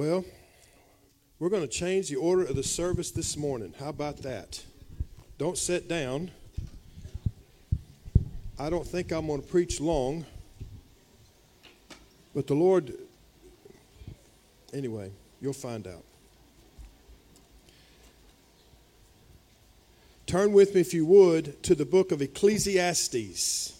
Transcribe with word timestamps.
Well, 0.00 0.24
we're 1.38 1.50
going 1.50 1.60
to 1.60 1.68
change 1.68 2.08
the 2.08 2.16
order 2.16 2.42
of 2.42 2.56
the 2.56 2.62
service 2.62 3.10
this 3.10 3.36
morning. 3.36 3.74
How 3.78 3.90
about 3.90 4.22
that? 4.22 4.64
Don't 5.36 5.58
sit 5.58 5.90
down. 5.90 6.30
I 8.58 8.70
don't 8.70 8.86
think 8.86 9.12
I'm 9.12 9.26
going 9.26 9.42
to 9.42 9.46
preach 9.46 9.78
long, 9.78 10.24
but 12.34 12.46
the 12.46 12.54
Lord, 12.54 12.94
anyway, 14.72 15.10
you'll 15.38 15.52
find 15.52 15.86
out. 15.86 16.04
Turn 20.24 20.54
with 20.54 20.74
me, 20.74 20.80
if 20.80 20.94
you 20.94 21.04
would, 21.04 21.62
to 21.64 21.74
the 21.74 21.84
book 21.84 22.10
of 22.10 22.22
Ecclesiastes. 22.22 23.79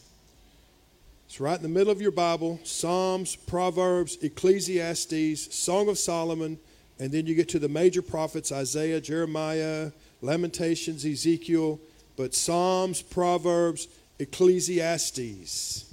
It's 1.31 1.39
right 1.39 1.57
in 1.57 1.63
the 1.63 1.69
middle 1.69 1.93
of 1.93 2.03
your 2.03 2.11
Bible 2.11 2.59
Psalms, 2.65 3.37
Proverbs, 3.37 4.19
Ecclesiastes, 4.21 5.55
Song 5.55 5.89
of 5.89 5.97
Solomon, 5.97 6.59
and 6.99 7.13
then 7.13 7.25
you 7.25 7.37
get 7.37 7.49
to 7.51 7.61
the 7.61 7.69
major 7.69 8.03
prophets 8.03 8.51
Isaiah, 8.51 9.01
Jeremiah, 9.01 9.93
Lamentations, 10.23 11.05
Ezekiel, 11.05 11.79
but 12.17 12.35
Psalms, 12.35 13.01
Proverbs, 13.01 13.87
Ecclesiastes. 14.19 15.90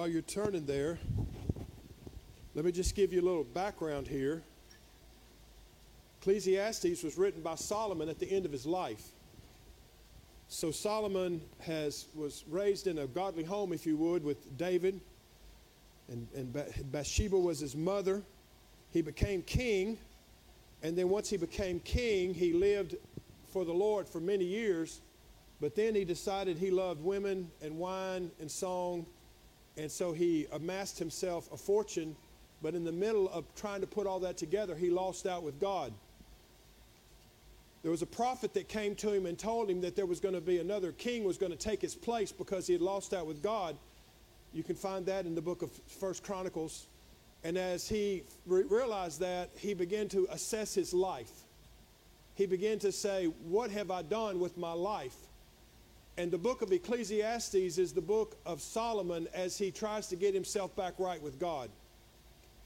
While 0.00 0.08
you're 0.08 0.22
turning 0.22 0.64
there, 0.64 0.98
let 2.54 2.64
me 2.64 2.72
just 2.72 2.94
give 2.94 3.12
you 3.12 3.20
a 3.20 3.26
little 3.26 3.44
background 3.44 4.08
here. 4.08 4.42
Ecclesiastes 6.22 7.02
was 7.02 7.18
written 7.18 7.42
by 7.42 7.56
Solomon 7.56 8.08
at 8.08 8.18
the 8.18 8.32
end 8.32 8.46
of 8.46 8.50
his 8.50 8.64
life. 8.64 9.08
So 10.48 10.70
Solomon 10.70 11.42
has 11.58 12.06
was 12.14 12.44
raised 12.48 12.86
in 12.86 13.00
a 13.00 13.06
godly 13.06 13.44
home, 13.44 13.74
if 13.74 13.84
you 13.84 13.98
would, 13.98 14.24
with 14.24 14.56
David, 14.56 15.02
and, 16.08 16.26
and 16.34 16.50
Bathsheba 16.90 17.38
was 17.38 17.60
his 17.60 17.76
mother. 17.76 18.22
He 18.92 19.02
became 19.02 19.42
king, 19.42 19.98
and 20.82 20.96
then 20.96 21.10
once 21.10 21.28
he 21.28 21.36
became 21.36 21.78
king, 21.80 22.32
he 22.32 22.54
lived 22.54 22.96
for 23.52 23.66
the 23.66 23.74
Lord 23.74 24.08
for 24.08 24.18
many 24.18 24.46
years. 24.46 25.02
But 25.60 25.74
then 25.74 25.94
he 25.94 26.06
decided 26.06 26.56
he 26.56 26.70
loved 26.70 27.04
women 27.04 27.50
and 27.60 27.76
wine 27.76 28.30
and 28.40 28.50
song 28.50 29.04
and 29.80 29.90
so 29.90 30.12
he 30.12 30.46
amassed 30.52 30.98
himself 30.98 31.50
a 31.52 31.56
fortune, 31.56 32.14
but 32.62 32.74
in 32.74 32.84
the 32.84 32.92
middle 32.92 33.28
of 33.30 33.44
trying 33.54 33.80
to 33.80 33.86
put 33.86 34.06
all 34.06 34.20
that 34.20 34.36
together, 34.36 34.74
he 34.74 34.90
lost 34.90 35.26
out 35.26 35.42
with 35.42 35.58
God. 35.58 35.92
There 37.82 37.90
was 37.90 38.02
a 38.02 38.06
prophet 38.06 38.52
that 38.54 38.68
came 38.68 38.94
to 38.96 39.10
him 39.10 39.24
and 39.24 39.38
told 39.38 39.70
him 39.70 39.80
that 39.80 39.96
there 39.96 40.04
was 40.04 40.20
going 40.20 40.34
to 40.34 40.40
be 40.42 40.58
another 40.58 40.92
king 40.92 41.24
was 41.24 41.38
going 41.38 41.52
to 41.52 41.56
take 41.58 41.80
his 41.80 41.94
place 41.94 42.30
because 42.30 42.66
he 42.66 42.74
had 42.74 42.82
lost 42.82 43.14
out 43.14 43.26
with 43.26 43.42
God. 43.42 43.74
You 44.52 44.62
can 44.62 44.76
find 44.76 45.06
that 45.06 45.24
in 45.24 45.34
the 45.34 45.40
book 45.40 45.62
of 45.62 45.70
First 45.86 46.22
Chronicles. 46.22 46.86
And 47.42 47.56
as 47.56 47.88
he 47.88 48.24
re- 48.46 48.64
realized 48.64 49.20
that, 49.20 49.48
he 49.56 49.72
began 49.72 50.08
to 50.10 50.26
assess 50.30 50.74
his 50.74 50.92
life. 50.92 51.32
He 52.34 52.44
began 52.44 52.78
to 52.80 52.92
say, 52.92 53.26
What 53.44 53.70
have 53.70 53.90
I 53.90 54.02
done 54.02 54.40
with 54.40 54.58
my 54.58 54.72
life? 54.72 55.16
And 56.20 56.30
the 56.30 56.36
book 56.36 56.60
of 56.60 56.70
Ecclesiastes 56.70 57.78
is 57.78 57.94
the 57.94 58.02
book 58.02 58.36
of 58.44 58.60
Solomon 58.60 59.26
as 59.32 59.56
he 59.56 59.70
tries 59.70 60.06
to 60.08 60.16
get 60.16 60.34
himself 60.34 60.76
back 60.76 60.92
right 60.98 61.22
with 61.22 61.40
God. 61.40 61.70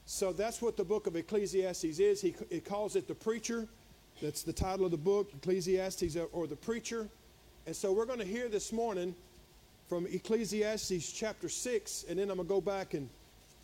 So 0.05 0.33
that's 0.33 0.61
what 0.61 0.75
the 0.75 0.83
book 0.83 1.07
of 1.07 1.15
Ecclesiastes 1.15 1.99
is. 1.99 2.19
He, 2.19 2.35
he 2.49 2.59
calls 2.59 2.97
it 2.97 3.07
the 3.07 3.15
preacher. 3.15 3.65
That's 4.21 4.43
the 4.43 4.51
title 4.51 4.83
of 4.83 4.91
the 4.91 4.97
book, 4.97 5.31
Ecclesiastes 5.37 6.17
or 6.33 6.47
the 6.47 6.57
preacher. 6.57 7.07
And 7.65 7.73
so 7.73 7.93
we're 7.93 8.05
going 8.05 8.19
to 8.19 8.25
hear 8.25 8.49
this 8.49 8.73
morning 8.73 9.15
from 9.87 10.05
Ecclesiastes 10.05 11.13
chapter 11.13 11.47
6, 11.47 12.07
and 12.09 12.19
then 12.19 12.29
I'm 12.29 12.35
going 12.35 12.49
to 12.49 12.53
go 12.55 12.59
back 12.59 12.93
and 12.93 13.07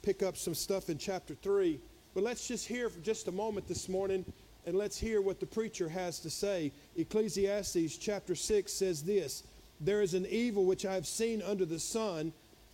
pick 0.03 0.23
up 0.23 0.37
some 0.37 0.55
stuff 0.55 0.89
in 0.89 0.99
chapter 0.99 1.35
3. 1.43 1.77
But 2.13 2.23
let's 2.23 2.47
just 2.47 2.65
hear 2.65 2.89
for 2.89 3.01
just 3.01 3.27
a 3.27 3.33
moment 3.33 3.67
this 3.67 3.89
morning, 3.89 4.23
and 4.65 4.77
let's 4.77 4.97
hear 4.97 5.19
what 5.19 5.41
the 5.41 5.47
preacher 5.47 5.89
has 5.89 6.21
to 6.21 6.29
say. 6.29 6.71
Ecclesiastes 6.95 7.97
chapter 7.97 8.35
6 8.35 8.71
says 8.71 9.03
this 9.03 9.43
there 9.81 10.01
is 10.01 10.13
an 10.13 10.27
evil 10.29 10.65
which 10.65 10.85
I 10.85 10.93
have 10.93 11.07
seen 11.07 11.41
under 11.41 11.65
the 11.65 11.79
sun, 11.79 12.31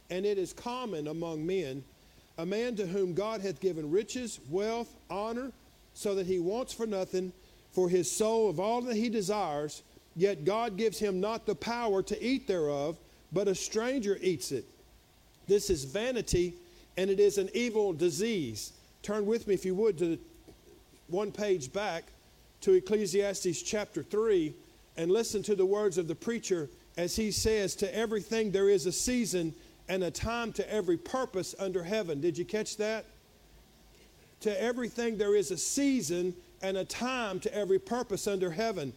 and 0.09 0.25
it 0.25 0.37
is 0.37 0.53
common 0.53 1.07
among 1.07 1.45
men, 1.45 1.83
a 2.37 2.45
man 2.45 2.75
to 2.75 2.85
whom 2.85 3.13
God 3.13 3.41
hath 3.41 3.59
given 3.61 3.89
riches, 3.89 4.39
wealth, 4.49 4.93
honor, 5.09 5.51
so 5.93 6.13
that 6.15 6.27
he 6.27 6.39
wants 6.39 6.73
for 6.73 6.85
nothing 6.85 7.31
for 7.71 7.89
his 7.89 8.11
soul 8.11 8.49
of 8.49 8.59
all 8.59 8.81
that 8.81 8.95
he 8.95 9.09
desires, 9.09 9.83
yet 10.15 10.45
God 10.45 10.77
gives 10.77 10.99
him 10.99 11.19
not 11.19 11.45
the 11.45 11.55
power 11.55 12.03
to 12.03 12.23
eat 12.23 12.47
thereof, 12.47 12.97
but 13.31 13.47
a 13.47 13.55
stranger 13.55 14.17
eats 14.21 14.51
it. 14.51 14.65
This 15.47 15.69
is 15.69 15.85
vanity, 15.85 16.53
and 16.97 17.09
it 17.09 17.19
is 17.19 17.37
an 17.37 17.49
evil 17.53 17.93
disease. 17.93 18.73
Turn 19.01 19.25
with 19.25 19.47
me, 19.47 19.53
if 19.53 19.65
you 19.65 19.75
would, 19.75 19.97
to 19.99 20.17
one 21.07 21.31
page 21.31 21.71
back 21.71 22.03
to 22.61 22.73
Ecclesiastes 22.73 23.61
chapter 23.61 24.03
3 24.03 24.53
and 24.97 25.11
listen 25.11 25.41
to 25.43 25.55
the 25.55 25.65
words 25.65 25.97
of 25.97 26.07
the 26.07 26.15
preacher 26.15 26.69
as 26.97 27.15
he 27.15 27.31
says, 27.31 27.75
to 27.75 27.95
everything 27.95 28.51
there 28.51 28.69
is 28.69 28.87
a 28.87 28.91
season 28.91 29.53
and 29.87 30.03
a 30.03 30.11
time 30.11 30.51
to 30.53 30.73
every 30.73 30.97
purpose 30.97 31.55
under 31.59 31.83
heaven. 31.83 32.19
Did 32.19 32.37
you 32.37 32.43
catch 32.43 32.77
that? 32.77 33.05
To 34.41 34.61
everything 34.61 35.17
there 35.17 35.35
is 35.35 35.51
a 35.51 35.57
season 35.57 36.35
and 36.61 36.75
a 36.77 36.85
time 36.85 37.39
to 37.41 37.53
every 37.53 37.79
purpose 37.79 38.27
under 38.27 38.49
heaven. 38.49 38.93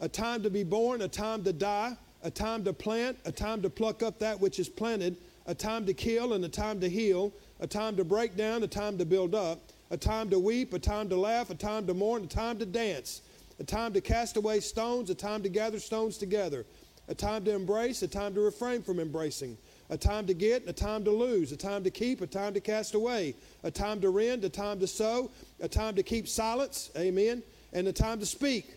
A 0.00 0.08
time 0.08 0.42
to 0.42 0.50
be 0.50 0.64
born, 0.64 1.02
a 1.02 1.08
time 1.08 1.44
to 1.44 1.52
die, 1.52 1.96
a 2.22 2.30
time 2.30 2.64
to 2.64 2.72
plant, 2.72 3.16
a 3.24 3.32
time 3.32 3.62
to 3.62 3.70
pluck 3.70 4.02
up 4.02 4.18
that 4.18 4.40
which 4.40 4.58
is 4.58 4.68
planted, 4.68 5.16
a 5.46 5.54
time 5.54 5.86
to 5.86 5.94
kill 5.94 6.34
and 6.34 6.44
a 6.44 6.48
time 6.48 6.80
to 6.80 6.88
heal, 6.88 7.32
a 7.60 7.66
time 7.66 7.96
to 7.96 8.04
break 8.04 8.36
down, 8.36 8.62
a 8.62 8.68
time 8.68 8.98
to 8.98 9.04
build 9.04 9.34
up, 9.34 9.60
a 9.90 9.96
time 9.96 10.28
to 10.30 10.38
weep, 10.38 10.74
a 10.74 10.78
time 10.78 11.08
to 11.08 11.16
laugh, 11.16 11.50
a 11.50 11.54
time 11.54 11.86
to 11.86 11.94
mourn, 11.94 12.24
a 12.24 12.26
time 12.26 12.58
to 12.58 12.66
dance, 12.66 13.22
a 13.60 13.64
time 13.64 13.92
to 13.92 14.00
cast 14.00 14.36
away 14.36 14.60
stones, 14.60 15.08
a 15.10 15.14
time 15.14 15.42
to 15.42 15.48
gather 15.48 15.78
stones 15.78 16.18
together 16.18 16.64
a 17.08 17.14
time 17.14 17.44
to 17.44 17.54
embrace, 17.54 18.02
a 18.02 18.08
time 18.08 18.34
to 18.34 18.40
refrain 18.40 18.82
from 18.82 19.00
embracing, 19.00 19.56
a 19.90 19.96
time 19.96 20.26
to 20.26 20.34
get, 20.34 20.68
a 20.68 20.72
time 20.72 21.04
to 21.04 21.10
lose, 21.10 21.52
a 21.52 21.56
time 21.56 21.82
to 21.82 21.90
keep, 21.90 22.20
a 22.20 22.26
time 22.26 22.52
to 22.54 22.60
cast 22.60 22.94
away, 22.94 23.34
a 23.62 23.70
time 23.70 24.00
to 24.00 24.10
rend, 24.10 24.44
a 24.44 24.48
time 24.48 24.78
to 24.80 24.86
sow, 24.86 25.30
a 25.60 25.68
time 25.68 25.94
to 25.94 26.02
keep 26.02 26.28
silence, 26.28 26.90
amen, 26.96 27.42
and 27.72 27.88
a 27.88 27.92
time 27.92 28.20
to 28.20 28.26
speak, 28.26 28.76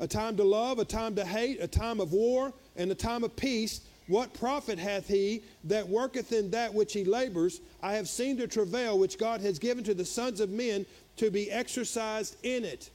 a 0.00 0.06
time 0.06 0.36
to 0.36 0.44
love, 0.44 0.80
a 0.80 0.84
time 0.84 1.14
to 1.14 1.24
hate, 1.24 1.60
a 1.60 1.68
time 1.68 2.00
of 2.00 2.12
war, 2.12 2.52
and 2.76 2.90
a 2.90 2.94
time 2.94 3.22
of 3.22 3.34
peace. 3.36 3.82
What 4.08 4.34
profit 4.34 4.78
hath 4.78 5.06
he 5.06 5.42
that 5.64 5.88
worketh 5.88 6.32
in 6.32 6.50
that 6.50 6.74
which 6.74 6.92
he 6.92 7.04
labors? 7.04 7.60
I 7.82 7.94
have 7.94 8.08
seen 8.08 8.36
the 8.36 8.48
travail 8.48 8.98
which 8.98 9.16
God 9.16 9.40
has 9.42 9.60
given 9.60 9.84
to 9.84 9.94
the 9.94 10.04
sons 10.04 10.40
of 10.40 10.50
men 10.50 10.84
to 11.18 11.30
be 11.30 11.50
exercised 11.52 12.36
in 12.42 12.64
it. 12.64 12.90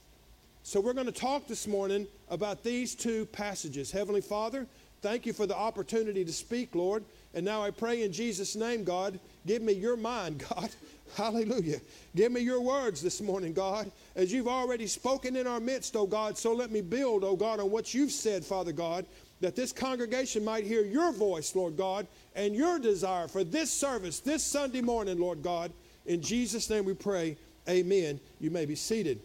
So 0.62 0.80
we're 0.80 0.92
going 0.92 1.06
to 1.06 1.12
talk 1.12 1.46
this 1.46 1.66
morning 1.66 2.06
about 2.28 2.62
these 2.62 2.94
two 2.94 3.26
passages. 3.26 3.90
Heavenly 3.90 4.20
Father, 4.20 4.66
thank 5.00 5.24
you 5.24 5.32
for 5.32 5.46
the 5.46 5.56
opportunity 5.56 6.24
to 6.24 6.32
speak, 6.32 6.74
Lord. 6.74 7.04
And 7.34 7.44
now 7.44 7.62
I 7.62 7.70
pray 7.70 8.02
in 8.02 8.12
Jesus' 8.12 8.56
name, 8.56 8.84
God, 8.84 9.18
give 9.46 9.62
me 9.62 9.72
your 9.72 9.96
mind, 9.96 10.44
God. 10.50 10.70
Hallelujah. 11.16 11.80
Give 12.14 12.32
me 12.32 12.40
your 12.40 12.60
words 12.60 13.00
this 13.00 13.20
morning, 13.20 13.52
God, 13.52 13.90
as 14.14 14.32
you've 14.32 14.48
already 14.48 14.86
spoken 14.86 15.36
in 15.36 15.46
our 15.46 15.60
midst, 15.60 15.96
oh 15.96 16.06
God. 16.06 16.36
So 16.36 16.52
let 16.52 16.70
me 16.70 16.80
build, 16.80 17.24
oh 17.24 17.36
God, 17.36 17.60
on 17.60 17.70
what 17.70 17.94
you've 17.94 18.12
said, 18.12 18.44
Father 18.44 18.72
God, 18.72 19.06
that 19.40 19.56
this 19.56 19.72
congregation 19.72 20.44
might 20.44 20.64
hear 20.64 20.84
your 20.84 21.12
voice, 21.12 21.54
Lord 21.54 21.76
God, 21.76 22.06
and 22.34 22.54
your 22.54 22.78
desire 22.78 23.28
for 23.28 23.42
this 23.42 23.70
service 23.70 24.20
this 24.20 24.44
Sunday 24.44 24.82
morning, 24.82 25.18
Lord 25.18 25.42
God. 25.42 25.72
In 26.06 26.20
Jesus' 26.20 26.68
name 26.68 26.84
we 26.84 26.94
pray. 26.94 27.36
Amen. 27.68 28.20
You 28.40 28.50
may 28.50 28.64
be 28.64 28.74
seated. 28.74 29.20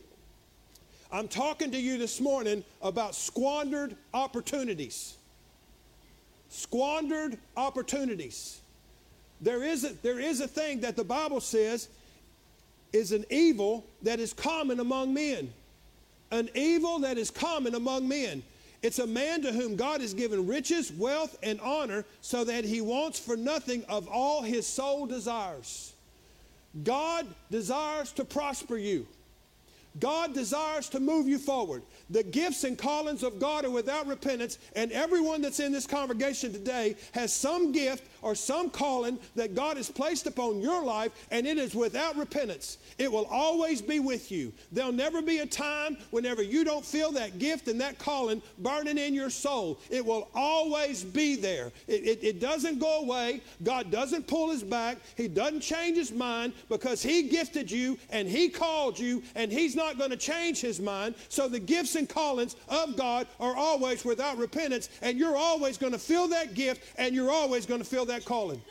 I'm 1.13 1.27
talking 1.27 1.69
to 1.69 1.79
you 1.79 1.99
this 1.99 2.19
morning 2.19 2.63
about 2.81 3.13
squandered 3.13 3.95
opportunities. 4.15 5.15
Squandered 6.49 7.37
opportunities. 7.55 8.59
There 9.39 9.63
is, 9.63 9.83
a, 9.83 9.93
there 10.01 10.19
is 10.19 10.41
a 10.41 10.47
thing 10.47 10.79
that 10.79 10.95
the 10.95 11.03
Bible 11.03 11.39
says 11.39 11.87
is 12.93 13.11
an 13.11 13.25
evil 13.29 13.85
that 14.01 14.19
is 14.19 14.33
common 14.33 14.79
among 14.79 15.13
men. 15.13 15.53
An 16.31 16.49
evil 16.55 16.97
that 16.99 17.19
is 17.19 17.29
common 17.29 17.75
among 17.75 18.07
men. 18.07 18.41
It's 18.81 18.97
a 18.97 19.05
man 19.05 19.43
to 19.43 19.51
whom 19.51 19.75
God 19.75 20.01
has 20.01 20.15
given 20.15 20.47
riches, 20.47 20.91
wealth, 20.91 21.37
and 21.43 21.61
honor 21.61 22.05
so 22.21 22.43
that 22.43 22.65
he 22.65 22.81
wants 22.81 23.19
for 23.19 23.37
nothing 23.37 23.85
of 23.87 24.07
all 24.07 24.41
his 24.41 24.65
soul 24.65 25.05
desires. 25.05 25.93
God 26.83 27.27
desires 27.51 28.11
to 28.13 28.25
prosper 28.25 28.77
you. 28.77 29.05
God 29.99 30.33
desires 30.33 30.89
to 30.89 30.99
move 30.99 31.27
you 31.27 31.37
forward. 31.37 31.83
The 32.09 32.23
gifts 32.23 32.63
and 32.63 32.77
callings 32.77 33.23
of 33.23 33.39
God 33.39 33.65
are 33.65 33.69
without 33.69 34.07
repentance, 34.07 34.57
and 34.75 34.91
everyone 34.91 35.41
that's 35.41 35.59
in 35.59 35.71
this 35.71 35.85
congregation 35.85 36.51
today 36.51 36.95
has 37.13 37.31
some 37.31 37.71
gift 37.71 38.07
or 38.23 38.33
some 38.35 38.69
calling 38.69 39.19
that 39.35 39.53
God 39.53 39.77
has 39.77 39.89
placed 39.89 40.25
upon 40.25 40.61
your 40.61 40.83
life, 40.83 41.11
and 41.29 41.45
it 41.45 41.57
is 41.57 41.75
without 41.75 42.17
repentance. 42.17 42.77
It 42.97 43.11
will 43.11 43.25
always 43.25 43.81
be 43.81 43.99
with 43.99 44.31
you. 44.31 44.53
There'll 44.71 44.91
never 44.91 45.21
be 45.21 45.39
a 45.39 45.45
time 45.45 45.97
whenever 46.11 46.41
you 46.41 46.63
don't 46.63 46.85
feel 46.85 47.11
that 47.11 47.37
gift 47.37 47.67
and 47.67 47.79
that 47.81 47.99
calling 47.99 48.41
burning 48.59 48.97
in 48.97 49.13
your 49.13 49.29
soul. 49.29 49.79
It 49.89 50.05
will 50.05 50.29
always 50.33 51.03
be 51.03 51.35
there. 51.35 51.71
It, 51.87 52.05
it, 52.05 52.23
it 52.23 52.39
doesn't 52.39 52.79
go 52.79 53.01
away. 53.01 53.41
God 53.63 53.91
doesn't 53.91 54.27
pull 54.27 54.49
his 54.51 54.63
back. 54.63 54.97
He 55.15 55.27
doesn't 55.27 55.61
change 55.61 55.97
his 55.97 56.11
mind 56.11 56.53
because 56.69 57.01
he 57.01 57.23
gifted 57.23 57.69
you 57.69 57.97
and 58.09 58.27
he 58.27 58.49
called 58.49 58.97
you 58.97 59.21
and 59.35 59.51
he's 59.51 59.75
not 59.75 59.97
going 59.97 60.11
to 60.11 60.17
change 60.17 60.61
his 60.61 60.79
mind. 60.79 61.15
So 61.29 61.47
the 61.47 61.59
gifts 61.59 61.95
and 61.95 62.07
callings 62.07 62.55
of 62.69 62.95
God 62.95 63.27
are 63.39 63.55
always 63.55 64.05
without 64.05 64.37
repentance 64.37 64.89
and 65.01 65.17
you're 65.17 65.35
always 65.35 65.77
going 65.77 65.93
to 65.93 65.99
feel 65.99 66.27
that 66.29 66.53
gift 66.53 66.83
and 66.97 67.13
you're 67.13 67.31
always 67.31 67.65
going 67.65 67.81
to 67.81 67.85
feel 67.85 68.05
that 68.05 68.12
calling. 68.19 68.61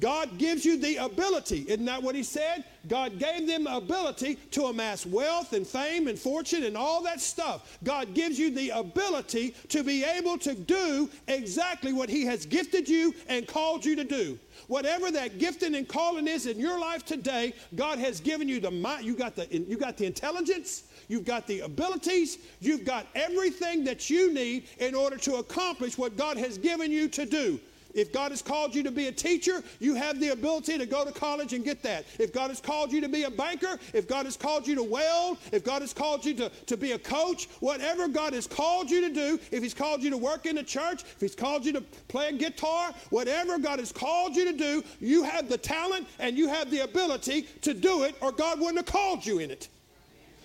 God 0.00 0.36
gives 0.36 0.64
you 0.64 0.78
the 0.78 0.96
ability. 0.96 1.64
Isn't 1.68 1.84
that 1.84 2.02
what 2.02 2.16
he 2.16 2.24
said? 2.24 2.64
God 2.88 3.18
gave 3.18 3.46
them 3.46 3.66
ability 3.68 4.34
to 4.50 4.64
amass 4.64 5.06
wealth 5.06 5.52
and 5.52 5.66
fame 5.66 6.08
and 6.08 6.18
fortune 6.18 6.64
and 6.64 6.76
all 6.76 7.02
that 7.04 7.20
stuff. 7.20 7.78
God 7.84 8.12
gives 8.12 8.38
you 8.38 8.50
the 8.50 8.70
ability 8.70 9.54
to 9.68 9.84
be 9.84 10.04
able 10.04 10.38
to 10.38 10.54
do 10.54 11.08
exactly 11.28 11.92
what 11.92 12.08
he 12.08 12.24
has 12.24 12.46
gifted 12.46 12.88
you 12.88 13.14
and 13.28 13.46
called 13.46 13.84
you 13.84 13.94
to 13.96 14.04
do. 14.04 14.38
Whatever 14.66 15.12
that 15.12 15.38
gifting 15.38 15.76
and 15.76 15.88
calling 15.88 16.26
is 16.26 16.46
in 16.46 16.58
your 16.58 16.78
life 16.78 17.04
today, 17.04 17.54
God 17.76 17.98
has 18.00 18.20
given 18.20 18.48
you 18.48 18.58
the 18.60 18.70
mind. 18.70 19.04
You 19.04 19.14
got 19.14 19.36
the, 19.36 19.46
you 19.56 19.76
got 19.76 19.96
the 19.96 20.06
intelligence. 20.06 20.84
You've 21.08 21.24
got 21.24 21.46
the 21.46 21.60
abilities. 21.60 22.38
You've 22.60 22.84
got 22.84 23.06
everything 23.14 23.84
that 23.84 24.10
you 24.10 24.34
need 24.34 24.64
in 24.78 24.96
order 24.96 25.16
to 25.18 25.36
accomplish 25.36 25.96
what 25.96 26.16
God 26.16 26.36
has 26.36 26.58
given 26.58 26.90
you 26.90 27.08
to 27.08 27.24
do. 27.24 27.60
If 27.96 28.12
God 28.12 28.30
has 28.30 28.42
called 28.42 28.74
you 28.74 28.82
to 28.82 28.90
be 28.90 29.06
a 29.06 29.12
teacher, 29.12 29.64
you 29.80 29.94
have 29.94 30.20
the 30.20 30.28
ability 30.28 30.76
to 30.76 30.84
go 30.84 31.04
to 31.04 31.10
college 31.10 31.54
and 31.54 31.64
get 31.64 31.82
that. 31.82 32.04
If 32.18 32.30
God 32.32 32.50
has 32.50 32.60
called 32.60 32.92
you 32.92 33.00
to 33.00 33.08
be 33.08 33.22
a 33.24 33.30
banker, 33.30 33.78
if 33.94 34.06
God 34.06 34.26
has 34.26 34.36
called 34.36 34.66
you 34.66 34.74
to 34.74 34.82
weld, 34.82 35.38
if 35.50 35.64
God 35.64 35.80
has 35.80 35.94
called 35.94 36.22
you 36.24 36.34
to, 36.34 36.50
to 36.50 36.76
be 36.76 36.92
a 36.92 36.98
coach, 36.98 37.48
whatever 37.60 38.06
God 38.06 38.34
has 38.34 38.46
called 38.46 38.90
you 38.90 39.00
to 39.08 39.12
do, 39.12 39.40
if 39.50 39.62
He's 39.62 39.72
called 39.72 40.02
you 40.02 40.10
to 40.10 40.18
work 40.18 40.44
in 40.44 40.56
the 40.56 40.62
church, 40.62 41.04
if 41.04 41.20
He's 41.20 41.34
called 41.34 41.64
you 41.64 41.72
to 41.72 41.80
play 42.08 42.28
a 42.28 42.32
guitar, 42.32 42.92
whatever 43.08 43.58
God 43.58 43.78
has 43.78 43.92
called 43.92 44.36
you 44.36 44.44
to 44.44 44.52
do, 44.52 44.84
you 45.00 45.22
have 45.22 45.48
the 45.48 45.58
talent 45.58 46.06
and 46.18 46.36
you 46.36 46.48
have 46.48 46.70
the 46.70 46.80
ability 46.80 47.42
to 47.62 47.72
do 47.72 48.04
it, 48.04 48.14
or 48.20 48.30
God 48.30 48.60
wouldn't 48.60 48.76
have 48.76 48.86
called 48.86 49.24
you 49.24 49.38
in 49.38 49.50
it. 49.50 49.68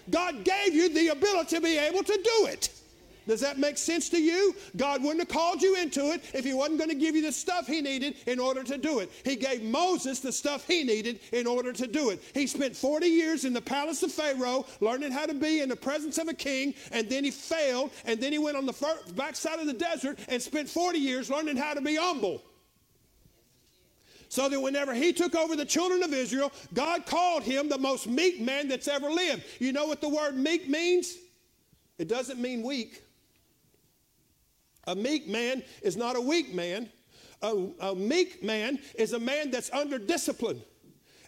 God 0.09 0.45
gave 0.45 0.73
you 0.73 0.93
the 0.93 1.09
ability 1.09 1.57
to 1.57 1.61
be 1.61 1.77
able 1.77 2.03
to 2.03 2.13
do 2.13 2.47
it. 2.47 2.69
Does 3.27 3.41
that 3.41 3.59
make 3.59 3.77
sense 3.77 4.09
to 4.09 4.21
you? 4.21 4.55
God 4.75 5.03
wouldn't 5.03 5.19
have 5.19 5.29
called 5.29 5.61
you 5.61 5.75
into 5.75 6.11
it 6.11 6.23
if 6.33 6.43
He 6.43 6.53
wasn't 6.53 6.79
going 6.79 6.89
to 6.89 6.95
give 6.95 7.15
you 7.15 7.21
the 7.21 7.31
stuff 7.31 7.67
He 7.67 7.81
needed 7.81 8.15
in 8.25 8.39
order 8.39 8.63
to 8.63 8.77
do 8.77 8.99
it. 8.99 9.11
He 9.23 9.35
gave 9.35 9.63
Moses 9.63 10.19
the 10.19 10.31
stuff 10.31 10.67
he 10.67 10.83
needed 10.83 11.19
in 11.31 11.47
order 11.47 11.73
to 11.73 11.87
do 11.87 12.09
it. 12.09 12.21
He 12.33 12.47
spent 12.47 12.75
40 12.75 13.07
years 13.07 13.45
in 13.45 13.53
the 13.53 13.61
palace 13.61 14.03
of 14.03 14.11
Pharaoh 14.11 14.65
learning 14.79 15.11
how 15.11 15.25
to 15.25 15.33
be 15.33 15.61
in 15.61 15.69
the 15.69 15.75
presence 15.75 16.17
of 16.17 16.27
a 16.27 16.33
king, 16.33 16.73
and 16.91 17.09
then 17.09 17.23
he 17.23 17.31
failed, 17.31 17.91
and 18.05 18.19
then 18.19 18.31
he 18.31 18.39
went 18.39 18.57
on 18.57 18.65
the 18.65 18.95
backside 19.15 19.59
of 19.59 19.67
the 19.67 19.73
desert 19.73 20.19
and 20.27 20.41
spent 20.41 20.69
40 20.69 20.97
years 20.97 21.29
learning 21.29 21.57
how 21.57 21.73
to 21.73 21.81
be 21.81 21.95
humble. 21.95 22.41
So 24.29 24.47
that 24.47 24.61
whenever 24.61 24.93
he 24.93 25.11
took 25.11 25.35
over 25.35 25.57
the 25.57 25.65
children 25.65 26.03
of 26.03 26.13
Israel, 26.13 26.53
God 26.73 27.05
called 27.05 27.43
him 27.43 27.67
the 27.67 27.77
most 27.77 28.07
meek 28.07 28.39
man 28.39 28.69
that's 28.69 28.87
ever 28.87 29.09
lived. 29.09 29.43
You 29.59 29.73
know 29.73 29.87
what 29.87 29.99
the 29.99 30.07
word 30.07 30.37
meek 30.37 30.69
means? 30.69 31.17
It 31.97 32.07
doesn't 32.07 32.39
mean 32.39 32.63
weak. 32.63 33.03
A 34.85 34.95
meek 34.95 35.27
man 35.27 35.63
is 35.81 35.95
not 35.95 36.15
a 36.15 36.21
weak 36.21 36.53
man. 36.53 36.89
A, 37.41 37.67
a, 37.79 37.95
meek 37.95 38.43
man 38.43 38.79
is 38.95 39.13
a 39.13 39.19
man 39.19 39.51
that's 39.51 39.71
under 39.71 39.97
discipline. 39.97 40.61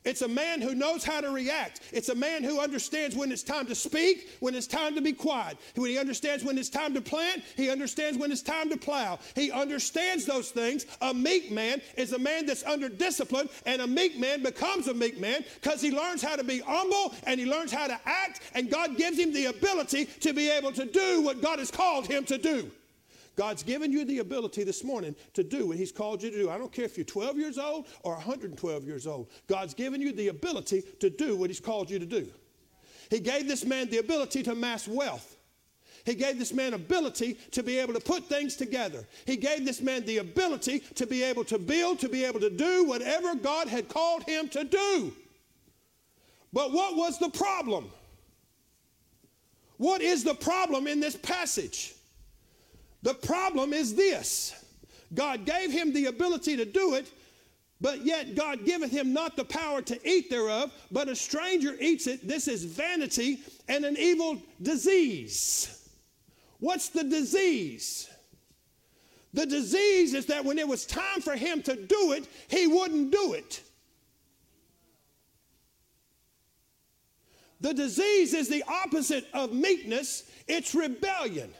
It's 0.05 0.21
a 0.21 0.27
man 0.27 0.61
who 0.61 0.75
knows 0.75 1.03
how 1.03 1.21
to 1.21 1.29
react. 1.29 1.79
It's 1.93 2.09
a 2.09 2.15
man 2.15 2.43
who 2.43 2.59
understands 2.59 3.15
when 3.15 3.31
it's 3.31 3.43
time 3.43 3.65
to 3.67 3.75
speak, 3.75 4.29
when 4.41 4.53
it's 4.53 4.67
time 4.67 4.95
to 4.95 5.01
be 5.01 5.13
quiet. 5.13 5.57
When 5.75 5.89
he 5.89 5.97
understands 5.97 6.43
when 6.43 6.57
it's 6.57 6.69
time 6.69 6.93
to 6.95 7.01
plant, 7.01 7.41
he 7.55 7.69
understands 7.69 8.17
when 8.17 8.31
it's 8.31 8.41
time 8.41 8.69
to 8.69 8.77
plow. 8.77 9.19
He 9.33 9.49
understands 9.49 10.25
those 10.25 10.51
things. 10.51 10.85
A 11.01 11.13
meek 11.13 11.51
man 11.51 11.81
is 11.95 12.11
a 12.11 12.19
man 12.19 12.45
that's 12.45 12.65
under 12.65 12.89
discipline, 12.89 13.47
and 13.65 13.81
a 13.81 13.87
meek 13.87 14.19
man 14.19 14.43
becomes 14.43 14.87
a 14.87 14.93
meek 14.93 15.19
man 15.19 15.45
because 15.61 15.81
he 15.81 15.91
learns 15.91 16.21
how 16.21 16.35
to 16.35 16.43
be 16.43 16.59
humble 16.59 17.13
and 17.25 17.39
he 17.39 17.45
learns 17.45 17.71
how 17.71 17.87
to 17.87 17.99
act, 18.05 18.41
and 18.53 18.69
God 18.69 18.97
gives 18.97 19.17
him 19.17 19.33
the 19.33 19.45
ability 19.45 20.05
to 20.05 20.33
be 20.33 20.49
able 20.49 20.73
to 20.73 20.85
do 20.85 21.21
what 21.21 21.41
God 21.41 21.59
has 21.59 21.71
called 21.71 22.07
him 22.07 22.25
to 22.25 22.37
do. 22.37 22.69
God's 23.35 23.63
given 23.63 23.91
you 23.91 24.05
the 24.05 24.19
ability 24.19 24.63
this 24.63 24.83
morning 24.83 25.15
to 25.33 25.43
do 25.43 25.67
what 25.67 25.77
He's 25.77 25.91
called 25.91 26.21
you 26.21 26.29
to 26.29 26.37
do. 26.37 26.49
I 26.49 26.57
don't 26.57 26.71
care 26.71 26.85
if 26.85 26.97
you're 26.97 27.05
12 27.05 27.37
years 27.37 27.57
old 27.57 27.87
or 28.03 28.13
112 28.13 28.83
years 28.85 29.07
old. 29.07 29.29
God's 29.47 29.73
given 29.73 30.01
you 30.01 30.11
the 30.13 30.27
ability 30.27 30.83
to 30.99 31.09
do 31.09 31.35
what 31.35 31.49
He's 31.49 31.59
called 31.59 31.89
you 31.89 31.99
to 31.99 32.05
do. 32.05 32.27
He 33.09 33.19
gave 33.19 33.47
this 33.47 33.65
man 33.65 33.89
the 33.89 33.97
ability 33.97 34.43
to 34.43 34.51
amass 34.51 34.87
wealth. 34.87 35.37
He 36.05 36.15
gave 36.15 36.37
this 36.37 36.53
man 36.53 36.73
ability 36.73 37.35
to 37.51 37.63
be 37.63 37.77
able 37.77 37.93
to 37.93 37.99
put 37.99 38.25
things 38.25 38.55
together. 38.55 39.07
He 39.25 39.37
gave 39.37 39.65
this 39.65 39.81
man 39.81 40.05
the 40.05 40.17
ability 40.17 40.79
to 40.95 41.07
be 41.07 41.23
able 41.23 41.45
to 41.45 41.57
build, 41.57 41.99
to 41.99 42.09
be 42.09 42.25
able 42.25 42.41
to 42.41 42.49
do 42.49 42.83
whatever 42.83 43.35
God 43.35 43.67
had 43.67 43.87
called 43.87 44.23
him 44.23 44.49
to 44.49 44.65
do. 44.65 45.13
But 46.51 46.71
what 46.71 46.95
was 46.95 47.19
the 47.19 47.29
problem? 47.29 47.89
What 49.77 50.01
is 50.01 50.23
the 50.23 50.35
problem 50.35 50.87
in 50.87 50.99
this 50.99 51.15
passage? 51.15 51.95
The 53.03 53.13
problem 53.13 53.73
is 53.73 53.93
this 53.93 54.55
God 55.13 55.45
gave 55.45 55.71
him 55.71 55.93
the 55.93 56.07
ability 56.07 56.57
to 56.57 56.65
do 56.65 56.95
it, 56.95 57.11
but 57.79 58.03
yet 58.05 58.33
God 58.33 58.65
giveth 58.65 58.91
him 58.91 59.13
not 59.13 59.35
the 59.35 59.45
power 59.45 59.81
to 59.83 60.09
eat 60.09 60.29
thereof, 60.29 60.71
but 60.91 61.09
a 61.09 61.15
stranger 61.15 61.75
eats 61.79 62.07
it. 62.07 62.27
This 62.27 62.47
is 62.47 62.63
vanity 62.63 63.41
and 63.67 63.85
an 63.85 63.97
evil 63.97 64.41
disease. 64.61 65.89
What's 66.59 66.89
the 66.89 67.03
disease? 67.03 68.09
The 69.33 69.45
disease 69.45 70.13
is 70.13 70.27
that 70.27 70.45
when 70.45 70.57
it 70.57 70.67
was 70.67 70.85
time 70.85 71.19
for 71.21 71.35
him 71.35 71.61
to 71.63 71.75
do 71.75 72.13
it, 72.13 72.27
he 72.47 72.67
wouldn't 72.67 73.11
do 73.11 73.33
it. 73.33 73.61
The 77.59 77.73
disease 77.73 78.33
is 78.33 78.47
the 78.47 78.63
opposite 78.67 79.27
of 79.33 79.53
meekness, 79.53 80.29
it's 80.47 80.75
rebellion. 80.75 81.53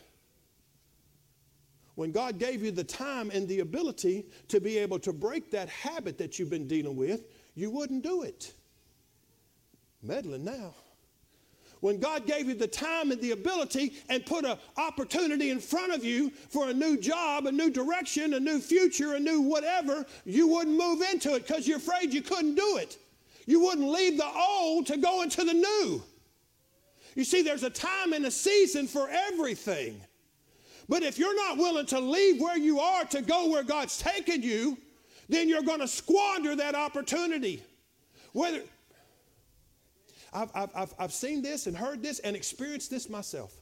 When 1.95 2.11
God 2.11 2.39
gave 2.39 2.63
you 2.63 2.71
the 2.71 2.83
time 2.83 3.29
and 3.31 3.47
the 3.47 3.59
ability 3.59 4.25
to 4.47 4.59
be 4.59 4.77
able 4.79 4.99
to 4.99 5.13
break 5.13 5.51
that 5.51 5.69
habit 5.69 6.17
that 6.17 6.39
you've 6.39 6.49
been 6.49 6.67
dealing 6.67 6.95
with, 6.95 7.25
you 7.55 7.69
wouldn't 7.69 8.03
do 8.03 8.23
it. 8.23 8.53
Meddling 10.01 10.43
now. 10.43 10.73
When 11.81 11.99
God 11.99 12.25
gave 12.25 12.47
you 12.47 12.53
the 12.53 12.65
time 12.65 13.11
and 13.11 13.19
the 13.19 13.31
ability 13.31 13.95
and 14.07 14.25
put 14.25 14.45
an 14.45 14.57
opportunity 14.77 15.49
in 15.49 15.59
front 15.59 15.93
of 15.93 16.03
you 16.03 16.29
for 16.49 16.69
a 16.69 16.73
new 16.73 16.97
job, 16.97 17.45
a 17.45 17.51
new 17.51 17.69
direction, 17.69 18.33
a 18.33 18.39
new 18.39 18.59
future, 18.59 19.15
a 19.15 19.19
new 19.19 19.41
whatever, 19.41 20.05
you 20.23 20.47
wouldn't 20.47 20.77
move 20.77 21.01
into 21.01 21.35
it 21.35 21.45
because 21.45 21.67
you're 21.67 21.77
afraid 21.77 22.13
you 22.13 22.21
couldn't 22.21 22.55
do 22.55 22.77
it. 22.77 22.97
You 23.45 23.59
wouldn't 23.59 23.89
leave 23.89 24.17
the 24.17 24.31
old 24.33 24.87
to 24.87 24.97
go 24.97 25.23
into 25.23 25.43
the 25.43 25.53
new. 25.53 26.01
You 27.15 27.25
see, 27.25 27.41
there's 27.41 27.63
a 27.63 27.69
time 27.69 28.13
and 28.13 28.25
a 28.25 28.31
season 28.31 28.87
for 28.87 29.09
everything. 29.09 30.01
But 30.89 31.03
if 31.03 31.17
you're 31.17 31.35
not 31.35 31.57
willing 31.57 31.85
to 31.87 31.99
leave 31.99 32.41
where 32.41 32.57
you 32.57 32.79
are 32.79 33.05
to 33.05 33.21
go 33.21 33.49
where 33.49 33.63
God's 33.63 33.97
taken 33.97 34.41
you, 34.41 34.77
then 35.29 35.47
you're 35.47 35.63
going 35.63 35.79
to 35.79 35.87
squander 35.87 36.55
that 36.55 36.75
opportunity. 36.75 37.63
Whether 38.33 38.61
I've, 40.33 40.51
I've, 40.55 40.93
I've 40.99 41.13
seen 41.13 41.41
this 41.41 41.67
and 41.67 41.77
heard 41.77 42.01
this 42.01 42.19
and 42.19 42.35
experienced 42.35 42.89
this 42.89 43.09
myself. 43.09 43.53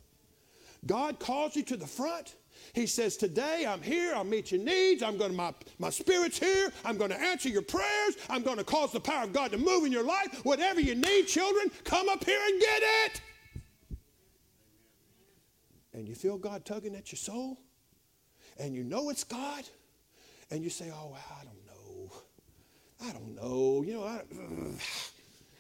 God 0.86 1.20
calls 1.20 1.56
you 1.56 1.64
to 1.64 1.78
the 1.78 1.86
front. 1.86 2.36
He 2.74 2.86
says, 2.88 3.18
Today 3.18 3.66
I'm 3.68 3.82
here, 3.82 4.14
I'll 4.16 4.24
meet 4.24 4.52
your 4.52 4.62
needs, 4.62 5.04
I'm 5.04 5.18
to, 5.20 5.30
my, 5.30 5.54
my 5.80 5.90
spirit's 5.90 6.40
here, 6.40 6.72
I'm 6.86 6.98
going 6.98 7.10
to 7.10 7.20
answer 7.20 7.50
your 7.50 7.62
prayers, 7.62 8.18
I'm 8.30 8.44
going 8.44 8.58
to 8.58 8.64
cause 8.64 8.92
the 8.92 9.00
power 9.00 9.24
of 9.24 9.34
God 9.34 9.52
to 9.52 9.58
move 9.58 9.86
in 9.86 9.92
your 9.92 10.04
life. 10.04 10.42
Whatever 10.44 10.80
you 10.80 10.96
need, 10.96 11.24
children, 11.24 11.72
come 11.84 12.08
up 12.10 12.24
here 12.24 12.40
and 12.44 12.60
get 12.60 12.82
it 13.06 13.22
and 15.94 16.08
you 16.08 16.16
feel 16.16 16.38
God 16.38 16.66
tugging 16.66 16.96
at 16.96 17.12
your 17.12 17.18
soul, 17.18 17.58
and 18.58 18.76
you 18.76 18.84
know 18.84 19.10
it's 19.10 19.24
God, 19.24 19.64
and 20.50 20.64
you 20.64 20.70
say, 20.70 20.92
Oh, 20.94 21.16
I 21.16 21.44
don't 21.44 21.66
know. 21.66 22.12
I 23.04 23.12
don't 23.12 23.36
know. 23.36 23.84
You 23.86 23.94
know, 23.94 24.04
I, 24.04 24.22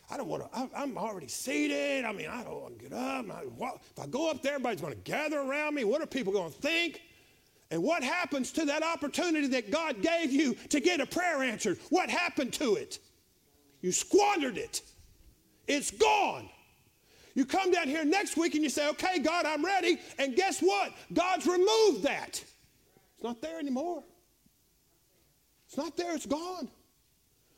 I 0.14 0.18
don't 0.18 0.28
want 0.28 0.52
to, 0.52 0.70
I'm 0.76 0.98
already 0.98 1.30
seated. 1.30 2.04
I 2.04 2.12
mean, 2.12 2.28
I 2.28 2.44
don't 2.44 2.62
want 2.62 2.80
to 2.80 2.84
get 2.90 2.94
up. 2.94 3.26
If 3.28 4.00
I 4.00 4.08
go 4.08 4.30
up 4.30 4.42
there, 4.42 4.56
everybody's 4.56 4.82
going 4.82 4.94
to 4.94 5.00
gather 5.00 5.40
around 5.40 5.74
me. 5.74 5.86
What 5.86 6.02
are 6.02 6.06
people 6.06 6.34
going 6.34 6.52
to 6.52 6.58
think? 6.58 7.02
And 7.72 7.82
what 7.82 8.04
happens 8.04 8.52
to 8.54 8.66
that 8.66 8.84
opportunity 8.84 9.48
that 9.48 9.72
God 9.72 10.02
gave 10.02 10.34
you 10.34 10.56
to 10.70 10.82
get 10.82 11.00
a 11.00 11.06
prayer 11.06 11.42
answered? 11.42 11.80
What 11.90 12.10
happened 12.10 12.52
to 12.54 12.76
it? 12.76 13.00
You 13.80 13.94
squandered 13.94 14.58
it. 14.58 14.82
It's 15.68 15.92
gone. 15.92 16.50
You 17.34 17.46
come 17.46 17.72
down 17.72 17.88
here 17.88 18.04
next 18.04 18.38
week 18.38 18.56
and 18.56 18.64
you 18.64 18.70
say, 18.70 18.90
okay, 18.90 19.20
God, 19.20 19.46
I'm 19.46 19.64
ready. 19.64 20.00
And 20.20 20.36
guess 20.36 20.60
what? 20.60 20.92
God's 21.14 21.48
removed 21.48 22.04
that. 22.04 22.44
It's 23.14 23.24
not 23.24 23.42
there 23.42 23.60
anymore. 23.60 24.04
It's 25.68 25.78
not 25.78 25.96
there, 25.96 26.14
it's 26.16 26.26
gone. 26.26 26.70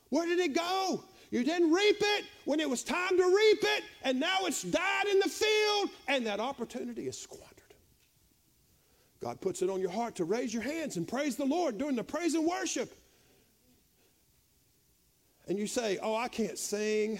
Where 0.09 0.27
did 0.27 0.37
it 0.37 0.53
go? 0.53 1.03
You 1.31 1.43
didn't 1.43 1.71
reap 1.71 1.97
it 1.99 2.25
when 2.45 2.59
it 2.59 2.69
was 2.69 2.83
time 2.83 3.17
to 3.17 3.23
reap 3.23 3.63
it, 3.63 3.83
and 4.03 4.19
now 4.19 4.41
it's 4.41 4.61
died 4.61 5.07
in 5.09 5.17
the 5.17 5.29
field, 5.29 5.89
and 6.07 6.27
that 6.27 6.39
opportunity 6.39 7.07
is 7.07 7.17
squandered. 7.17 7.49
God 9.19 9.41
puts 9.41 9.63
it 9.63 9.69
on 9.71 9.81
your 9.81 9.89
heart 9.89 10.15
to 10.17 10.25
raise 10.25 10.53
your 10.53 10.61
hands 10.61 10.97
and 10.97 11.07
praise 11.07 11.35
the 11.35 11.45
Lord 11.45 11.79
during 11.79 11.95
the 11.95 12.03
praise 12.03 12.35
and 12.35 12.45
worship. 12.45 12.93
And 15.47 15.57
you 15.57 15.65
say, 15.65 15.97
Oh, 16.03 16.15
I 16.15 16.27
can't 16.27 16.59
sing. 16.59 17.19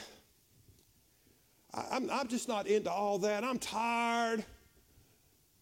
I, 1.74 1.96
am 1.96 2.10
I'm 2.12 2.28
just 2.28 2.48
not 2.48 2.68
into 2.68 2.92
all 2.92 3.20
that. 3.20 3.44
I'm 3.44 3.60
tired. 3.60 4.46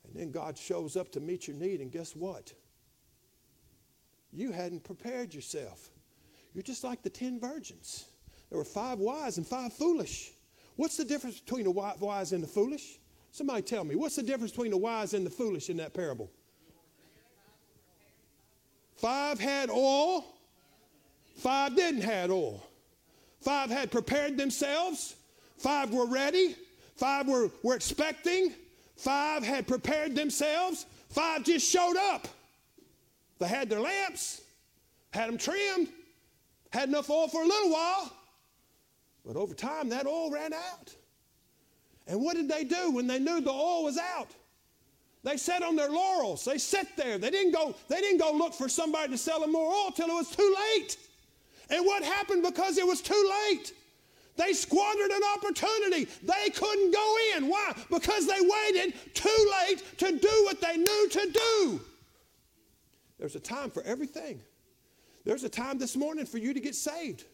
And 0.06 0.16
then 0.16 0.32
God 0.32 0.58
shows 0.58 0.98
up 0.98 1.12
to 1.14 1.20
meet 1.20 1.48
your 1.48 1.56
need, 1.56 1.80
and 1.80 1.92
guess 1.92 2.16
what? 2.16 2.54
You 4.34 4.52
hadn't 4.52 4.84
prepared 4.84 5.34
yourself. 5.34 5.90
You're 6.54 6.64
just 6.64 6.84
like 6.84 7.02
the 7.02 7.10
ten 7.10 7.40
virgins. 7.40 8.06
There 8.50 8.58
were 8.58 8.66
five 8.66 9.00
wise 9.00 9.38
and 9.38 9.48
five 9.48 9.72
foolish. 9.74 10.32
What's 10.76 10.98
the 10.98 11.06
difference 11.06 11.40
between 11.40 11.64
the 11.64 11.72
wise 11.72 12.34
and 12.34 12.44
the 12.44 12.48
foolish? 12.48 13.00
Somebody 13.32 13.62
tell 13.62 13.86
me, 13.86 13.96
what's 13.96 14.18
the 14.18 14.24
difference 14.24 14.52
between 14.52 14.72
the 14.72 14.78
wise 14.78 15.14
and 15.14 15.26
the 15.26 15.30
foolish 15.30 15.70
in 15.70 15.78
that 15.78 15.94
parable? 15.94 16.30
Five 18.96 19.40
had 19.40 19.70
oil, 19.70 20.26
five 21.38 21.76
didn't 21.76 22.02
have 22.02 22.30
oil. 22.30 22.64
Five 23.40 23.72
had 23.72 23.90
prepared 23.92 24.38
themselves, 24.38 25.16
five 25.62 25.94
were 25.94 26.06
ready, 26.06 26.56
five 26.96 27.28
were, 27.28 27.50
were 27.64 27.76
expecting, 27.76 28.54
five 28.96 29.44
had 29.44 29.68
prepared 29.68 30.16
themselves, 30.16 30.86
five 31.10 31.44
just 31.44 31.70
showed 31.70 31.98
up. 31.98 32.28
They 33.40 33.48
had 33.48 33.70
their 33.70 33.80
lamps, 33.80 34.42
had 35.12 35.30
them 35.30 35.38
trimmed, 35.38 35.90
had 36.72 36.90
enough 36.90 37.10
oil 37.10 37.28
for 37.28 37.44
a 37.44 37.48
little 37.48 37.72
while, 37.72 38.12
but 39.26 39.36
over 39.36 39.54
time 39.54 39.90
that 39.90 40.06
oil 40.06 40.32
ran 40.32 40.54
out. 40.54 40.96
And 42.08 42.22
what 42.22 42.36
did 42.36 42.50
they 42.50 42.64
do 42.64 42.92
when 42.92 43.08
they 43.08 43.20
knew 43.20 43.42
the 43.42 43.52
oil 43.52 43.84
was 43.84 43.98
out? 43.98 44.30
They 45.24 45.38
sat 45.38 45.62
on 45.62 45.76
their 45.76 45.90
laurels. 45.90 46.44
They 46.44 46.58
sat 46.58 46.88
there. 46.98 47.20
They 47.20 47.30
didn't 47.30 47.54
go, 47.54 47.76
they 47.88 48.02
didn't 48.02 48.18
go 48.18 48.32
look 48.34 48.54
for 48.54 48.68
somebody 48.68 49.12
to 49.12 49.18
sell 49.18 49.42
them 49.42 49.52
more 49.52 49.72
oil 49.72 49.92
till 49.92 50.10
it 50.10 50.14
was 50.14 50.36
too 50.36 50.56
late. 50.76 50.98
And 51.70 51.86
what 51.86 52.04
happened 52.04 52.44
because 52.44 52.78
it 52.78 52.86
was 52.86 53.02
too 53.02 53.32
late? 53.50 53.74
They 54.38 54.54
squandered 54.54 55.12
an 55.12 55.22
opportunity. 55.36 56.08
They 56.24 56.50
couldn't 56.52 56.92
go 56.92 57.16
in. 57.36 57.48
Why? 57.48 57.74
Because 57.90 58.28
they 58.28 58.40
waited 58.40 58.94
too 59.14 59.52
late 59.60 59.84
to 60.00 60.18
do 60.18 60.44
what 60.44 60.62
they 60.62 60.78
knew 60.78 61.10
to 61.10 61.32
do. 61.32 61.82
There's 63.20 63.36
a 63.36 63.40
time 63.40 63.70
for 63.70 63.84
everything. 63.84 64.42
There's 65.26 65.44
a 65.44 65.50
time 65.50 65.78
this 65.78 65.96
morning 65.96 66.26
for 66.26 66.38
you 66.38 66.54
to 66.54 66.60
get 66.60 66.76
saved. 66.76 67.26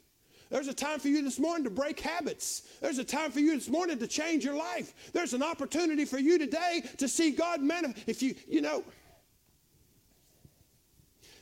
There's 0.50 0.68
a 0.68 0.74
time 0.74 1.00
for 1.00 1.10
you 1.10 1.24
this 1.24 1.40
morning 1.40 1.66
to 1.66 1.70
break 1.70 2.00
habits. 2.00 2.64
There's 2.82 3.00
a 3.00 3.04
time 3.04 3.32
for 3.32 3.40
you 3.40 3.56
this 3.56 3.70
morning 3.70 4.00
to 4.00 4.08
change 4.08 4.46
your 4.46 4.56
life. 4.56 4.94
There's 5.14 5.34
an 5.34 5.44
opportunity 5.44 6.06
for 6.06 6.18
you 6.18 6.38
today 6.38 6.84
to 6.98 7.08
see 7.08 7.32
God 7.32 7.62
manifest. 7.62 8.08
If 8.08 8.24
you, 8.24 8.36
you 8.48 8.62
know, 8.62 8.84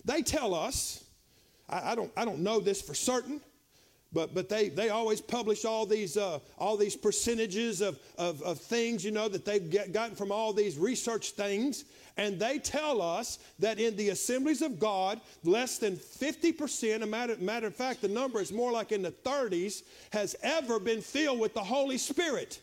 they 0.03 0.21
tell 0.21 0.53
us, 0.53 1.03
I, 1.69 1.91
I, 1.91 1.95
don't, 1.95 2.11
I 2.17 2.25
don't 2.25 2.39
know 2.39 2.59
this 2.59 2.81
for 2.81 2.93
certain, 2.93 3.41
but, 4.15 4.33
but 4.33 4.47
they, 4.47 4.69
they 4.69 4.89
always 4.89 5.19
publish 5.19 5.65
all 5.65 5.85
these, 5.85 6.15
uh, 6.15 6.39
all 6.57 6.77
these 6.77 6.95
percentages 6.95 7.81
of, 7.81 7.99
of, 8.17 8.41
of 8.41 8.59
things, 8.59 9.03
you 9.03 9.11
know, 9.11 9.27
that 9.27 9.43
they've 9.43 9.69
get, 9.69 9.91
gotten 9.91 10.15
from 10.15 10.31
all 10.31 10.53
these 10.53 10.77
research 10.77 11.31
things. 11.31 11.83
And 12.17 12.39
they 12.39 12.59
tell 12.59 13.01
us 13.01 13.39
that 13.59 13.77
in 13.77 13.97
the 13.97 14.09
assemblies 14.09 14.61
of 14.61 14.79
God, 14.79 15.19
less 15.43 15.77
than 15.79 15.97
50%, 15.97 17.03
a 17.03 17.05
matter, 17.05 17.35
matter 17.39 17.67
of 17.67 17.75
fact, 17.75 18.01
the 18.01 18.07
number 18.07 18.39
is 18.39 18.53
more 18.53 18.71
like 18.71 18.93
in 18.93 19.01
the 19.01 19.11
30s, 19.11 19.83
has 20.13 20.33
ever 20.41 20.79
been 20.79 21.01
filled 21.01 21.41
with 21.41 21.53
the 21.53 21.63
Holy 21.63 21.97
Spirit. 21.97 22.61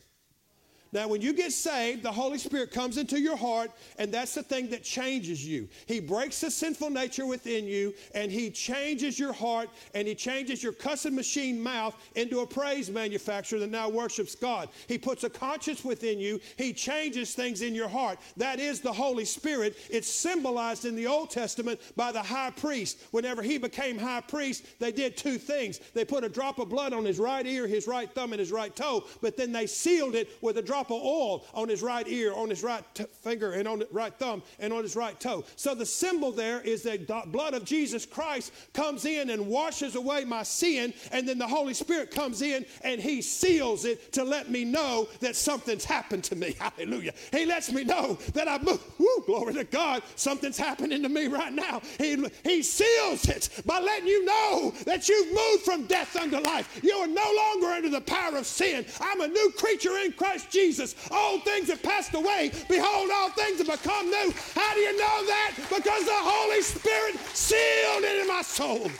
Now, 0.93 1.09
when 1.09 1.23
you 1.23 1.33
get 1.33 1.53
saved, 1.53 2.03
the 2.03 2.13
Holy 2.13 2.37
Spirit 2.37 2.71
comes 2.71 2.99
into 2.99 3.19
your 3.19 3.37
heart, 3.37 3.71
and 3.99 4.13
that's 4.13 4.35
the 4.35 4.43
thing 4.43 4.69
that 4.71 4.85
changes 4.85 5.47
you. 5.47 5.69
He 5.87 6.01
breaks 6.01 6.41
the 6.41 6.51
sinful 6.51 6.91
nature 6.91 7.25
within 7.25 7.65
you, 7.67 7.95
and 8.15 8.31
He 8.31 8.51
changes 8.51 9.19
your 9.19 9.33
heart, 9.33 9.71
and 9.95 10.07
He 10.07 10.15
changes 10.15 10.63
your 10.63 10.73
cussing 10.73 11.15
machine 11.15 11.63
mouth 11.63 11.97
into 12.15 12.41
a 12.41 12.47
praise 12.47 12.91
manufacturer 12.91 13.59
that 13.61 13.71
now 13.71 13.89
worships 13.89 14.35
God. 14.35 14.69
He 14.87 14.99
puts 14.99 15.25
a 15.25 15.31
conscience 15.31 15.83
within 15.83 16.19
you, 16.19 16.41
He 16.57 16.75
changes 16.75 17.35
things 17.35 17.63
in 17.63 17.75
your 17.75 17.89
heart. 17.89 18.19
That 18.37 18.61
is 18.61 18.81
the 18.81 18.93
Holy 18.93 19.25
Spirit. 19.25 19.77
It's 19.89 20.09
symbolized 20.09 20.85
in 20.85 20.95
the 20.95 21.07
Old 21.07 21.31
Testament 21.31 21.81
by 21.97 22.13
the 22.13 22.23
high 22.23 22.51
priest. 22.51 22.99
Whenever 23.13 23.43
he 23.43 23.57
became 23.57 23.99
high 23.99 24.21
priest, 24.21 24.67
they 24.79 24.93
did 24.93 25.17
two 25.17 25.39
things. 25.39 25.81
They 25.95 26.05
put 26.05 26.25
a 26.25 26.29
drop 26.29 26.59
of 26.59 26.69
blood 26.69 26.93
on 26.93 27.05
his 27.05 27.19
right 27.19 27.47
ear, 27.47 27.67
his 27.67 27.87
right 27.87 28.13
thumb, 28.13 28.33
and 28.33 28.41
his 28.41 28.53
right 28.53 28.75
toe, 28.75 29.05
but 29.21 29.37
then 29.37 29.53
they 29.53 29.67
sealed 29.67 30.15
it 30.15 30.29
with 30.43 30.59
a 30.59 30.63
drop 30.63 30.82
drop 30.83 30.99
of 30.99 31.05
oil 31.05 31.45
on 31.55 31.69
his 31.69 31.83
right 31.83 32.07
ear, 32.09 32.33
on 32.35 32.51
his 32.51 32.63
right 32.63 32.83
t- 32.95 33.05
finger, 33.23 33.53
and 33.53 33.69
on 33.69 33.81
his 33.81 33.89
right 33.93 34.15
thumb, 34.19 34.43
and 34.59 34.73
on 34.73 34.83
his 34.83 34.97
right 34.97 35.19
toe. 35.21 35.45
So 35.57 35.75
the 35.75 35.87
symbol 35.87 36.33
there 36.33 36.61
is 36.61 36.83
that 36.83 37.07
the 37.07 37.23
blood 37.27 37.55
of 37.55 37.65
Jesus 37.65 38.05
Christ 38.05 38.53
comes 38.73 39.05
in 39.05 39.31
and 39.31 39.47
washes 39.47 39.95
away 39.95 40.25
my 40.25 40.43
sin, 40.43 40.93
and 41.13 41.29
then 41.29 41.39
the 41.39 41.47
Holy 41.47 41.75
Spirit 41.75 42.11
comes 42.11 42.43
in 42.43 42.65
and 42.83 43.01
he 43.01 43.23
seals 43.23 43.85
it 43.85 44.13
to 44.13 44.25
let 44.25 44.51
me 44.51 44.65
know 44.65 45.09
that 45.21 45.37
something's 45.37 45.85
happened 45.85 46.25
to 46.25 46.37
me. 46.37 46.57
Hallelujah. 46.59 47.13
He 47.31 47.47
lets 47.47 47.73
me 47.73 47.85
know 47.85 48.19
that 48.35 48.49
I've 48.49 48.65
moved. 48.65 48.83
Woo, 48.99 49.23
glory 49.27 49.55
to 49.55 49.65
God. 49.65 50.03
Something's 50.17 50.59
happening 50.59 51.03
to 51.03 51.09
me 51.09 51.27
right 51.27 51.53
now. 51.53 51.81
He, 51.99 52.25
he 52.45 52.63
seals 52.63 53.29
it 53.29 53.63
by 53.67 53.81
letting 53.81 54.09
you 54.09 54.25
know 54.25 54.73
that 54.85 55.09
you've 55.09 55.33
moved 55.35 55.65
from 55.65 55.87
death 55.87 56.17
unto 56.17 56.39
life. 56.39 56.81
You 56.83 56.95
are 56.97 57.07
no 57.07 57.35
longer 57.37 57.67
under 57.69 57.91
the 57.91 58.01
power 58.01 58.37
of 58.37 58.47
sin. 58.47 58.85
I'm 59.01 59.21
a 59.21 59.29
new 59.29 59.53
creature 59.57 59.97
in 59.99 60.13
Christ 60.13 60.51
Jesus. 60.51 60.72
Jesus. 60.73 60.95
All 61.11 61.39
things 61.41 61.69
have 61.69 61.83
passed 61.83 62.15
away. 62.15 62.51
Behold, 62.69 63.11
all 63.13 63.31
things 63.31 63.59
have 63.59 63.67
become 63.67 64.09
new. 64.09 64.33
How 64.55 64.73
do 64.73 64.81
you 64.81 64.97
know 64.97 65.27
that? 65.27 65.53
Because 65.69 66.05
the 66.05 66.13
Holy 66.15 66.63
Spirit 66.63 67.19
sealed 67.35 68.05
it 68.05 68.23
in 68.23 68.29
my 68.29 68.41
soul. 68.41 68.91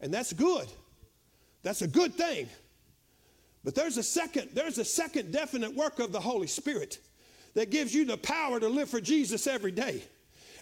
And 0.00 0.12
that's 0.12 0.32
good. 0.32 0.68
That's 1.62 1.82
a 1.82 1.86
good 1.86 2.14
thing. 2.14 2.48
But 3.62 3.74
there's 3.74 3.98
a 3.98 4.02
second, 4.02 4.50
there's 4.54 4.78
a 4.78 4.84
second 4.84 5.30
definite 5.30 5.74
work 5.74 5.98
of 5.98 6.10
the 6.10 6.20
Holy 6.20 6.46
Spirit 6.46 6.98
that 7.54 7.70
gives 7.70 7.94
you 7.94 8.06
the 8.06 8.16
power 8.16 8.58
to 8.58 8.68
live 8.68 8.88
for 8.88 9.00
Jesus 9.00 9.46
every 9.46 9.70
day 9.70 10.02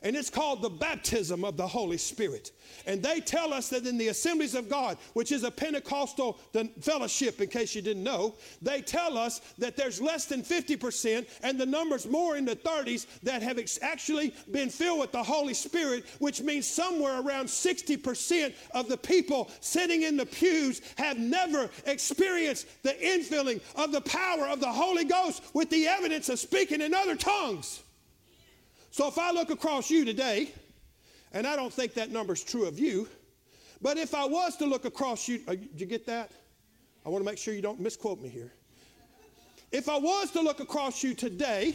and 0.02 0.16
it's 0.16 0.30
called 0.30 0.62
the 0.62 0.70
baptism 0.70 1.44
of 1.44 1.56
the 1.56 1.66
Holy 1.66 1.98
Spirit. 1.98 2.52
And 2.86 3.02
they 3.02 3.20
tell 3.20 3.52
us 3.52 3.68
that 3.68 3.86
in 3.86 3.98
the 3.98 4.08
assemblies 4.08 4.54
of 4.54 4.68
God, 4.68 4.98
which 5.12 5.30
is 5.30 5.44
a 5.44 5.50
Pentecostal 5.50 6.38
fellowship, 6.80 7.40
in 7.40 7.48
case 7.48 7.74
you 7.74 7.82
didn't 7.82 8.02
know, 8.02 8.34
they 8.60 8.80
tell 8.80 9.16
us 9.16 9.40
that 9.58 9.76
there's 9.76 10.00
less 10.00 10.24
than 10.24 10.42
50%, 10.42 11.28
and 11.42 11.58
the 11.58 11.66
numbers 11.66 12.06
more 12.06 12.36
in 12.36 12.44
the 12.44 12.56
30s 12.56 13.06
that 13.22 13.42
have 13.42 13.60
actually 13.82 14.34
been 14.50 14.70
filled 14.70 15.00
with 15.00 15.12
the 15.12 15.22
Holy 15.22 15.54
Spirit, 15.54 16.04
which 16.18 16.40
means 16.40 16.66
somewhere 16.66 17.20
around 17.20 17.46
60% 17.46 18.54
of 18.74 18.88
the 18.88 18.96
people 18.96 19.50
sitting 19.60 20.02
in 20.02 20.16
the 20.16 20.26
pews 20.26 20.80
have 20.96 21.18
never 21.18 21.70
experienced 21.86 22.66
the 22.82 22.94
infilling 22.94 23.60
of 23.76 23.92
the 23.92 24.00
power 24.00 24.48
of 24.48 24.60
the 24.60 24.72
Holy 24.72 25.04
Ghost 25.04 25.42
with 25.54 25.70
the 25.70 25.86
evidence 25.86 26.28
of 26.28 26.38
speaking 26.38 26.80
in 26.80 26.94
other 26.94 27.16
tongues. 27.16 27.82
So 28.92 29.08
if 29.08 29.18
I 29.18 29.30
look 29.30 29.48
across 29.48 29.90
you 29.90 30.04
today, 30.04 30.52
and 31.32 31.46
I 31.46 31.56
don't 31.56 31.72
think 31.72 31.94
that 31.94 32.10
number 32.10 32.34
is 32.34 32.44
true 32.44 32.66
of 32.66 32.78
you, 32.78 33.08
but 33.80 33.96
if 33.96 34.14
I 34.14 34.26
was 34.26 34.54
to 34.58 34.66
look 34.66 34.84
across 34.84 35.26
you, 35.26 35.40
uh, 35.48 35.52
did 35.52 35.80
you 35.80 35.86
get 35.86 36.04
that? 36.08 36.30
I 37.06 37.08
want 37.08 37.24
to 37.24 37.30
make 37.30 37.38
sure 37.38 37.54
you 37.54 37.62
don't 37.62 37.80
misquote 37.80 38.20
me 38.20 38.28
here. 38.28 38.52
If 39.72 39.88
I 39.88 39.96
was 39.96 40.30
to 40.32 40.42
look 40.42 40.60
across 40.60 41.02
you 41.02 41.14
today, 41.14 41.74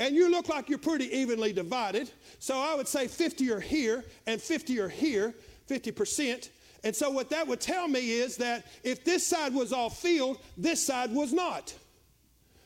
and 0.00 0.16
you 0.16 0.28
look 0.28 0.48
like 0.48 0.68
you're 0.68 0.76
pretty 0.76 1.04
evenly 1.16 1.52
divided, 1.52 2.10
so 2.40 2.58
I 2.58 2.74
would 2.74 2.88
say 2.88 3.06
50 3.06 3.52
are 3.52 3.60
here 3.60 4.04
and 4.26 4.42
50 4.42 4.80
are 4.80 4.88
here, 4.88 5.36
50%. 5.70 6.48
And 6.82 6.96
so 6.96 7.10
what 7.10 7.30
that 7.30 7.46
would 7.46 7.60
tell 7.60 7.86
me 7.86 8.10
is 8.10 8.36
that 8.38 8.66
if 8.82 9.04
this 9.04 9.24
side 9.24 9.54
was 9.54 9.72
all 9.72 9.88
field, 9.88 10.40
this 10.56 10.84
side 10.84 11.14
was 11.14 11.32
not. 11.32 11.72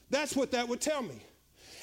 That's 0.08 0.34
what 0.34 0.52
that 0.52 0.66
would 0.66 0.80
tell 0.80 1.02
me. 1.02 1.20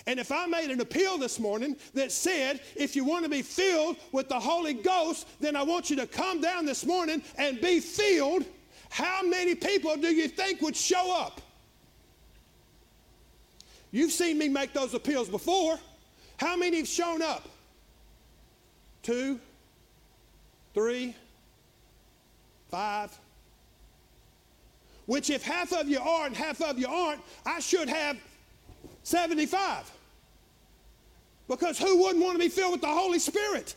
And 0.08 0.20
if 0.20 0.32
I 0.32 0.46
made 0.46 0.70
an 0.70 0.82
appeal 0.82 1.18
this 1.18 1.40
morning 1.40 1.76
that 1.96 2.12
said, 2.12 2.62
if 2.76 2.96
you 2.96 3.04
want 3.04 3.24
to 3.24 3.30
be 3.30 3.42
filled 3.42 3.98
with 4.12 4.30
the 4.30 4.40
Holy 4.40 4.74
Ghost, 4.74 5.28
then 5.40 5.56
I 5.56 5.64
want 5.64 5.90
you 5.90 5.96
to 5.96 6.06
come 6.06 6.42
down 6.42 6.66
this 6.66 6.86
morning 6.86 7.24
and 7.38 7.60
be 7.60 7.80
filled, 7.80 8.46
how 8.90 9.24
many 9.24 9.56
people 9.56 9.96
do 9.98 10.08
you 10.08 10.28
think 10.28 10.62
would 10.62 10.76
show 10.76 11.16
up? 11.16 11.42
You've 13.92 14.12
seen 14.12 14.38
me 14.38 14.48
make 14.48 14.74
those 14.74 14.94
appeals 14.94 15.28
before. 15.28 15.80
How 16.38 16.56
many 16.56 16.78
have 16.78 16.88
shown 16.88 17.22
up? 17.22 17.48
Two, 19.02 19.40
three, 20.74 21.16
five. 22.70 23.18
Which, 25.06 25.30
if 25.30 25.44
half 25.44 25.72
of 25.72 25.88
you 25.88 26.00
are 26.00 26.28
and 26.28 26.36
half 26.36 26.62
of 26.62 26.78
you 26.78 26.88
aren't, 26.88 27.22
I 27.46 27.60
should 27.60 27.90
have 27.90 28.18
75. 29.04 29.92
Because 31.48 31.78
who 31.78 32.02
wouldn't 32.04 32.24
want 32.24 32.36
to 32.36 32.44
be 32.44 32.50
filled 32.50 32.72
with 32.74 32.82
the 32.82 32.88
Holy 32.88 33.20
Spirit? 33.20 33.76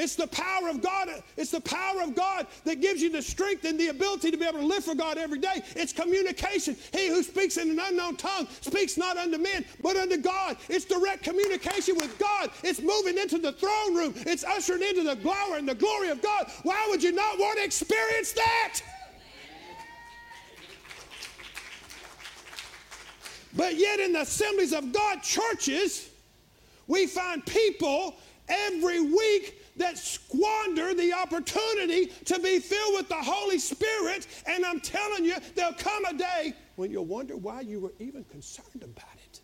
It's 0.00 0.14
the 0.14 0.28
power 0.28 0.70
of 0.70 0.80
God. 0.80 1.10
It's 1.36 1.50
the 1.50 1.60
power 1.60 2.00
of 2.00 2.14
God 2.14 2.46
that 2.64 2.80
gives 2.80 3.02
you 3.02 3.10
the 3.10 3.20
strength 3.20 3.66
and 3.66 3.78
the 3.78 3.88
ability 3.88 4.30
to 4.30 4.36
be 4.38 4.46
able 4.46 4.60
to 4.60 4.66
live 4.66 4.82
for 4.82 4.94
God 4.94 5.18
every 5.18 5.38
day. 5.38 5.62
It's 5.76 5.92
communication. 5.92 6.74
He 6.94 7.08
who 7.08 7.22
speaks 7.22 7.58
in 7.58 7.70
an 7.70 7.78
unknown 7.78 8.16
tongue 8.16 8.48
speaks 8.62 8.96
not 8.96 9.18
unto 9.18 9.36
men, 9.36 9.62
but 9.82 9.96
unto 9.96 10.16
God. 10.16 10.56
It's 10.70 10.86
direct 10.86 11.22
communication 11.22 11.96
with 11.96 12.18
God. 12.18 12.50
It's 12.62 12.80
moving 12.80 13.18
into 13.18 13.36
the 13.36 13.52
throne 13.52 13.94
room. 13.94 14.14
It's 14.16 14.42
ushering 14.42 14.82
into 14.82 15.02
the 15.02 15.16
glory 15.16 15.58
and 15.58 15.68
the 15.68 15.74
glory 15.74 16.08
of 16.08 16.22
God. 16.22 16.50
Why 16.62 16.86
would 16.88 17.02
you 17.02 17.12
not 17.12 17.38
want 17.38 17.58
to 17.58 17.64
experience 17.64 18.32
that? 18.32 18.80
But 23.54 23.76
yet, 23.76 24.00
in 24.00 24.12
the 24.12 24.20
assemblies 24.20 24.72
of 24.72 24.92
God 24.92 25.22
churches, 25.22 26.09
we 26.90 27.06
find 27.06 27.46
people 27.46 28.16
every 28.48 29.00
week 29.00 29.62
that 29.76 29.96
squander 29.96 30.92
the 30.92 31.12
opportunity 31.12 32.06
to 32.24 32.40
be 32.40 32.58
filled 32.58 32.94
with 32.96 33.08
the 33.08 33.14
Holy 33.14 33.60
Spirit. 33.60 34.26
And 34.46 34.66
I'm 34.66 34.80
telling 34.80 35.24
you, 35.24 35.36
there'll 35.54 35.72
come 35.74 36.04
a 36.04 36.14
day 36.14 36.52
when 36.74 36.90
you'll 36.90 37.06
wonder 37.06 37.36
why 37.36 37.60
you 37.60 37.78
were 37.78 37.92
even 38.00 38.24
concerned 38.24 38.82
about 38.82 39.14
it. 39.24 39.40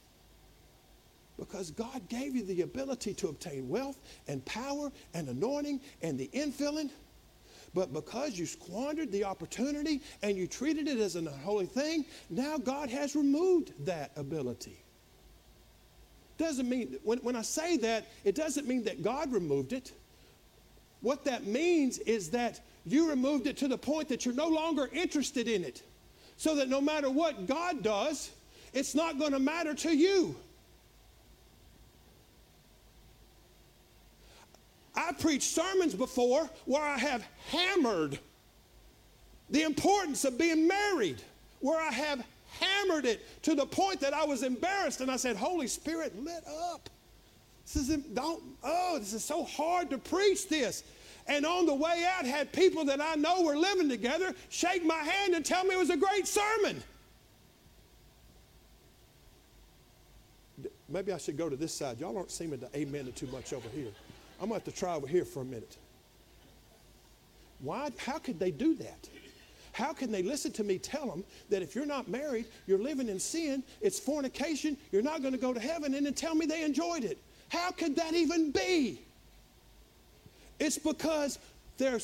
Because 1.39 1.71
God 1.71 2.09
gave 2.09 2.35
you 2.35 2.45
the 2.45 2.63
ability 2.63 3.15
to 3.15 3.29
obtain 3.29 3.69
wealth 3.69 4.01
and 4.27 4.45
power 4.45 4.91
and 5.15 5.29
anointing 5.29 5.81
and 6.03 6.19
the 6.19 6.29
infilling. 6.35 6.91
But 7.75 7.93
because 7.93 8.37
you 8.37 8.47
squandered 8.47 9.13
the 9.13 9.23
opportunity 9.23 10.03
and 10.23 10.37
you 10.37 10.49
treated 10.49 10.89
it 10.89 10.99
as 10.99 11.15
an 11.15 11.29
unholy 11.29 11.67
thing, 11.67 12.07
now 12.29 12.59
God 12.59 12.91
has 12.91 13.15
removed 13.15 13.73
that 13.87 14.11
ability. 14.17 14.83
Doesn't 16.39 16.69
mean, 16.69 16.99
when, 17.03 17.19
when 17.19 17.37
I 17.37 17.43
say 17.43 17.77
that, 17.79 18.07
it 18.25 18.35
doesn't 18.35 18.67
mean 18.69 18.85
that 18.85 19.03
God 19.03 19.33
removed 19.33 19.73
it. 19.73 19.93
What 21.01 21.25
that 21.25 21.47
means 21.47 21.99
is 21.99 22.31
that 22.31 22.61
you 22.85 23.09
removed 23.09 23.47
it 23.47 23.57
to 23.59 23.69
the 23.69 23.79
point 23.79 24.09
that 24.09 24.25
you're 24.25 24.35
no 24.35 24.49
longer 24.49 24.89
interested 24.93 25.49
in 25.49 25.65
it. 25.65 25.83
So 26.37 26.57
that 26.57 26.69
no 26.69 26.81
matter 26.81 27.11
what 27.11 27.47
God 27.47 27.83
does, 27.83 28.31
it's 28.73 28.95
not 28.95 29.19
going 29.19 29.33
to 29.33 29.39
matter 29.39 29.75
to 29.75 29.97
you. 29.97 30.37
I 34.95 35.13
preached 35.13 35.51
sermons 35.51 35.95
before 35.95 36.49
where 36.65 36.83
I 36.83 36.99
have 36.99 37.27
hammered 37.51 38.19
the 39.51 39.63
importance 39.63 40.25
of 40.25 40.39
being 40.39 40.67
married, 40.67 41.23
where 41.61 41.81
I 41.81 41.93
have 41.93 42.25
hammered 42.61 43.07
it 43.07 43.43
to 43.43 43.55
the 43.55 43.67
point 43.67 44.01
that 44.01 44.15
I 44.15 44.25
was 44.25 44.43
embarrassed 44.43 45.01
and 45.01 45.11
I 45.11 45.17
said, 45.17 45.37
Holy 45.37 45.67
Spirit, 45.67 46.13
let 46.25 46.45
up. 46.73 46.89
This 47.65 47.89
is 47.89 47.97
don't 47.97 48.43
oh, 48.63 48.99
this 48.99 49.13
is 49.13 49.25
so 49.25 49.45
hard 49.45 49.91
to 49.91 49.99
preach 49.99 50.49
this. 50.49 50.85
And 51.29 51.45
on 51.45 51.67
the 51.67 51.75
way 51.75 52.07
out, 52.17 52.25
had 52.25 52.53
people 52.53 52.85
that 52.85 53.01
I 53.01 53.17
know 53.17 53.43
were 53.43 53.57
living 53.57 53.89
together 53.89 54.33
shake 54.49 54.85
my 54.85 54.99
hand 54.99 55.35
and 55.35 55.45
tell 55.45 55.65
me 55.65 55.75
it 55.75 55.79
was 55.79 55.91
a 55.91 55.97
great 55.97 56.27
sermon. 56.27 56.83
Maybe 60.89 61.13
I 61.13 61.19
should 61.19 61.37
go 61.37 61.49
to 61.49 61.57
this 61.57 61.75
side. 61.75 61.99
Y'all 61.99 62.17
aren't 62.17 62.31
seeming 62.31 62.61
to 62.61 62.69
amen 62.77 63.13
too 63.17 63.27
much 63.27 63.53
over 63.53 63.69
here. 63.71 63.91
I'm 64.41 64.49
going 64.49 64.61
to 64.61 64.65
have 64.65 64.75
to 64.75 64.79
try 64.79 64.95
over 64.95 65.09
here 65.09 65.25
for 65.25 65.41
a 65.41 65.45
minute. 65.45 65.77
Why? 67.61 67.91
How 67.99 68.19
could 68.19 68.39
they 68.39 68.53
do 68.53 68.75
that? 68.77 69.09
How 69.77 69.93
can 69.93 70.11
they 70.11 70.23
listen 70.23 70.53
to 70.53 70.65
me 70.65 70.79
tell 70.79 71.07
them 71.07 71.23
that 71.51 71.61
if 71.61 71.75
you're 71.75 71.85
not 71.85 72.09
married, 72.09 72.47
you're 72.67 72.79
living 72.79 73.11
in 73.11 73.21
sin, 73.21 73.63
it's 73.83 74.01
fornication, 74.01 74.79
you're 74.91 75.03
not 75.03 75.21
going 75.21 75.35
to 75.35 75.39
go 75.39 75.53
to 75.53 75.61
heaven, 75.61 75.93
and 75.93 76.07
then 76.07 76.15
tell 76.15 76.35
me 76.35 76.47
they 76.47 76.65
enjoyed 76.65 77.05
it? 77.05 77.19
How 77.51 77.73
could 77.73 77.95
that 77.97 78.15
even 78.15 78.53
be? 78.53 79.03
It's 80.59 80.79
because 80.79 81.39
their 81.77 81.99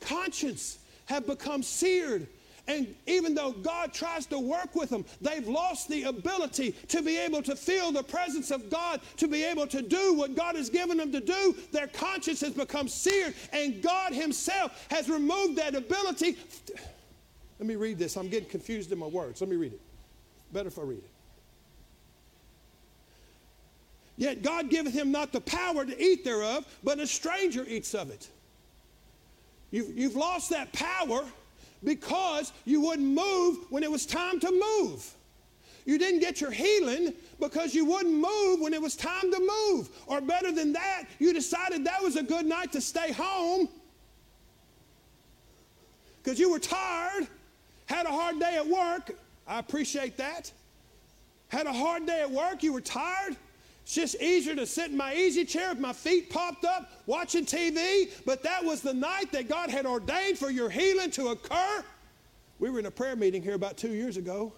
conscience 0.00 0.78
have 1.04 1.26
become 1.26 1.62
seared. 1.62 2.26
And 2.66 2.94
even 3.06 3.34
though 3.34 3.52
God 3.52 3.92
tries 3.92 4.24
to 4.26 4.38
work 4.38 4.74
with 4.74 4.88
them, 4.88 5.04
they've 5.20 5.46
lost 5.46 5.90
the 5.90 6.04
ability 6.04 6.72
to 6.88 7.02
be 7.02 7.18
able 7.18 7.42
to 7.42 7.54
feel 7.54 7.92
the 7.92 8.02
presence 8.02 8.50
of 8.50 8.70
God, 8.70 9.02
to 9.18 9.28
be 9.28 9.44
able 9.44 9.66
to 9.66 9.82
do 9.82 10.14
what 10.14 10.34
God 10.34 10.56
has 10.56 10.70
given 10.70 10.96
them 10.96 11.12
to 11.12 11.20
do. 11.20 11.54
Their 11.72 11.88
conscience 11.88 12.40
has 12.40 12.54
become 12.54 12.88
seared, 12.88 13.34
and 13.52 13.82
God 13.82 14.14
Himself 14.14 14.86
has 14.90 15.10
removed 15.10 15.56
that 15.56 15.74
ability. 15.74 16.38
Let 17.58 17.66
me 17.66 17.76
read 17.76 17.98
this. 17.98 18.16
I'm 18.16 18.28
getting 18.28 18.48
confused 18.48 18.92
in 18.92 18.98
my 18.98 19.06
words. 19.06 19.40
Let 19.40 19.50
me 19.50 19.56
read 19.56 19.72
it. 19.72 19.80
Better 20.52 20.68
if 20.68 20.78
I 20.78 20.82
read 20.82 20.98
it. 20.98 21.10
Yet 24.16 24.42
God 24.42 24.68
giveth 24.68 24.92
him 24.92 25.12
not 25.12 25.32
the 25.32 25.40
power 25.40 25.84
to 25.84 26.02
eat 26.02 26.24
thereof, 26.24 26.66
but 26.82 26.98
a 26.98 27.06
stranger 27.06 27.64
eats 27.68 27.94
of 27.94 28.10
it. 28.10 28.28
You've, 29.70 29.96
you've 29.96 30.16
lost 30.16 30.50
that 30.50 30.72
power 30.72 31.24
because 31.84 32.52
you 32.64 32.80
wouldn't 32.80 33.06
move 33.06 33.58
when 33.70 33.82
it 33.82 33.90
was 33.90 34.06
time 34.06 34.40
to 34.40 34.50
move. 34.50 35.08
You 35.84 35.98
didn't 35.98 36.20
get 36.20 36.40
your 36.40 36.50
healing 36.50 37.14
because 37.40 37.74
you 37.74 37.84
wouldn't 37.84 38.14
move 38.14 38.60
when 38.60 38.74
it 38.74 38.82
was 38.82 38.96
time 38.96 39.30
to 39.32 39.40
move. 39.40 39.88
Or 40.06 40.20
better 40.20 40.52
than 40.52 40.72
that, 40.72 41.04
you 41.18 41.32
decided 41.32 41.84
that 41.84 42.02
was 42.02 42.16
a 42.16 42.22
good 42.22 42.44
night 42.44 42.72
to 42.72 42.80
stay 42.80 43.12
home 43.12 43.68
because 46.22 46.38
you 46.38 46.50
were 46.50 46.58
tired, 46.58 47.26
had 47.88 48.06
a 48.06 48.10
hard 48.10 48.38
day 48.38 48.56
at 48.56 48.66
work. 48.66 49.10
I 49.46 49.58
appreciate 49.58 50.16
that. 50.18 50.52
Had 51.48 51.66
a 51.66 51.72
hard 51.72 52.06
day 52.06 52.20
at 52.20 52.30
work, 52.30 52.62
you 52.62 52.74
were 52.74 52.82
tired. 52.82 53.34
It's 53.82 53.94
just 53.94 54.20
easier 54.20 54.54
to 54.54 54.66
sit 54.66 54.90
in 54.90 54.96
my 54.98 55.14
easy 55.14 55.46
chair 55.46 55.70
with 55.70 55.78
my 55.78 55.94
feet 55.94 56.28
popped 56.28 56.66
up 56.66 56.90
watching 57.06 57.46
TV, 57.46 58.10
but 58.26 58.42
that 58.42 58.62
was 58.62 58.82
the 58.82 58.92
night 58.92 59.32
that 59.32 59.48
God 59.48 59.70
had 59.70 59.86
ordained 59.86 60.36
for 60.36 60.50
your 60.50 60.68
healing 60.68 61.10
to 61.12 61.28
occur. 61.28 61.82
We 62.58 62.68
were 62.68 62.78
in 62.78 62.86
a 62.86 62.90
prayer 62.90 63.16
meeting 63.16 63.42
here 63.42 63.54
about 63.54 63.78
two 63.78 63.94
years 63.94 64.18
ago, 64.18 64.52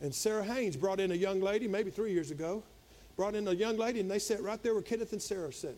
and 0.00 0.14
Sarah 0.14 0.44
Haynes 0.44 0.76
brought 0.76 1.00
in 1.00 1.10
a 1.10 1.14
young 1.14 1.42
lady, 1.42 1.68
maybe 1.68 1.90
three 1.90 2.12
years 2.12 2.30
ago, 2.30 2.62
brought 3.18 3.34
in 3.34 3.46
a 3.48 3.52
young 3.52 3.76
lady, 3.76 4.00
and 4.00 4.10
they 4.10 4.18
sat 4.18 4.42
right 4.42 4.62
there 4.62 4.72
where 4.72 4.82
Kenneth 4.82 5.12
and 5.12 5.20
Sarah 5.20 5.52
sitting. 5.52 5.76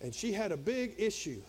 And 0.00 0.14
she 0.14 0.32
had 0.32 0.52
a 0.52 0.56
big 0.56 0.94
issue. 0.96 1.42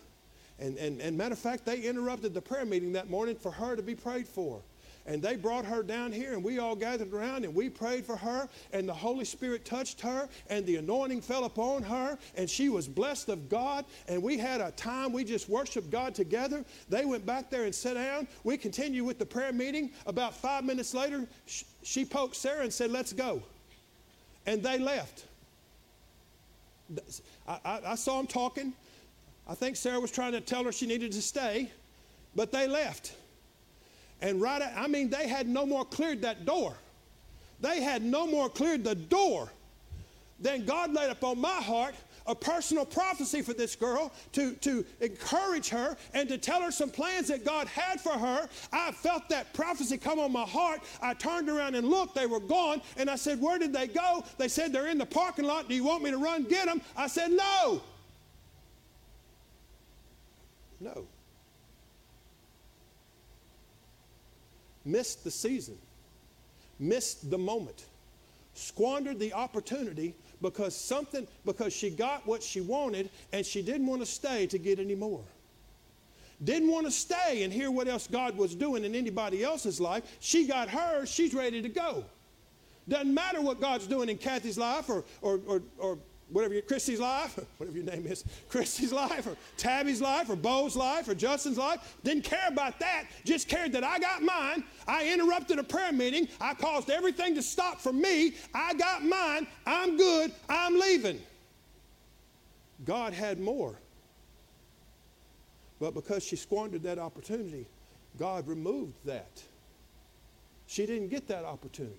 And, 0.60 0.76
and, 0.76 1.00
and 1.00 1.16
matter 1.16 1.32
of 1.32 1.38
fact, 1.38 1.64
they 1.64 1.80
interrupted 1.80 2.34
the 2.34 2.42
prayer 2.42 2.66
meeting 2.66 2.92
that 2.92 3.08
morning 3.08 3.34
for 3.34 3.50
her 3.50 3.74
to 3.74 3.82
be 3.82 3.94
prayed 3.94 4.28
for. 4.28 4.60
And 5.06 5.22
they 5.22 5.34
brought 5.34 5.64
her 5.64 5.82
down 5.82 6.12
here, 6.12 6.34
and 6.34 6.44
we 6.44 6.58
all 6.58 6.76
gathered 6.76 7.12
around 7.12 7.44
and 7.44 7.54
we 7.54 7.70
prayed 7.70 8.04
for 8.04 8.16
her. 8.16 8.48
And 8.72 8.86
the 8.86 8.94
Holy 8.94 9.24
Spirit 9.24 9.64
touched 9.64 10.00
her, 10.02 10.28
and 10.50 10.64
the 10.66 10.76
anointing 10.76 11.22
fell 11.22 11.44
upon 11.44 11.82
her, 11.84 12.18
and 12.36 12.48
she 12.48 12.68
was 12.68 12.86
blessed 12.86 13.30
of 13.30 13.48
God. 13.48 13.86
And 14.08 14.22
we 14.22 14.36
had 14.36 14.60
a 14.60 14.70
time, 14.72 15.12
we 15.12 15.24
just 15.24 15.48
worshiped 15.48 15.90
God 15.90 16.14
together. 16.14 16.64
They 16.90 17.06
went 17.06 17.24
back 17.24 17.50
there 17.50 17.64
and 17.64 17.74
sat 17.74 17.94
down. 17.94 18.28
We 18.44 18.58
continued 18.58 19.06
with 19.06 19.18
the 19.18 19.26
prayer 19.26 19.52
meeting. 19.52 19.90
About 20.06 20.36
five 20.36 20.64
minutes 20.64 20.92
later, 20.92 21.26
she 21.82 22.04
poked 22.04 22.36
Sarah 22.36 22.62
and 22.62 22.72
said, 22.72 22.90
Let's 22.90 23.14
go. 23.14 23.42
And 24.46 24.62
they 24.62 24.78
left. 24.78 25.24
I, 27.48 27.58
I, 27.64 27.80
I 27.86 27.94
saw 27.94 28.18
them 28.18 28.26
talking. 28.26 28.74
I 29.50 29.54
think 29.54 29.74
Sarah 29.74 29.98
was 29.98 30.12
trying 30.12 30.30
to 30.32 30.40
tell 30.40 30.62
her 30.62 30.70
she 30.70 30.86
needed 30.86 31.10
to 31.10 31.20
stay, 31.20 31.72
but 32.36 32.52
they 32.52 32.68
left. 32.68 33.14
And 34.22 34.40
right, 34.40 34.62
I 34.76 34.86
mean, 34.86 35.10
they 35.10 35.26
had 35.26 35.48
no 35.48 35.66
more 35.66 35.84
cleared 35.84 36.22
that 36.22 36.46
door. 36.46 36.76
They 37.60 37.82
had 37.82 38.00
no 38.00 38.28
more 38.28 38.48
cleared 38.48 38.84
the 38.84 38.94
door. 38.94 39.50
Then 40.38 40.64
God 40.64 40.92
laid 40.94 41.10
upon 41.10 41.40
my 41.40 41.48
heart 41.48 41.96
a 42.28 42.34
personal 42.34 42.84
prophecy 42.84 43.42
for 43.42 43.52
this 43.52 43.74
girl 43.74 44.12
to, 44.34 44.52
to 44.56 44.84
encourage 45.00 45.68
her 45.70 45.96
and 46.14 46.28
to 46.28 46.38
tell 46.38 46.62
her 46.62 46.70
some 46.70 46.90
plans 46.90 47.26
that 47.26 47.44
God 47.44 47.66
had 47.66 48.00
for 48.00 48.12
her. 48.12 48.48
I 48.72 48.92
felt 48.92 49.28
that 49.30 49.52
prophecy 49.52 49.98
come 49.98 50.20
on 50.20 50.30
my 50.30 50.44
heart. 50.44 50.80
I 51.02 51.12
turned 51.14 51.48
around 51.48 51.74
and 51.74 51.88
looked. 51.88 52.14
They 52.14 52.26
were 52.26 52.38
gone. 52.38 52.82
And 52.96 53.10
I 53.10 53.16
said, 53.16 53.40
Where 53.40 53.58
did 53.58 53.72
they 53.72 53.88
go? 53.88 54.22
They 54.38 54.46
said, 54.46 54.72
They're 54.72 54.86
in 54.86 54.98
the 54.98 55.06
parking 55.06 55.44
lot. 55.44 55.68
Do 55.68 55.74
you 55.74 55.82
want 55.82 56.04
me 56.04 56.12
to 56.12 56.18
run 56.18 56.44
get 56.44 56.66
them? 56.66 56.80
I 56.96 57.08
said, 57.08 57.32
No. 57.32 57.82
No. 60.80 61.06
missed 64.84 65.24
the 65.24 65.30
season, 65.30 65.78
missed 66.78 67.30
the 67.30 67.38
moment, 67.38 67.84
squandered 68.54 69.18
the 69.18 69.32
opportunity 69.32 70.14
because 70.42 70.74
something, 70.74 71.26
because 71.44 71.72
she 71.72 71.90
got 71.90 72.26
what 72.26 72.42
she 72.42 72.60
wanted 72.60 73.10
and 73.32 73.44
she 73.44 73.62
didn't 73.62 73.86
want 73.86 74.00
to 74.00 74.06
stay 74.06 74.46
to 74.46 74.58
get 74.58 74.78
any 74.78 74.94
more. 74.94 75.22
Didn't 76.42 76.70
want 76.70 76.86
to 76.86 76.92
stay 76.92 77.42
and 77.42 77.52
hear 77.52 77.70
what 77.70 77.86
else 77.86 78.06
God 78.06 78.36
was 78.36 78.54
doing 78.54 78.84
in 78.84 78.94
anybody 78.94 79.44
else's 79.44 79.78
life. 79.78 80.04
She 80.20 80.46
got 80.46 80.70
hers, 80.70 81.10
she's 81.10 81.34
ready 81.34 81.60
to 81.60 81.68
go. 81.68 82.04
Doesn't 82.88 83.12
matter 83.12 83.42
what 83.42 83.60
God's 83.60 83.86
doing 83.86 84.08
in 84.08 84.16
Kathy's 84.16 84.56
life 84.56 84.88
or, 84.88 85.04
or, 85.20 85.40
or, 85.46 85.62
or 85.78 85.98
whatever 86.32 86.54
your 86.54 86.62
Christy's 86.62 87.00
life, 87.00 87.38
whatever 87.58 87.76
your 87.76 87.86
name 87.86 88.06
is, 88.06 88.24
Christy's 88.48 88.92
life, 88.92 89.26
or 89.26 89.36
Tabby's 89.56 90.00
life, 90.00 90.30
or 90.30 90.36
Bo's 90.36 90.76
life, 90.76 91.08
or 91.08 91.14
Justin's 91.14 91.58
life. 91.58 91.96
Didn't 92.04 92.24
care 92.24 92.48
about 92.48 92.78
that. 92.80 93.04
Just 93.24 93.48
cared 93.48 93.72
that 93.72 93.84
I 93.84 93.98
got 93.98 94.22
mine. 94.22 94.64
I 94.86 95.08
interrupted 95.08 95.58
a 95.58 95.64
prayer 95.64 95.92
meeting. 95.92 96.28
I 96.40 96.54
caused 96.54 96.90
everything 96.90 97.34
to 97.34 97.42
stop 97.42 97.80
for 97.80 97.92
me. 97.92 98.34
I 98.54 98.74
got 98.74 99.04
mine. 99.04 99.46
I'm 99.66 99.96
good. 99.96 100.32
I'm 100.48 100.78
leaving. 100.78 101.20
God 102.84 103.12
had 103.12 103.38
more. 103.40 103.74
But 105.80 105.94
because 105.94 106.24
she 106.24 106.36
squandered 106.36 106.82
that 106.82 106.98
opportunity, 106.98 107.66
God 108.18 108.46
removed 108.46 108.94
that. 109.06 109.42
She 110.66 110.86
didn't 110.86 111.08
get 111.08 111.26
that 111.28 111.44
opportunity. 111.44 111.96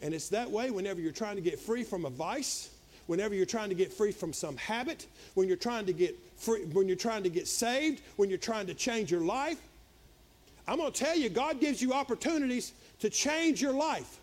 And 0.00 0.14
it's 0.14 0.28
that 0.28 0.50
way 0.50 0.70
whenever 0.70 1.00
you're 1.00 1.10
trying 1.10 1.36
to 1.36 1.42
get 1.42 1.58
free 1.58 1.82
from 1.82 2.04
a 2.04 2.10
vice, 2.10 2.70
whenever 3.08 3.34
you're 3.34 3.46
trying 3.46 3.70
to 3.70 3.74
get 3.74 3.92
free 3.92 4.12
from 4.12 4.32
some 4.32 4.56
habit, 4.56 5.06
when 5.34 5.48
you're 5.48 5.56
trying 5.56 5.86
to 5.86 5.92
get 5.92 6.16
free, 6.36 6.64
when 6.66 6.86
you're 6.86 6.96
trying 6.96 7.24
to 7.24 7.28
get 7.28 7.48
saved, 7.48 8.02
when 8.16 8.28
you're 8.28 8.38
trying 8.38 8.66
to 8.68 8.74
change 8.74 9.10
your 9.10 9.22
life. 9.22 9.60
I'm 10.68 10.76
going 10.76 10.92
to 10.92 11.04
tell 11.04 11.16
you, 11.16 11.30
God 11.30 11.60
gives 11.60 11.82
you 11.82 11.94
opportunities 11.94 12.72
to 13.00 13.08
change 13.08 13.60
your 13.60 13.72
life. 13.72 14.20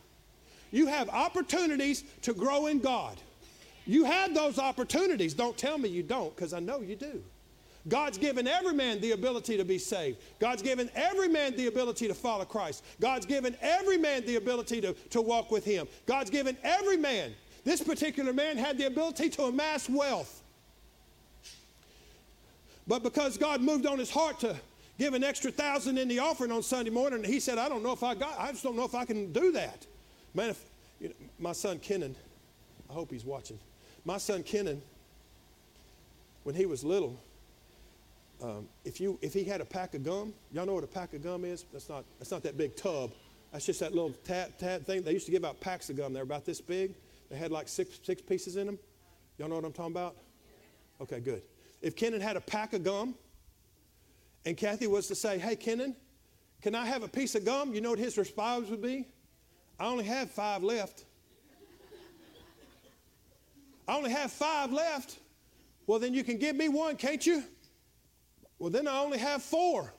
You 0.72 0.86
have 0.86 1.10
opportunities 1.10 2.04
to 2.22 2.34
grow 2.34 2.68
in 2.68 2.80
God. 2.80 3.18
You 3.88 4.06
have 4.06 4.34
those 4.34 4.60
opportunities. 4.60 5.34
Don't 5.34 5.58
tell 5.58 5.78
me 5.78 5.90
you 5.90 6.04
don't, 6.04 6.36
because 6.36 6.54
I 6.54 6.60
know 6.60 6.82
you 6.82 6.96
do. 6.96 7.22
God's 7.88 8.18
given 8.18 8.48
every 8.48 8.74
man 8.74 9.00
the 9.00 9.12
ability 9.12 9.58
to 9.58 9.66
be 9.66 9.78
saved. 9.78 10.18
God's 10.40 10.64
given 10.64 10.90
every 10.96 11.28
man 11.28 11.56
the 11.56 11.68
ability 11.68 12.08
to 12.08 12.16
follow 12.16 12.46
Christ. 12.46 12.84
God's 13.00 13.26
given 13.26 13.56
every 13.62 13.98
man 13.98 14.26
the 14.26 14.38
ability 14.38 14.82
to, 14.82 14.94
to 14.94 15.22
walk 15.22 15.52
with 15.52 15.64
Him. 15.66 15.88
God's 16.08 16.32
given 16.32 16.58
every 16.64 16.98
man. 16.98 17.34
This 17.66 17.82
particular 17.82 18.32
man 18.32 18.58
had 18.58 18.78
the 18.78 18.86
ability 18.86 19.30
to 19.32 19.44
amass 19.44 19.90
wealth. 19.90 20.44
But 22.88 23.02
because 23.02 23.38
God 23.38 23.60
moved 23.60 23.88
on 23.88 23.98
his 23.98 24.12
heart 24.12 24.40
to 24.42 24.56
give 25.00 25.16
an 25.16 25.24
extra 25.24 25.52
thousand 25.52 25.98
in 25.98 26.08
the 26.08 26.20
offering 26.20 26.52
on 26.52 26.62
Sunday 26.62 26.92
morning, 26.92 27.24
he 27.24 27.40
said, 27.40 27.58
I 27.58 27.68
don't 27.68 27.82
know 27.82 27.92
if 27.92 28.04
I 28.04 28.14
got, 28.14 28.40
I 28.40 28.52
just 28.52 28.64
don't 28.64 28.76
know 28.76 28.86
if 28.86 28.94
I 28.94 29.04
can 29.04 29.34
do 29.34 29.52
that. 29.54 29.86
Man, 30.36 30.52
if, 30.52 30.64
you 31.00 31.10
know, 31.10 31.16
my 31.40 31.52
son 31.54 31.80
Kenan, 31.80 32.16
I 32.88 32.94
hope 32.94 33.10
he's 33.10 33.26
watching. 33.26 33.58
My 34.06 34.20
son 34.20 34.44
Kenan, 34.44 34.80
when 36.44 36.54
he 36.54 36.68
was 36.68 36.84
little, 36.84 37.20
um, 38.44 38.68
if, 38.84 39.02
you, 39.02 39.18
if 39.24 39.34
he 39.34 39.44
had 39.44 39.60
a 39.60 39.66
pack 39.66 39.96
of 39.96 40.04
gum, 40.04 40.36
y'all 40.52 40.68
know 40.68 40.76
what 40.76 40.84
a 40.84 40.88
pack 40.88 41.14
of 41.14 41.24
gum 41.24 41.46
is? 41.46 41.66
That's 41.74 41.90
not, 41.90 42.06
that's 42.20 42.30
not 42.30 42.44
that 42.44 42.58
big 42.58 42.76
tub. 42.76 43.12
That's 43.52 43.66
just 43.66 43.80
that 43.80 43.96
little 43.96 44.12
tab, 44.24 44.56
tab 44.60 44.86
thing. 44.86 45.02
They 45.02 45.14
used 45.14 45.26
to 45.26 45.32
give 45.32 45.44
out 45.44 45.60
packs 45.62 45.90
of 45.90 45.98
gum. 45.98 46.14
They're 46.14 46.24
about 46.24 46.46
this 46.46 46.62
big. 46.62 46.94
They 47.30 47.38
had 47.38 47.52
like 47.52 47.68
six, 47.68 48.00
six 48.04 48.22
pieces 48.22 48.56
in 48.56 48.68
them. 48.68 48.80
Y'all 49.38 49.50
know 49.50 49.56
what 49.56 49.66
I'm 49.66 49.74
talking 49.74 49.92
about? 49.92 50.16
Okay, 51.02 51.20
good. 51.20 51.42
If 51.82 51.96
Kenan 51.96 52.22
had 52.22 52.38
a 52.38 52.42
pack 52.42 52.74
of 52.74 52.84
gum, 52.84 53.16
and 54.46 54.56
Kathy 54.56 54.88
was 54.88 55.08
to 55.08 55.16
say, 55.16 55.38
Hey, 55.38 55.56
Kenan, 55.56 55.96
can 56.62 56.76
I 56.76 56.86
have 56.86 57.04
a 57.04 57.08
piece 57.08 57.36
of 57.36 57.44
gum? 57.44 57.74
You 57.74 57.82
know 57.82 57.90
what 57.90 58.00
his 58.00 58.18
response 58.18 58.70
would 58.70 58.82
be? 58.82 59.08
I 59.80 59.86
only 59.88 60.06
have 60.06 60.32
five 60.32 60.64
left. 60.64 61.06
I 63.88 63.96
only 63.96 64.12
have 64.12 64.32
five 64.32 64.72
left. 64.72 65.20
Well, 65.86 66.00
then 66.00 66.14
you 66.14 66.24
can 66.24 66.38
give 66.38 66.56
me 66.56 66.70
one, 66.70 66.96
can't 66.96 67.26
you? 67.26 67.44
Well, 68.58 68.70
then 68.70 68.88
I 68.88 69.00
only 69.00 69.18
have 69.18 69.44
four. 69.44 69.94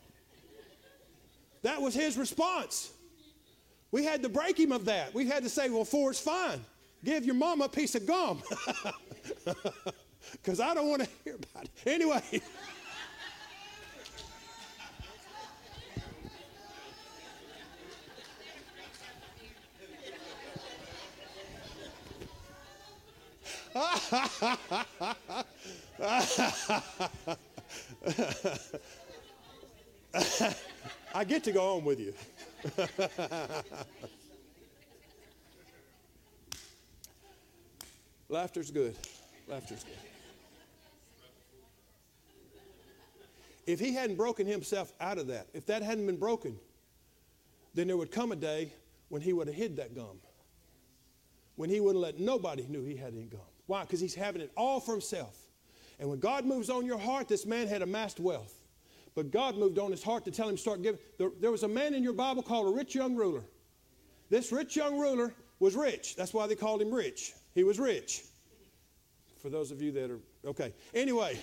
That 1.63 1.81
was 1.83 1.95
his 1.95 2.17
response. 2.17 2.91
We 3.91 4.05
had 4.05 4.23
to 4.23 4.29
break 4.29 4.59
him 4.59 4.73
of 4.73 4.87
that. 4.87 5.15
We 5.15 5.27
had 5.27 5.43
to 5.45 5.49
say, 5.49 5.71
well, 5.71 5.85
four 5.85 6.11
is 6.11 6.19
fine. 6.21 6.65
Give 7.07 7.25
your 7.25 7.37
mom 7.37 7.63
a 7.63 7.69
piece 7.69 7.95
of 7.95 8.05
gum. 8.05 8.43
Because 10.33 10.59
I 10.59 10.75
don't 10.75 10.89
want 10.89 11.05
to 11.05 11.09
hear 11.25 11.37
about 11.37 11.65
it. 11.65 11.71
Anyway. 11.87 12.21
I 31.15 31.25
get 31.25 31.45
to 31.45 31.53
go 31.53 31.77
on 31.77 31.85
with 31.85 32.01
you. 32.01 32.13
Laughter's 38.29 38.71
good. 38.71 38.97
Laughter's 39.49 39.85
good. 39.85 39.95
If 43.67 43.81
he 43.81 43.93
hadn't 43.93 44.17
broken 44.17 44.47
himself 44.47 44.93
out 45.01 45.19
of 45.19 45.27
that, 45.29 45.49
if 45.53 45.67
that 45.67 45.83
hadn't 45.83 46.07
been 46.07 46.17
broken, 46.17 46.57
then 47.75 47.89
there 47.89 47.97
would 47.97 48.13
come 48.13 48.33
a 48.33 48.37
day 48.37 48.73
when 49.09 49.23
he 49.23 49.33
would 49.33 49.49
have 49.49 49.57
hid 49.57 49.77
that 49.77 49.95
gum. 49.95 50.19
When 51.57 51.71
he 51.71 51.81
wouldn't 51.81 52.03
let 52.03 52.21
nobody 52.21 52.67
knew 52.69 52.85
he 52.85 52.97
had 52.97 53.15
any 53.15 53.25
gum. 53.25 53.41
Why? 53.67 53.83
Because 53.83 54.01
he's 54.01 54.15
having 54.15 54.43
it 54.43 54.53
all 54.57 54.79
for 54.79 54.93
himself. 54.93 55.37
And 55.99 56.09
when 56.09 56.21
God 56.21 56.45
moves 56.45 56.71
on 56.71 56.85
your 56.85 56.99
heart, 56.99 57.29
this 57.29 57.47
man 57.47 57.67
had 57.67 57.83
amassed 57.83 58.21
wealth. 58.21 58.55
But 59.15 59.31
God 59.31 59.57
moved 59.57 59.79
on 59.79 59.91
his 59.91 60.03
heart 60.03 60.25
to 60.27 60.31
tell 60.31 60.49
him 60.49 60.57
to 60.57 60.61
start 60.61 60.83
giving. 60.83 61.01
There, 61.19 61.31
there 61.41 61.51
was 61.51 61.63
a 61.63 61.69
man 61.69 61.95
in 61.95 62.03
your 62.03 62.13
Bible 62.13 62.43
called 62.43 62.69
a 62.69 62.77
rich 62.77 62.95
young 62.95 63.17
ruler. 63.17 63.43
This 64.29 64.53
rich 64.53 64.77
young 64.77 64.99
ruler 64.99 65.35
was 65.59 65.75
rich. 65.75 66.15
That's 66.17 66.35
why 66.35 66.47
they 66.47 66.55
called 66.55 66.83
him 66.83 66.93
rich. 66.93 67.33
He 67.57 67.65
was 67.65 67.81
rich. 67.81 68.23
For 69.41 69.49
those 69.49 69.71
of 69.71 69.81
you 69.81 69.91
that 69.93 70.11
are, 70.11 70.21
okay. 70.45 70.75
Anyway, 70.93 71.39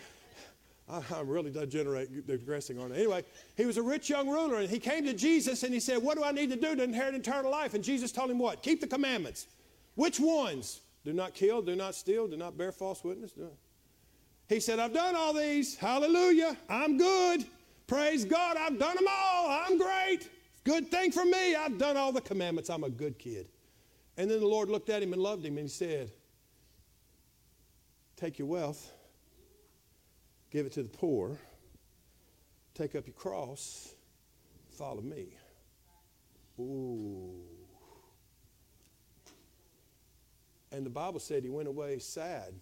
I, 0.88 1.02
am 1.12 1.28
really 1.28 1.50
digressing 1.50 2.78
on 2.78 2.90
it. 2.90 2.96
Anyway, 2.96 3.24
he 3.54 3.66
was 3.66 3.76
a 3.76 3.82
rich 3.82 4.08
young 4.08 4.30
ruler 4.30 4.56
and 4.56 4.70
he 4.70 4.78
came 4.78 5.04
to 5.04 5.12
Jesus 5.12 5.62
and 5.62 5.74
he 5.74 5.78
said, 5.78 6.02
What 6.02 6.16
do 6.16 6.24
I 6.24 6.32
need 6.32 6.48
to 6.50 6.56
do 6.56 6.74
to 6.74 6.82
inherit 6.82 7.14
eternal 7.14 7.50
life? 7.50 7.74
And 7.74 7.84
Jesus 7.84 8.12
told 8.12 8.30
him 8.30 8.38
what? 8.38 8.62
Keep 8.62 8.80
the 8.80 8.86
commandments. 8.86 9.46
Which 9.94 10.18
ones? 10.18 10.80
Do 11.04 11.12
not 11.12 11.34
kill, 11.34 11.60
do 11.60 11.76
not 11.76 11.94
steal, 11.94 12.26
do 12.26 12.38
not 12.38 12.56
bear 12.56 12.72
false 12.72 13.04
witness. 13.04 13.32
He 14.48 14.58
said, 14.58 14.78
I've 14.78 14.94
done 14.94 15.14
all 15.14 15.34
these. 15.34 15.76
Hallelujah. 15.76 16.56
I'm 16.70 16.96
good. 16.96 17.44
Praise 17.86 18.24
God. 18.24 18.56
I've 18.56 18.78
done 18.78 18.96
them 18.96 19.06
all. 19.06 19.50
I'm 19.50 19.76
great. 19.76 20.30
Good 20.64 20.90
thing 20.90 21.12
for 21.12 21.26
me. 21.26 21.54
I've 21.54 21.76
done 21.76 21.98
all 21.98 22.10
the 22.10 22.22
commandments. 22.22 22.70
I'm 22.70 22.84
a 22.84 22.90
good 22.90 23.18
kid. 23.18 23.48
And 24.20 24.30
then 24.30 24.38
the 24.38 24.46
Lord 24.46 24.68
looked 24.68 24.90
at 24.90 25.02
him 25.02 25.14
and 25.14 25.22
loved 25.22 25.46
him 25.46 25.56
and 25.56 25.64
he 25.64 25.72
said, 25.72 26.10
Take 28.16 28.38
your 28.38 28.48
wealth, 28.48 28.92
give 30.50 30.66
it 30.66 30.72
to 30.72 30.82
the 30.82 30.90
poor, 30.90 31.38
take 32.74 32.94
up 32.94 33.06
your 33.06 33.14
cross, 33.14 33.94
follow 34.76 35.00
me. 35.00 35.28
Ooh. 36.58 37.32
And 40.70 40.84
the 40.84 40.90
Bible 40.90 41.18
said 41.18 41.42
he 41.42 41.48
went 41.48 41.68
away 41.68 41.98
sad. 41.98 42.52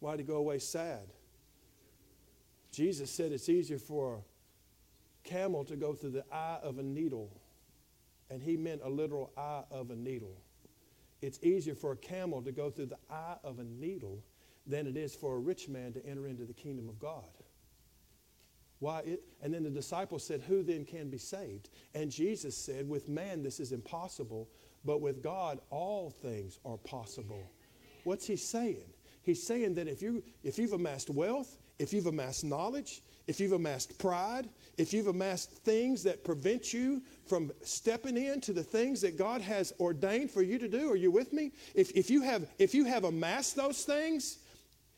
Why 0.00 0.16
did 0.16 0.22
he 0.22 0.24
go 0.24 0.38
away 0.38 0.58
sad? 0.58 1.12
Jesus 2.72 3.08
said 3.08 3.30
it's 3.30 3.48
easier 3.48 3.78
for 3.78 4.16
a 4.16 5.28
camel 5.28 5.64
to 5.66 5.76
go 5.76 5.94
through 5.94 6.10
the 6.10 6.24
eye 6.32 6.58
of 6.60 6.80
a 6.80 6.82
needle. 6.82 7.30
And 8.30 8.42
he 8.42 8.56
meant 8.56 8.80
a 8.84 8.88
literal 8.88 9.32
eye 9.36 9.62
of 9.70 9.90
a 9.90 9.96
needle. 9.96 10.36
It's 11.22 11.38
easier 11.42 11.74
for 11.74 11.92
a 11.92 11.96
camel 11.96 12.42
to 12.42 12.52
go 12.52 12.70
through 12.70 12.86
the 12.86 12.98
eye 13.10 13.36
of 13.42 13.58
a 13.58 13.64
needle 13.64 14.22
than 14.66 14.86
it 14.86 14.96
is 14.96 15.14
for 15.14 15.36
a 15.36 15.38
rich 15.38 15.68
man 15.68 15.92
to 15.92 16.04
enter 16.04 16.26
into 16.26 16.44
the 16.44 16.52
kingdom 16.52 16.88
of 16.88 16.98
God. 16.98 17.24
Why 18.78 19.00
it, 19.00 19.22
and 19.42 19.54
then 19.54 19.62
the 19.62 19.70
disciples 19.70 20.26
said, 20.26 20.42
Who 20.42 20.62
then 20.62 20.84
can 20.84 21.08
be 21.08 21.18
saved? 21.18 21.70
And 21.94 22.10
Jesus 22.10 22.56
said, 22.56 22.88
With 22.88 23.08
man 23.08 23.42
this 23.42 23.60
is 23.60 23.72
impossible, 23.72 24.48
but 24.84 25.00
with 25.00 25.22
God, 25.22 25.60
all 25.70 26.10
things 26.10 26.58
are 26.64 26.76
possible. 26.76 27.50
What's 28.04 28.26
he 28.26 28.36
saying? 28.36 28.84
He's 29.22 29.44
saying 29.44 29.74
that 29.74 29.88
if, 29.88 30.02
you, 30.02 30.22
if 30.44 30.58
you've 30.58 30.74
amassed 30.74 31.10
wealth, 31.10 31.58
if 31.78 31.92
you've 31.92 32.06
amassed 32.06 32.44
knowledge, 32.44 33.02
if 33.26 33.40
you've 33.40 33.52
amassed 33.52 33.98
pride, 33.98 34.48
if 34.78 34.92
you've 34.92 35.08
amassed 35.08 35.50
things 35.50 36.02
that 36.04 36.24
prevent 36.24 36.72
you 36.72 37.02
from 37.26 37.50
stepping 37.62 38.16
into 38.16 38.52
the 38.52 38.62
things 38.62 39.00
that 39.00 39.16
God 39.16 39.40
has 39.40 39.72
ordained 39.80 40.30
for 40.30 40.42
you 40.42 40.58
to 40.58 40.68
do, 40.68 40.90
are 40.90 40.96
you 40.96 41.10
with 41.10 41.32
me? 41.32 41.52
If, 41.74 41.90
if, 41.92 42.10
you, 42.10 42.22
have, 42.22 42.48
if 42.58 42.74
you 42.74 42.84
have 42.84 43.04
amassed 43.04 43.56
those 43.56 43.82
things, 43.82 44.38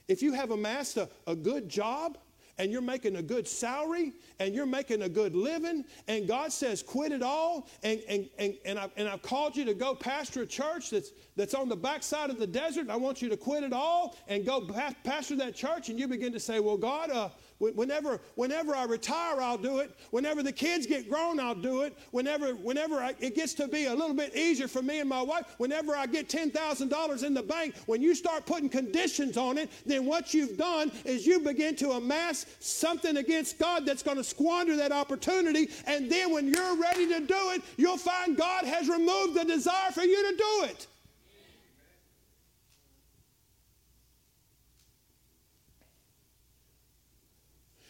if 0.09 0.23
you 0.23 0.33
have 0.33 0.51
amassed 0.51 0.97
a, 0.97 1.09
a 1.27 1.35
good 1.35 1.69
job, 1.69 2.19
and 2.59 2.73
you're 2.73 2.83
making 2.83 3.17
a 3.17 3.23
good 3.23 3.47
salary 3.47 4.13
and 4.41 4.55
you're 4.55 4.67
making 4.67 5.03
a 5.03 5.09
good 5.09 5.35
living, 5.35 5.85
and 6.09 6.27
God 6.27 6.53
says, 6.53 6.83
quit 6.83 7.13
it 7.13 7.23
all, 7.23 7.69
and, 7.83 8.01
and, 8.09 8.29
and, 8.39 8.55
and, 8.65 8.79
I, 8.79 8.91
and 8.97 9.09
I've 9.09 9.23
called 9.23 9.57
you 9.57 9.65
to 9.65 9.75
go 9.75 9.95
pastor 9.95 10.43
a 10.43 10.47
church 10.47 10.91
that's, 10.91 11.13
that's 11.37 11.55
on 11.55 11.69
the 11.69 11.77
backside 11.77 12.31
of 12.31 12.39
the 12.39 12.47
desert. 12.47 12.91
I 12.91 12.97
want 12.97 13.23
you 13.23 13.29
to 13.29 13.37
quit 13.37 13.63
it 13.63 13.73
all 13.73 14.17
and 14.27 14.45
go 14.45 14.61
pastor 15.05 15.37
that 15.37 15.55
church, 15.55 15.89
and 15.89 15.99
you 15.99 16.09
begin 16.09 16.33
to 16.33 16.41
say, 16.41 16.61
Well, 16.61 16.77
God, 16.77 17.11
uh, 17.11 17.29
Whenever, 17.59 18.21
whenever 18.37 18.75
I 18.75 18.85
retire, 18.85 19.41
I'll 19.41 19.59
do 19.59 19.79
it. 19.79 19.91
Whenever 20.11 20.45
the 20.45 20.53
kids 20.53 20.87
get 20.87 21.09
grown, 21.09 21.41
I'll 21.41 21.57
do 21.57 21.83
it. 21.83 21.99
Whenever, 22.13 22.53
whenever 22.53 22.99
I, 22.99 23.15
it 23.19 23.35
gets 23.35 23.53
to 23.55 23.67
be 23.67 23.87
a 23.87 23.95
little 23.95 24.15
bit 24.15 24.37
easier 24.37 24.69
for 24.69 24.81
me 24.81 25.01
and 25.01 25.09
my 25.09 25.23
wife, 25.23 25.45
whenever 25.59 25.97
I 25.97 26.07
get 26.07 26.29
$10,000 26.29 27.25
in 27.25 27.35
the 27.35 27.43
bank, 27.43 27.75
when 27.87 28.01
you 28.01 28.15
start 28.15 28.47
putting 28.47 28.69
conditions 28.69 29.37
on 29.37 29.59
it, 29.59 29.71
then 29.85 30.07
what 30.07 30.33
you've 30.33 30.57
done 30.57 30.93
is 31.05 31.27
you 31.27 31.41
begin 31.41 31.75
to 31.77 31.93
amass 31.93 32.47
something 32.61 33.17
against 33.17 33.59
God 33.59 33.85
that's 33.85 34.05
going 34.05 34.19
to 34.19 34.25
squander 34.25 34.77
that 34.77 34.93
opportunity. 34.93 35.69
And 35.87 36.09
then 36.09 36.33
when 36.33 36.47
you're 36.47 36.77
ready 36.77 37.09
to 37.09 37.21
do 37.21 37.51
it, 37.51 37.63
you'll 37.77 37.97
find 37.97 38.37
God 38.37 38.65
has 38.67 38.89
removed 38.89 39.35
the 39.35 39.45
desire 39.45 39.91
for 39.91 40.03
you 40.03 40.31
to 40.31 40.37
do 40.37 40.65
it. 40.71 40.87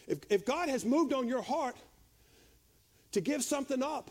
If, 0.09 0.19
if 0.29 0.43
God 0.43 0.69
has 0.69 0.83
moved 0.83 1.13
on 1.13 1.27
your 1.27 1.43
heart 1.43 1.75
to 3.11 3.21
give 3.21 3.43
something 3.43 3.83
up, 3.83 4.09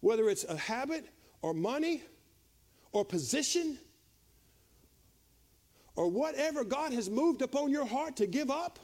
whether 0.00 0.28
it's 0.28 0.44
a 0.44 0.56
habit 0.56 1.04
or 1.42 1.52
money 1.52 2.02
or 2.92 3.04
position 3.04 3.78
or 5.96 6.08
whatever 6.08 6.62
God 6.62 6.92
has 6.92 7.10
moved 7.10 7.42
upon 7.42 7.70
your 7.70 7.84
heart 7.84 8.16
to 8.18 8.26
give 8.26 8.48
up, 8.48 8.78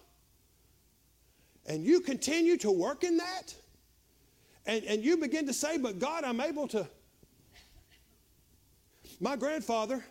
and 1.67 1.85
you 1.85 2.01
continue 2.01 2.57
to 2.59 2.71
work 2.73 3.05
in 3.05 3.19
that, 3.19 3.55
and, 4.67 4.83
and 4.85 5.05
you 5.05 5.17
begin 5.17 5.47
to 5.47 5.53
say, 5.53 5.79
But 5.79 6.01
God, 6.01 6.25
I'm 6.25 6.41
able 6.41 6.67
to. 6.69 6.89
My 9.21 9.37
grandfather, 9.37 10.05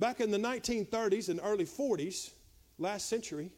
back 0.00 0.20
in 0.20 0.32
the 0.32 0.38
1930s 0.38 1.28
and 1.28 1.38
early 1.44 1.64
40s, 1.64 2.32
last 2.78 3.08
century, 3.08 3.52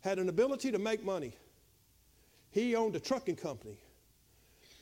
had 0.00 0.18
an 0.18 0.28
ability 0.28 0.72
to 0.72 0.78
make 0.78 1.04
money. 1.04 1.34
He 2.50 2.74
owned 2.74 2.96
a 2.96 3.00
trucking 3.00 3.36
company, 3.36 3.78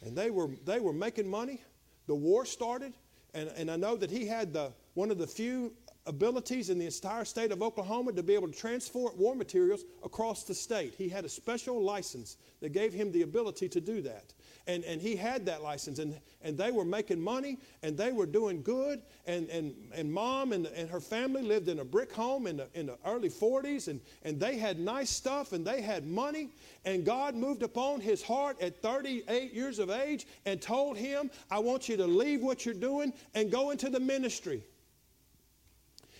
and 0.05 0.17
they 0.17 0.31
were, 0.31 0.49
they 0.65 0.81
were 0.81 0.93
making 0.93 1.29
money. 1.29 1.61
The 2.07 2.15
war 2.15 2.47
started, 2.47 2.95
and, 3.35 3.51
and 3.57 3.71
I 3.71 3.77
know 3.77 3.97
that 3.97 4.11
he 4.11 4.27
had 4.27 4.53
the, 4.53 4.73
one 4.95 5.11
of 5.11 5.19
the 5.19 5.27
few 5.27 5.73
abilities 6.07 6.71
in 6.71 6.79
the 6.79 6.87
entire 6.87 7.25
state 7.25 7.53
of 7.53 7.63
Oklahoma 7.63 8.13
to 8.13 8.23
be 8.23 8.35
able 8.35 8.49
to 8.49 8.59
transport 8.59 9.17
war 9.17 9.35
materials 9.35 9.85
across 10.03 10.45
the 10.45 10.55
state. 10.55 10.95
He 10.97 11.09
had 11.09 11.25
a 11.27 11.29
special 11.29 11.83
license 11.83 12.39
that 12.61 12.71
gave 12.71 12.95
him 12.95 13.13
the 13.13 13.23
ability 13.23 13.69
to 13.69 13.81
do 13.81 14.01
that. 14.03 14.33
And, 14.69 14.85
and 14.85 15.01
he 15.01 15.17
had 15.17 15.47
that 15.47 15.63
license, 15.63 15.99
and, 15.99 16.21
and 16.43 16.57
they 16.57 16.71
were 16.71 16.85
making 16.85 17.21
money, 17.21 17.59
and 17.83 17.97
they 17.97 18.13
were 18.13 18.27
doing 18.27 18.63
good. 18.63 19.01
And, 19.27 19.49
and, 19.49 19.75
and 19.95 20.13
mom 20.13 20.53
and, 20.53 20.67
and 20.67 20.91
her 20.91 21.01
family 21.01 21.41
lived 21.41 21.69
in 21.69 21.79
a 21.79 21.85
brick 21.85 22.13
home 22.13 22.47
in 22.47 22.59
the, 22.59 22.69
in 22.75 22.87
the 22.87 22.99
early 23.07 23.31
40s, 23.31 23.89
and, 23.89 23.99
and 24.25 24.39
they 24.39 24.59
had 24.59 24.79
nice 24.79 25.09
stuff, 25.09 25.55
and 25.55 25.67
they 25.67 25.81
had 25.81 26.07
money. 26.07 26.51
And 26.85 27.03
God 27.03 27.35
moved 27.35 27.63
upon 27.63 28.03
his 28.03 28.23
heart 28.23 28.61
at 28.61 28.83
38 28.83 29.55
years 29.55 29.79
of 29.79 29.89
age 29.89 30.27
and 30.45 30.61
told 30.61 30.99
him, 30.99 31.31
I 31.51 31.61
want 31.61 31.89
you 31.89 31.97
to 31.97 32.07
leave 32.07 32.43
what 32.43 32.67
you're 32.67 32.75
doing 32.75 33.15
and 33.35 33.51
go 33.51 33.71
into 33.71 33.89
the 33.89 34.01
ministry. 34.01 34.63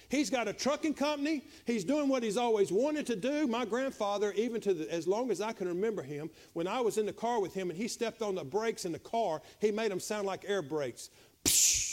He's 0.09 0.31
got 0.31 0.49
a 0.49 0.55
trucking 0.55 0.95
company. 0.95 1.43
He's 1.67 1.85
doing 1.85 2.09
what 2.09 2.23
he's 2.23 2.39
always 2.39 2.73
wanted 2.73 3.07
to 3.09 3.17
do. 3.17 3.47
My 3.47 3.67
grandfather, 3.67 4.33
even 4.33 4.61
to 4.63 4.73
the, 4.73 4.93
as 4.93 5.07
long 5.07 5.31
as 5.31 5.43
I 5.43 5.53
can 5.53 5.69
remember 5.69 6.03
him, 6.03 6.31
when 6.55 6.67
I 6.67 6.81
was 6.81 6.97
in 6.97 7.05
the 7.05 7.13
car 7.13 7.41
with 7.41 7.53
him 7.53 7.69
and 7.69 7.79
he 7.79 7.89
stepped 7.89 8.23
on 8.23 8.35
the 8.35 8.45
brakes 8.45 8.87
in 8.87 8.93
the 8.93 8.99
car, 8.99 9.43
he 9.61 9.71
made 9.71 9.91
them 9.91 10.01
sound 10.01 10.27
like 10.27 10.45
air 10.47 10.63
brakes. 10.63 11.11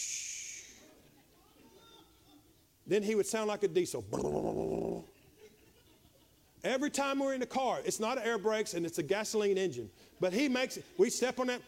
Then 2.87 3.01
he 3.01 3.15
would 3.15 3.25
sound 3.25 3.47
like 3.47 3.63
a 3.63 3.67
diesel. 3.67 4.05
Every 6.63 6.91
time 6.91 7.17
we're 7.17 7.33
in 7.33 7.39
the 7.39 7.47
car, 7.47 7.79
it's 7.83 7.99
not 7.99 8.23
air 8.23 8.37
brakes 8.37 8.75
and 8.75 8.85
it's 8.85 8.99
a 8.99 9.03
gasoline 9.03 9.57
engine. 9.57 9.89
But 10.19 10.33
he 10.33 10.47
makes 10.49 10.77
it, 10.77 10.85
we 10.95 11.09
step 11.09 11.39
on 11.39 11.47
that. 11.47 11.61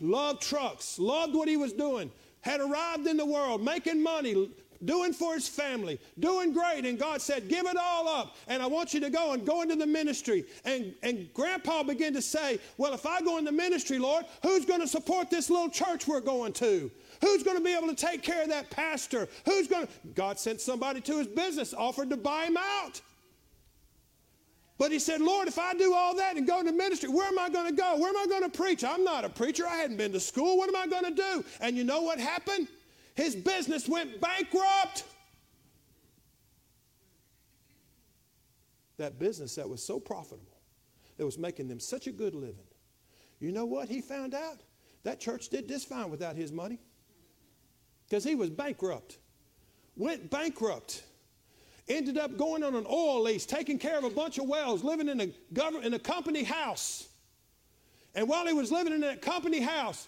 Loved 0.00 0.42
trucks, 0.42 0.96
loved 1.00 1.34
what 1.34 1.48
he 1.48 1.56
was 1.56 1.72
doing 1.72 2.12
had 2.42 2.60
arrived 2.60 3.06
in 3.06 3.16
the 3.16 3.26
world, 3.26 3.64
making 3.64 4.02
money, 4.02 4.50
doing 4.84 5.12
for 5.12 5.34
his 5.34 5.48
family, 5.48 5.98
doing 6.18 6.52
great. 6.52 6.84
And 6.84 6.98
God 6.98 7.22
said, 7.22 7.48
Give 7.48 7.66
it 7.66 7.76
all 7.76 8.08
up. 8.08 8.36
And 8.48 8.62
I 8.62 8.66
want 8.66 8.92
you 8.94 9.00
to 9.00 9.10
go 9.10 9.32
and 9.32 9.46
go 9.46 9.62
into 9.62 9.76
the 9.76 9.86
ministry. 9.86 10.44
And, 10.64 10.94
and 11.02 11.32
grandpa 11.34 11.82
began 11.82 12.12
to 12.14 12.22
say, 12.22 12.58
Well, 12.76 12.94
if 12.94 13.06
I 13.06 13.20
go 13.20 13.38
into 13.38 13.52
ministry, 13.52 13.98
Lord, 13.98 14.26
who's 14.42 14.64
going 14.64 14.80
to 14.80 14.88
support 14.88 15.30
this 15.30 15.50
little 15.50 15.70
church 15.70 16.06
we're 16.06 16.20
going 16.20 16.52
to? 16.54 16.90
Who's 17.20 17.42
going 17.42 17.56
to 17.56 17.62
be 17.62 17.74
able 17.74 17.88
to 17.88 17.94
take 17.94 18.22
care 18.22 18.42
of 18.42 18.48
that 18.48 18.70
pastor? 18.70 19.28
Who's 19.44 19.68
going 19.68 19.86
to? 19.86 19.92
God 20.14 20.38
sent 20.38 20.60
somebody 20.60 21.00
to 21.02 21.18
his 21.18 21.28
business, 21.28 21.72
offered 21.72 22.10
to 22.10 22.16
buy 22.16 22.46
him 22.46 22.56
out. 22.56 23.00
But 24.78 24.90
he 24.90 24.98
said, 24.98 25.20
Lord, 25.20 25.48
if 25.48 25.58
I 25.58 25.74
do 25.74 25.94
all 25.94 26.16
that 26.16 26.36
and 26.36 26.46
go 26.46 26.62
to 26.62 26.72
ministry, 26.72 27.08
where 27.08 27.26
am 27.26 27.38
I 27.38 27.48
going 27.48 27.66
to 27.66 27.72
go? 27.72 27.96
Where 27.98 28.08
am 28.08 28.16
I 28.16 28.26
going 28.26 28.42
to 28.42 28.48
preach? 28.48 28.82
I'm 28.82 29.04
not 29.04 29.24
a 29.24 29.28
preacher. 29.28 29.66
I 29.66 29.76
hadn't 29.76 29.96
been 29.96 30.12
to 30.12 30.20
school. 30.20 30.56
What 30.56 30.68
am 30.68 30.76
I 30.76 30.86
going 30.86 31.04
to 31.04 31.22
do? 31.22 31.44
And 31.60 31.76
you 31.76 31.84
know 31.84 32.00
what 32.02 32.18
happened? 32.18 32.68
His 33.14 33.36
business 33.36 33.88
went 33.88 34.20
bankrupt. 34.20 35.04
That 38.96 39.18
business 39.18 39.54
that 39.56 39.68
was 39.68 39.84
so 39.84 40.00
profitable, 40.00 40.58
that 41.16 41.24
was 41.24 41.38
making 41.38 41.68
them 41.68 41.80
such 41.80 42.06
a 42.06 42.12
good 42.12 42.34
living. 42.34 42.66
You 43.40 43.52
know 43.52 43.64
what 43.64 43.88
he 43.88 44.00
found 44.00 44.34
out? 44.34 44.60
That 45.02 45.20
church 45.20 45.48
did 45.48 45.68
just 45.68 45.88
fine 45.88 46.10
without 46.10 46.36
his 46.36 46.52
money 46.52 46.78
because 48.08 48.24
he 48.24 48.34
was 48.34 48.50
bankrupt. 48.50 49.18
Went 49.96 50.30
bankrupt 50.30 51.02
ended 51.88 52.18
up 52.18 52.36
going 52.36 52.62
on 52.62 52.74
an 52.74 52.86
oil 52.88 53.22
lease, 53.22 53.46
taking 53.46 53.78
care 53.78 53.98
of 53.98 54.04
a 54.04 54.10
bunch 54.10 54.38
of 54.38 54.46
wells, 54.46 54.84
living 54.84 55.08
in 55.08 55.20
a, 55.20 55.78
in 55.82 55.94
a 55.94 55.98
company 55.98 56.42
house. 56.42 57.08
And 58.14 58.28
while 58.28 58.46
he 58.46 58.52
was 58.52 58.70
living 58.70 58.92
in 58.92 59.00
that 59.00 59.22
company 59.22 59.60
house, 59.60 60.06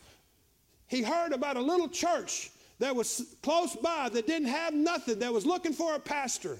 he 0.86 1.02
heard 1.02 1.32
about 1.32 1.56
a 1.56 1.60
little 1.60 1.88
church 1.88 2.50
that 2.78 2.94
was 2.94 3.36
close 3.42 3.74
by 3.76 4.08
that 4.12 4.26
didn't 4.26 4.48
have 4.48 4.74
nothing, 4.74 5.20
that 5.20 5.32
was 5.32 5.46
looking 5.46 5.72
for 5.72 5.94
a 5.94 6.00
pastor. 6.00 6.58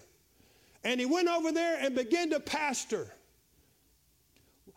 And 0.83 1.01
he 1.01 1.07
went 1.07 1.29
over 1.29 1.53
there 1.53 1.79
and 1.81 1.95
began 1.95 2.31
to 2.31 2.41
pastor. 2.41 3.07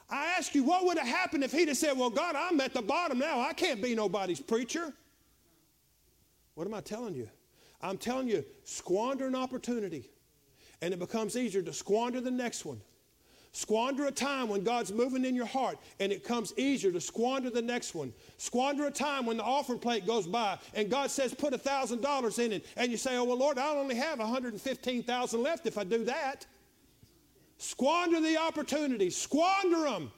I 0.09 0.35
ask 0.37 0.55
you, 0.55 0.63
what 0.63 0.85
would 0.85 0.97
have 0.97 1.07
happened 1.07 1.43
if 1.43 1.51
he'd 1.51 1.67
have 1.67 1.77
said, 1.77 1.97
Well, 1.97 2.09
God, 2.09 2.35
I'm 2.35 2.59
at 2.61 2.73
the 2.73 2.81
bottom 2.81 3.19
now. 3.19 3.41
I 3.41 3.53
can't 3.53 3.81
be 3.81 3.93
nobody's 3.93 4.39
preacher. 4.39 4.93
What 6.55 6.65
am 6.65 6.73
I 6.73 6.81
telling 6.81 7.13
you? 7.13 7.29
I'm 7.81 7.97
telling 7.97 8.27
you, 8.27 8.43
squander 8.63 9.27
an 9.27 9.35
opportunity 9.35 10.09
and 10.81 10.93
it 10.93 10.99
becomes 10.99 11.35
easier 11.35 11.61
to 11.61 11.73
squander 11.73 12.21
the 12.21 12.31
next 12.31 12.65
one. 12.65 12.81
Squander 13.53 14.05
a 14.05 14.11
time 14.11 14.49
when 14.49 14.63
God's 14.63 14.91
moving 14.91 15.25
in 15.25 15.33
your 15.33 15.47
heart, 15.47 15.79
and 15.99 16.11
it 16.11 16.23
comes 16.23 16.53
easier 16.57 16.91
to 16.91 17.01
squander 17.01 17.49
the 17.49 17.61
next 17.61 17.95
one. 17.95 18.13
Squander 18.37 18.85
a 18.85 18.91
time 18.91 19.25
when 19.25 19.37
the 19.37 19.43
offering 19.43 19.79
plate 19.79 20.05
goes 20.05 20.27
by, 20.27 20.59
and 20.75 20.91
God 20.91 21.09
says, 21.09 21.33
put 21.33 21.53
a 21.53 21.57
thousand 21.57 22.01
dollars 22.01 22.37
in 22.37 22.51
it, 22.51 22.65
and 22.75 22.91
you 22.91 22.97
say, 22.97 23.17
oh 23.17 23.23
well, 23.23 23.37
Lord, 23.37 23.57
I'll 23.57 23.79
only 23.79 23.95
have 23.95 24.19
115,000 24.19 25.41
left 25.41 25.65
if 25.65 25.77
I 25.77 25.83
do 25.83 26.03
that. 26.03 26.45
Squander 27.57 28.19
the 28.19 28.37
opportunities. 28.37 29.17
Squander 29.17 29.85
them. 29.85 30.11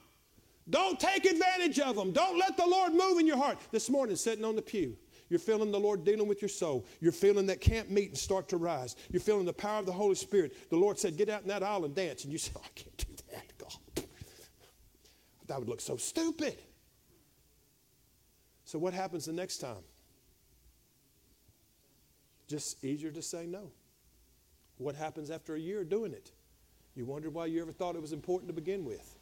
Don't 0.68 1.00
take 1.00 1.24
advantage 1.24 1.78
of 1.78 1.96
them. 1.96 2.12
Don't 2.12 2.38
let 2.38 2.56
the 2.56 2.66
Lord 2.66 2.92
move 2.92 3.18
in 3.18 3.26
your 3.26 3.38
heart. 3.38 3.58
This 3.70 3.88
morning, 3.88 4.16
sitting 4.16 4.44
on 4.44 4.54
the 4.54 4.62
pew, 4.62 4.96
you're 5.30 5.38
feeling 5.38 5.70
the 5.70 5.78
Lord 5.78 6.04
dealing 6.04 6.26
with 6.26 6.42
your 6.42 6.48
soul. 6.48 6.84
You're 7.00 7.12
feeling 7.12 7.46
that 7.46 7.60
camp 7.60 7.88
meeting 7.88 8.16
start 8.16 8.48
to 8.48 8.56
rise. 8.56 8.96
You're 9.10 9.20
feeling 9.20 9.46
the 9.46 9.52
power 9.52 9.78
of 9.78 9.86
the 9.86 9.92
Holy 9.92 10.16
Spirit. 10.16 10.68
The 10.70 10.76
Lord 10.76 10.98
said, 10.98 11.16
Get 11.16 11.28
out 11.28 11.42
in 11.42 11.48
that 11.48 11.62
aisle 11.62 11.84
and 11.84 11.94
dance. 11.94 12.24
And 12.24 12.32
you 12.32 12.38
say, 12.38 12.50
oh, 12.56 12.62
I 12.64 12.68
can't 12.74 12.96
do 12.96 13.06
that, 13.32 13.52
God. 13.56 14.04
That 15.46 15.60
would 15.60 15.68
look 15.68 15.80
so 15.80 15.96
stupid. 15.96 16.58
So, 18.64 18.78
what 18.78 18.92
happens 18.92 19.24
the 19.24 19.32
next 19.32 19.58
time? 19.58 19.84
Just 22.48 22.84
easier 22.84 23.12
to 23.12 23.22
say 23.22 23.46
no. 23.46 23.70
What 24.78 24.96
happens 24.96 25.30
after 25.30 25.54
a 25.54 25.60
year 25.60 25.84
doing 25.84 26.12
it? 26.12 26.32
You 26.96 27.04
wonder 27.04 27.30
why 27.30 27.46
you 27.46 27.62
ever 27.62 27.70
thought 27.70 27.94
it 27.94 28.02
was 28.02 28.12
important 28.12 28.48
to 28.48 28.54
begin 28.54 28.84
with 28.84 29.16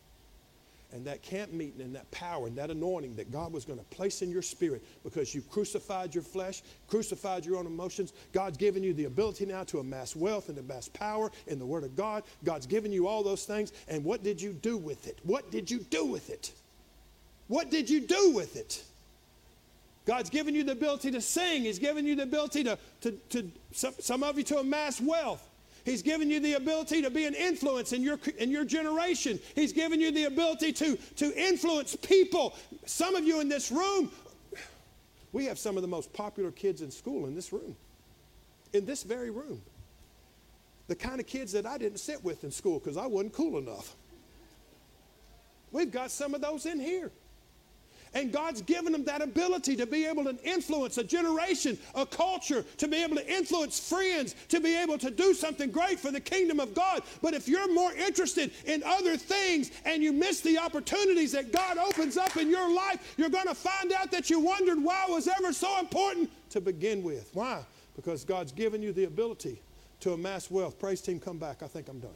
and 0.92 1.04
that 1.04 1.22
camp 1.22 1.52
meeting 1.52 1.82
and 1.82 1.94
that 1.94 2.10
power 2.10 2.46
and 2.46 2.56
that 2.56 2.70
anointing 2.70 3.14
that 3.16 3.30
God 3.30 3.52
was 3.52 3.64
going 3.64 3.78
to 3.78 3.84
place 3.86 4.22
in 4.22 4.30
your 4.30 4.42
spirit 4.42 4.82
because 5.04 5.34
you 5.34 5.42
crucified 5.42 6.14
your 6.14 6.24
flesh, 6.24 6.62
crucified 6.86 7.44
your 7.44 7.58
own 7.58 7.66
emotions. 7.66 8.12
God's 8.32 8.56
given 8.56 8.82
you 8.82 8.94
the 8.94 9.04
ability 9.04 9.46
now 9.46 9.64
to 9.64 9.80
amass 9.80 10.16
wealth 10.16 10.48
and 10.48 10.56
amass 10.58 10.88
power 10.88 11.30
in 11.46 11.58
the 11.58 11.66
Word 11.66 11.84
of 11.84 11.94
God. 11.94 12.24
God's 12.44 12.66
given 12.66 12.92
you 12.92 13.06
all 13.06 13.22
those 13.22 13.44
things. 13.44 13.72
And 13.88 14.02
what 14.02 14.22
did 14.22 14.40
you 14.40 14.52
do 14.52 14.78
with 14.78 15.06
it? 15.06 15.18
What 15.24 15.50
did 15.50 15.70
you 15.70 15.80
do 15.80 16.06
with 16.06 16.30
it? 16.30 16.52
What 17.48 17.70
did 17.70 17.90
you 17.90 18.00
do 18.00 18.32
with 18.34 18.56
it? 18.56 18.82
God's 20.06 20.30
given 20.30 20.54
you 20.54 20.64
the 20.64 20.72
ability 20.72 21.10
to 21.10 21.20
sing. 21.20 21.64
He's 21.64 21.78
given 21.78 22.06
you 22.06 22.16
the 22.16 22.22
ability 22.22 22.64
to, 22.64 22.78
to, 23.02 23.12
to 23.28 23.50
some, 23.72 23.92
some 23.98 24.22
of 24.22 24.38
you 24.38 24.44
to 24.44 24.58
amass 24.58 25.02
wealth. 25.02 25.46
He's 25.84 26.02
given 26.02 26.30
you 26.30 26.40
the 26.40 26.54
ability 26.54 27.02
to 27.02 27.10
be 27.10 27.24
an 27.26 27.34
influence 27.34 27.92
in 27.92 28.02
your, 28.02 28.18
in 28.38 28.50
your 28.50 28.64
generation. 28.64 29.38
He's 29.54 29.72
given 29.72 30.00
you 30.00 30.10
the 30.10 30.24
ability 30.24 30.72
to, 30.74 30.96
to 31.16 31.48
influence 31.48 31.96
people. 31.96 32.56
Some 32.86 33.14
of 33.14 33.24
you 33.24 33.40
in 33.40 33.48
this 33.48 33.70
room, 33.70 34.10
we 35.32 35.46
have 35.46 35.58
some 35.58 35.76
of 35.76 35.82
the 35.82 35.88
most 35.88 36.12
popular 36.12 36.50
kids 36.50 36.82
in 36.82 36.90
school 36.90 37.26
in 37.26 37.34
this 37.34 37.52
room, 37.52 37.76
in 38.72 38.86
this 38.86 39.02
very 39.02 39.30
room. 39.30 39.60
The 40.88 40.96
kind 40.96 41.20
of 41.20 41.26
kids 41.26 41.52
that 41.52 41.66
I 41.66 41.78
didn't 41.78 41.98
sit 41.98 42.24
with 42.24 42.44
in 42.44 42.50
school 42.50 42.78
because 42.78 42.96
I 42.96 43.06
wasn't 43.06 43.34
cool 43.34 43.58
enough. 43.58 43.94
We've 45.70 45.90
got 45.90 46.10
some 46.10 46.34
of 46.34 46.40
those 46.40 46.64
in 46.64 46.80
here. 46.80 47.12
And 48.14 48.32
God's 48.32 48.62
given 48.62 48.92
them 48.92 49.04
that 49.04 49.22
ability 49.22 49.76
to 49.76 49.86
be 49.86 50.06
able 50.06 50.24
to 50.24 50.36
influence 50.44 50.98
a 50.98 51.04
generation, 51.04 51.78
a 51.94 52.06
culture, 52.06 52.64
to 52.78 52.88
be 52.88 53.02
able 53.02 53.16
to 53.16 53.32
influence 53.32 53.78
friends, 53.78 54.34
to 54.48 54.60
be 54.60 54.76
able 54.76 54.98
to 54.98 55.10
do 55.10 55.34
something 55.34 55.70
great 55.70 56.00
for 56.00 56.10
the 56.10 56.20
kingdom 56.20 56.60
of 56.60 56.74
God. 56.74 57.02
But 57.22 57.34
if 57.34 57.48
you're 57.48 57.72
more 57.72 57.92
interested 57.92 58.50
in 58.64 58.82
other 58.84 59.16
things 59.16 59.70
and 59.84 60.02
you 60.02 60.12
miss 60.12 60.40
the 60.40 60.58
opportunities 60.58 61.32
that 61.32 61.52
God 61.52 61.78
opens 61.78 62.16
up 62.16 62.36
in 62.36 62.50
your 62.50 62.72
life, 62.72 63.14
you're 63.16 63.28
going 63.28 63.48
to 63.48 63.54
find 63.54 63.92
out 63.92 64.10
that 64.10 64.30
you 64.30 64.40
wondered 64.40 64.82
why 64.82 65.04
it 65.08 65.12
was 65.12 65.28
ever 65.28 65.52
so 65.52 65.78
important 65.78 66.30
to 66.50 66.60
begin 66.60 67.02
with. 67.02 67.30
Why? 67.34 67.62
Because 67.96 68.24
God's 68.24 68.52
given 68.52 68.82
you 68.82 68.92
the 68.92 69.04
ability 69.04 69.60
to 70.00 70.12
amass 70.12 70.50
wealth. 70.50 70.78
Praise 70.78 71.00
team, 71.00 71.20
come 71.20 71.38
back. 71.38 71.62
I 71.62 71.66
think 71.66 71.88
I'm 71.88 71.98
done. 71.98 72.10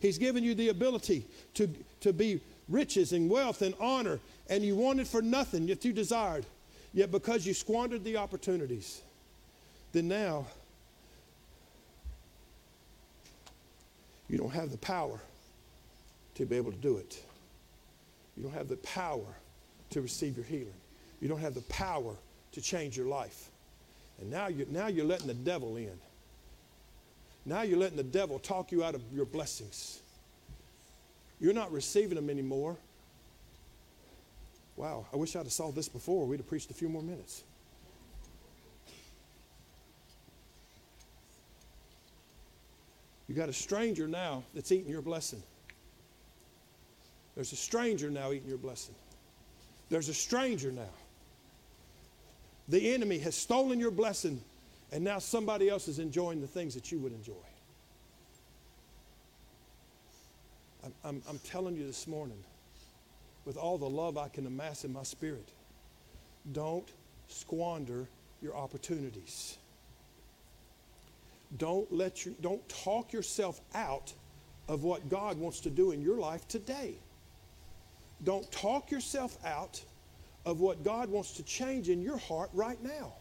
He's 0.00 0.18
given 0.18 0.44
you 0.44 0.54
the 0.54 0.68
ability 0.68 1.24
to, 1.54 1.68
to 2.00 2.12
be 2.12 2.40
riches 2.68 3.12
and 3.12 3.30
wealth 3.30 3.62
and 3.62 3.74
honor, 3.80 4.20
and 4.48 4.62
you 4.62 4.76
wanted 4.76 5.06
for 5.06 5.22
nothing, 5.22 5.68
yet 5.68 5.84
you 5.84 5.92
desired. 5.92 6.44
Yet 6.92 7.10
because 7.10 7.46
you 7.46 7.54
squandered 7.54 8.04
the 8.04 8.16
opportunities, 8.16 9.02
then 9.92 10.08
now 10.08 10.46
you 14.28 14.38
don't 14.38 14.52
have 14.52 14.70
the 14.70 14.78
power 14.78 15.20
to 16.34 16.46
be 16.46 16.56
able 16.56 16.72
to 16.72 16.78
do 16.78 16.96
it. 16.96 17.22
You 18.36 18.44
don't 18.44 18.54
have 18.54 18.68
the 18.68 18.76
power 18.76 19.26
to 19.90 20.00
receive 20.00 20.36
your 20.36 20.46
healing. 20.46 20.74
You 21.20 21.28
don't 21.28 21.40
have 21.40 21.54
the 21.54 21.62
power 21.62 22.14
to 22.52 22.60
change 22.60 22.96
your 22.96 23.06
life. 23.06 23.50
And 24.20 24.30
now 24.30 24.48
you're, 24.48 24.66
now 24.68 24.86
you're 24.86 25.04
letting 25.04 25.26
the 25.26 25.34
devil 25.34 25.76
in. 25.76 25.98
Now 27.44 27.62
you're 27.62 27.78
letting 27.78 27.96
the 27.96 28.02
devil 28.02 28.38
talk 28.38 28.72
you 28.72 28.84
out 28.84 28.94
of 28.94 29.02
your 29.12 29.24
blessings. 29.24 30.00
You're 31.40 31.52
not 31.52 31.70
receiving 31.72 32.16
them 32.16 32.30
anymore. 32.30 32.76
Wow, 34.76 35.06
I 35.12 35.16
wish 35.16 35.34
I'd 35.34 35.40
have 35.40 35.52
saw 35.52 35.70
this 35.70 35.88
before. 35.88 36.26
We'd 36.26 36.38
have 36.38 36.48
preached 36.48 36.70
a 36.70 36.74
few 36.74 36.88
more 36.88 37.02
minutes. 37.02 37.42
You 43.28 43.34
got 43.34 43.48
a 43.48 43.52
stranger 43.52 44.08
now 44.08 44.42
that's 44.54 44.72
eating 44.72 44.90
your 44.90 45.02
blessing. 45.02 45.42
There's 47.34 47.52
a 47.52 47.56
stranger 47.56 48.10
now 48.10 48.32
eating 48.32 48.48
your 48.48 48.58
blessing. 48.58 48.94
There's 49.90 50.08
a 50.08 50.14
stranger 50.14 50.72
now. 50.72 50.88
The 52.68 52.92
enemy 52.94 53.18
has 53.18 53.34
stolen 53.34 53.78
your 53.78 53.90
blessing, 53.90 54.40
and 54.92 55.04
now 55.04 55.18
somebody 55.18 55.68
else 55.68 55.88
is 55.88 55.98
enjoying 55.98 56.40
the 56.40 56.46
things 56.46 56.74
that 56.74 56.90
you 56.90 56.98
would 56.98 57.12
enjoy. 57.12 57.32
I'm, 60.88 60.94
I'm, 61.08 61.22
I'm 61.28 61.38
telling 61.40 61.76
you 61.76 61.86
this 61.86 62.06
morning, 62.06 62.42
with 63.44 63.56
all 63.56 63.78
the 63.78 63.88
love 63.88 64.16
I 64.16 64.28
can 64.28 64.46
amass 64.46 64.84
in 64.84 64.92
my 64.92 65.02
spirit, 65.02 65.48
don't 66.52 66.88
squander 67.28 68.08
your 68.40 68.56
opportunities. 68.56 69.58
Don't 71.56 71.90
let 71.92 72.24
you 72.24 72.34
don't 72.40 72.66
talk 72.68 73.12
yourself 73.12 73.60
out 73.74 74.12
of 74.68 74.82
what 74.82 75.08
God 75.08 75.38
wants 75.38 75.60
to 75.60 75.70
do 75.70 75.92
in 75.92 76.02
your 76.02 76.18
life 76.18 76.46
today. 76.46 76.94
Don't 78.24 78.50
talk 78.52 78.90
yourself 78.90 79.36
out 79.44 79.82
of 80.44 80.60
what 80.60 80.84
God 80.84 81.08
wants 81.08 81.32
to 81.32 81.42
change 81.42 81.88
in 81.88 82.02
your 82.02 82.18
heart 82.18 82.50
right 82.52 82.82
now. 82.82 83.12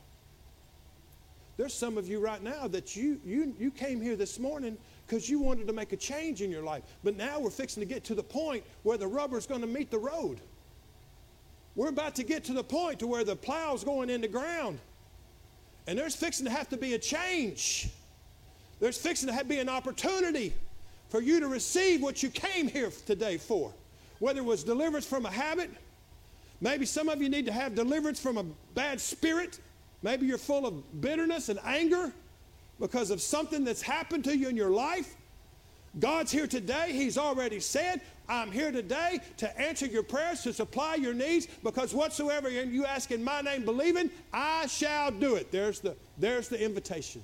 There's 1.57 1.73
some 1.73 1.97
of 1.97 2.07
you 2.07 2.19
right 2.19 2.41
now 2.41 2.67
that 2.67 2.95
you, 2.95 3.19
you, 3.25 3.55
you 3.57 3.71
came 3.71 4.01
here 4.01 4.15
this 4.15 4.39
morning 4.39 4.77
because 5.07 5.29
you 5.29 5.39
wanted 5.39 5.67
to 5.67 5.73
make 5.73 5.93
a 5.93 5.97
change 5.97 6.41
in 6.41 6.51
your 6.51 6.63
life. 6.63 6.83
But 7.03 7.15
now 7.15 7.39
we're 7.39 7.49
fixing 7.49 7.81
to 7.81 7.87
get 7.87 8.03
to 8.05 8.15
the 8.15 8.23
point 8.23 8.63
where 8.83 8.97
the 8.97 9.07
rubber's 9.07 9.47
going 9.47 9.61
to 9.61 9.67
meet 9.67 9.89
the 9.89 9.97
road. 9.97 10.41
We're 11.75 11.89
about 11.89 12.15
to 12.15 12.23
get 12.23 12.43
to 12.45 12.53
the 12.53 12.63
point 12.63 12.99
to 12.99 13.07
where 13.07 13.23
the 13.23 13.35
plow's 13.35 13.83
going 13.83 14.09
in 14.09 14.19
the 14.19 14.27
ground. 14.27 14.79
And 15.85 15.97
there's 15.97 16.15
fixing 16.15 16.45
to 16.45 16.51
have 16.51 16.67
to 16.69 16.77
be 16.77 16.95
a 16.95 16.99
change. 16.99 17.89
There's 18.79 18.97
fixing 18.97 19.27
to 19.27 19.33
have, 19.33 19.47
be 19.47 19.59
an 19.59 19.69
opportunity 19.69 20.53
for 21.09 21.21
you 21.21 21.39
to 21.39 21.47
receive 21.47 22.01
what 22.01 22.21
you 22.21 22.29
came 22.29 22.67
here 22.67 22.91
today 23.05 23.37
for. 23.37 23.73
Whether 24.19 24.41
it 24.41 24.45
was 24.45 24.63
deliverance 24.63 25.05
from 25.05 25.25
a 25.25 25.31
habit, 25.31 25.69
maybe 26.59 26.85
some 26.85 27.07
of 27.07 27.21
you 27.21 27.29
need 27.29 27.45
to 27.45 27.53
have 27.53 27.75
deliverance 27.75 28.19
from 28.19 28.37
a 28.37 28.45
bad 28.75 28.99
spirit. 28.99 29.59
Maybe 30.03 30.25
you're 30.25 30.37
full 30.37 30.65
of 30.65 30.99
bitterness 30.99 31.47
and 31.47 31.59
anger 31.63 32.11
because 32.79 33.11
of 33.11 33.21
something 33.21 33.63
that's 33.63 33.81
happened 33.81 34.23
to 34.25 34.37
you 34.37 34.49
in 34.49 34.55
your 34.55 34.69
life. 34.69 35.15
God's 35.99 36.31
here 36.31 36.47
today. 36.47 36.91
He's 36.91 37.17
already 37.17 37.59
said, 37.59 38.01
I'm 38.29 38.51
here 38.51 38.71
today 38.71 39.19
to 39.37 39.59
answer 39.59 39.85
your 39.85 40.03
prayers, 40.03 40.43
to 40.43 40.53
supply 40.53 40.95
your 40.95 41.13
needs, 41.13 41.47
because 41.63 41.93
whatsoever 41.93 42.49
you 42.49 42.85
ask 42.85 43.11
in 43.11 43.23
my 43.23 43.41
name, 43.41 43.63
believing, 43.63 44.11
I 44.31 44.67
shall 44.67 45.11
do 45.11 45.35
it. 45.35 45.51
There's 45.51 45.79
the, 45.79 45.95
there's 46.17 46.49
the 46.49 46.63
invitation. 46.63 47.23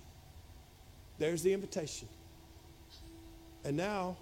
There's 1.19 1.43
the 1.43 1.53
invitation. 1.53 2.07
And 3.65 3.77
now 3.77 4.17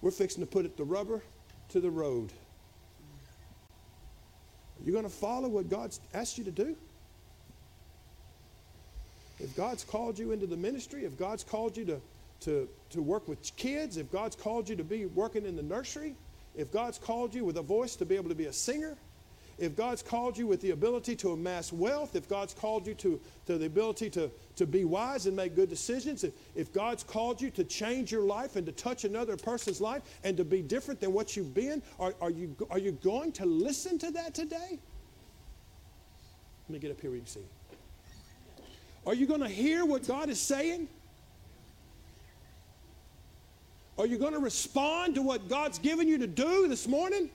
we're 0.00 0.10
fixing 0.10 0.42
to 0.42 0.50
put 0.50 0.64
it 0.64 0.76
the 0.76 0.84
rubber 0.84 1.22
to 1.70 1.80
the 1.80 1.90
road. 1.90 2.32
You're 4.84 4.92
going 4.92 5.04
to 5.04 5.10
follow 5.10 5.48
what 5.48 5.68
God's 5.68 6.00
asked 6.12 6.38
you 6.38 6.44
to 6.44 6.50
do? 6.50 6.76
If 9.38 9.56
God's 9.56 9.84
called 9.84 10.18
you 10.18 10.32
into 10.32 10.46
the 10.46 10.56
ministry, 10.56 11.04
if 11.04 11.18
God's 11.18 11.44
called 11.44 11.76
you 11.76 11.84
to, 11.86 12.00
to, 12.40 12.68
to 12.90 13.02
work 13.02 13.26
with 13.28 13.54
kids, 13.56 13.96
if 13.96 14.10
God's 14.12 14.36
called 14.36 14.68
you 14.68 14.76
to 14.76 14.84
be 14.84 15.06
working 15.06 15.44
in 15.44 15.56
the 15.56 15.62
nursery, 15.62 16.14
if 16.54 16.72
God's 16.72 16.98
called 16.98 17.34
you 17.34 17.44
with 17.44 17.56
a 17.56 17.62
voice 17.62 17.96
to 17.96 18.04
be 18.04 18.14
able 18.14 18.28
to 18.28 18.34
be 18.34 18.46
a 18.46 18.52
singer, 18.52 18.96
if 19.58 19.76
God's 19.76 20.02
called 20.02 20.36
you 20.36 20.46
with 20.46 20.60
the 20.60 20.70
ability 20.70 21.14
to 21.16 21.30
amass 21.30 21.72
wealth, 21.72 22.16
if 22.16 22.28
God's 22.28 22.54
called 22.54 22.86
you 22.86 22.94
to, 22.94 23.20
to 23.46 23.58
the 23.58 23.66
ability 23.66 24.10
to, 24.10 24.30
to 24.56 24.66
be 24.66 24.84
wise 24.84 25.26
and 25.26 25.36
make 25.36 25.54
good 25.54 25.68
decisions, 25.68 26.24
if, 26.24 26.32
if 26.56 26.72
God's 26.72 27.04
called 27.04 27.40
you 27.40 27.50
to 27.52 27.62
change 27.62 28.10
your 28.10 28.24
life 28.24 28.56
and 28.56 28.66
to 28.66 28.72
touch 28.72 29.04
another 29.04 29.36
person's 29.36 29.80
life 29.80 30.02
and 30.24 30.36
to 30.36 30.44
be 30.44 30.60
different 30.60 31.00
than 31.00 31.12
what 31.12 31.36
you've 31.36 31.54
been, 31.54 31.82
are, 32.00 32.14
are, 32.20 32.30
you, 32.30 32.56
are 32.70 32.78
you 32.78 32.92
going 32.92 33.30
to 33.32 33.46
listen 33.46 33.96
to 33.98 34.10
that 34.12 34.34
today? 34.34 34.78
Let 36.68 36.70
me 36.70 36.78
get 36.78 36.90
up 36.90 37.00
here 37.00 37.10
where 37.10 37.16
you 37.16 37.22
can 37.22 37.30
see. 37.30 37.40
Are 39.06 39.14
you 39.14 39.26
going 39.26 39.40
to 39.40 39.48
hear 39.48 39.84
what 39.84 40.06
God 40.06 40.28
is 40.28 40.40
saying? 40.40 40.88
Are 43.98 44.06
you 44.06 44.18
going 44.18 44.32
to 44.32 44.38
respond 44.38 45.14
to 45.16 45.22
what 45.22 45.48
God's 45.48 45.78
given 45.78 46.08
you 46.08 46.18
to 46.18 46.26
do 46.26 46.68
this 46.68 46.88
morning? 46.88 47.30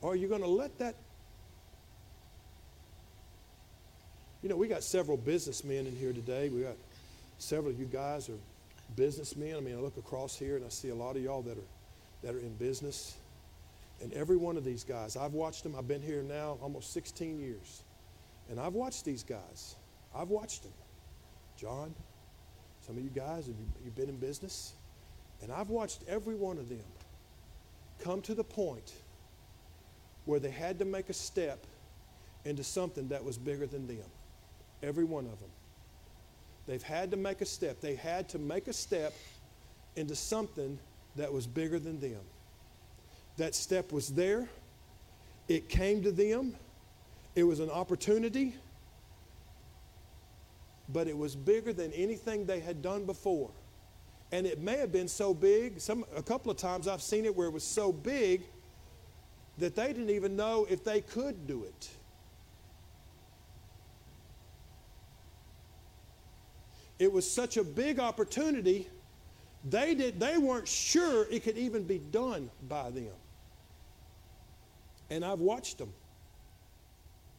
Or 0.00 0.12
are 0.12 0.16
you 0.16 0.28
going 0.28 0.42
to 0.42 0.48
let 0.48 0.78
that? 0.78 0.94
You 4.42 4.48
know, 4.48 4.56
we 4.56 4.68
got 4.68 4.84
several 4.84 5.16
businessmen 5.16 5.86
in 5.86 5.96
here 5.96 6.12
today. 6.12 6.48
We 6.48 6.62
got 6.62 6.76
several 7.38 7.72
of 7.72 7.80
you 7.80 7.86
guys 7.86 8.28
are 8.28 8.38
businessmen. 8.94 9.56
I 9.56 9.60
mean, 9.60 9.76
I 9.76 9.80
look 9.80 9.96
across 9.96 10.38
here 10.38 10.56
and 10.56 10.64
I 10.64 10.68
see 10.68 10.90
a 10.90 10.94
lot 10.94 11.16
of 11.16 11.22
y'all 11.22 11.42
that 11.42 11.58
are 11.58 11.66
that 12.22 12.34
are 12.34 12.38
in 12.38 12.54
business. 12.54 13.16
And 14.02 14.12
every 14.12 14.36
one 14.36 14.56
of 14.56 14.64
these 14.64 14.84
guys, 14.84 15.16
I've 15.16 15.32
watched 15.32 15.64
them. 15.64 15.74
I've 15.76 15.88
been 15.88 16.02
here 16.02 16.22
now 16.22 16.56
almost 16.62 16.92
16 16.92 17.40
years. 17.40 17.82
And 18.48 18.58
I've 18.58 18.74
watched 18.74 19.04
these 19.04 19.22
guys. 19.22 19.76
I've 20.14 20.28
watched 20.28 20.62
them. 20.62 20.72
John, 21.56 21.94
some 22.86 22.96
of 22.96 23.02
you 23.02 23.10
guys, 23.10 23.46
have 23.46 23.56
you, 23.84 23.90
been 23.90 24.08
in 24.08 24.16
business? 24.16 24.74
And 25.42 25.52
I've 25.52 25.68
watched 25.68 26.02
every 26.08 26.34
one 26.34 26.58
of 26.58 26.68
them 26.68 26.84
come 28.00 28.22
to 28.22 28.34
the 28.34 28.44
point 28.44 28.92
where 30.24 30.40
they 30.40 30.50
had 30.50 30.78
to 30.78 30.84
make 30.84 31.08
a 31.08 31.12
step 31.12 31.66
into 32.44 32.64
something 32.64 33.08
that 33.08 33.24
was 33.24 33.36
bigger 33.36 33.66
than 33.66 33.86
them. 33.86 34.04
Every 34.82 35.04
one 35.04 35.26
of 35.26 35.38
them. 35.40 35.50
They've 36.66 36.82
had 36.82 37.10
to 37.10 37.16
make 37.16 37.40
a 37.40 37.46
step. 37.46 37.80
They 37.80 37.96
had 37.96 38.28
to 38.30 38.38
make 38.38 38.68
a 38.68 38.72
step 38.72 39.14
into 39.96 40.14
something 40.14 40.78
that 41.16 41.32
was 41.32 41.46
bigger 41.46 41.78
than 41.78 41.98
them. 41.98 42.20
That 43.36 43.54
step 43.54 43.92
was 43.92 44.08
there. 44.08 44.48
It 45.48 45.68
came 45.68 46.02
to 46.02 46.12
them. 46.12 46.54
It 47.38 47.46
was 47.46 47.60
an 47.60 47.70
opportunity, 47.70 48.52
but 50.88 51.06
it 51.06 51.16
was 51.16 51.36
bigger 51.36 51.72
than 51.72 51.92
anything 51.92 52.46
they 52.46 52.58
had 52.58 52.82
done 52.82 53.06
before. 53.06 53.52
And 54.32 54.44
it 54.44 54.60
may 54.60 54.76
have 54.78 54.90
been 54.90 55.06
so 55.06 55.32
big, 55.32 55.80
some, 55.80 56.04
a 56.16 56.22
couple 56.22 56.50
of 56.50 56.56
times 56.56 56.88
I've 56.88 57.00
seen 57.00 57.24
it 57.24 57.36
where 57.36 57.46
it 57.46 57.52
was 57.52 57.62
so 57.62 57.92
big 57.92 58.42
that 59.58 59.76
they 59.76 59.86
didn't 59.86 60.10
even 60.10 60.34
know 60.34 60.66
if 60.68 60.82
they 60.82 61.00
could 61.00 61.46
do 61.46 61.62
it. 61.62 61.88
It 66.98 67.12
was 67.12 67.30
such 67.30 67.56
a 67.56 67.62
big 67.62 68.00
opportunity, 68.00 68.88
they, 69.64 69.94
did, 69.94 70.18
they 70.18 70.38
weren't 70.38 70.66
sure 70.66 71.24
it 71.30 71.44
could 71.44 71.56
even 71.56 71.84
be 71.84 71.98
done 71.98 72.50
by 72.68 72.90
them. 72.90 73.14
And 75.08 75.24
I've 75.24 75.38
watched 75.38 75.78
them. 75.78 75.92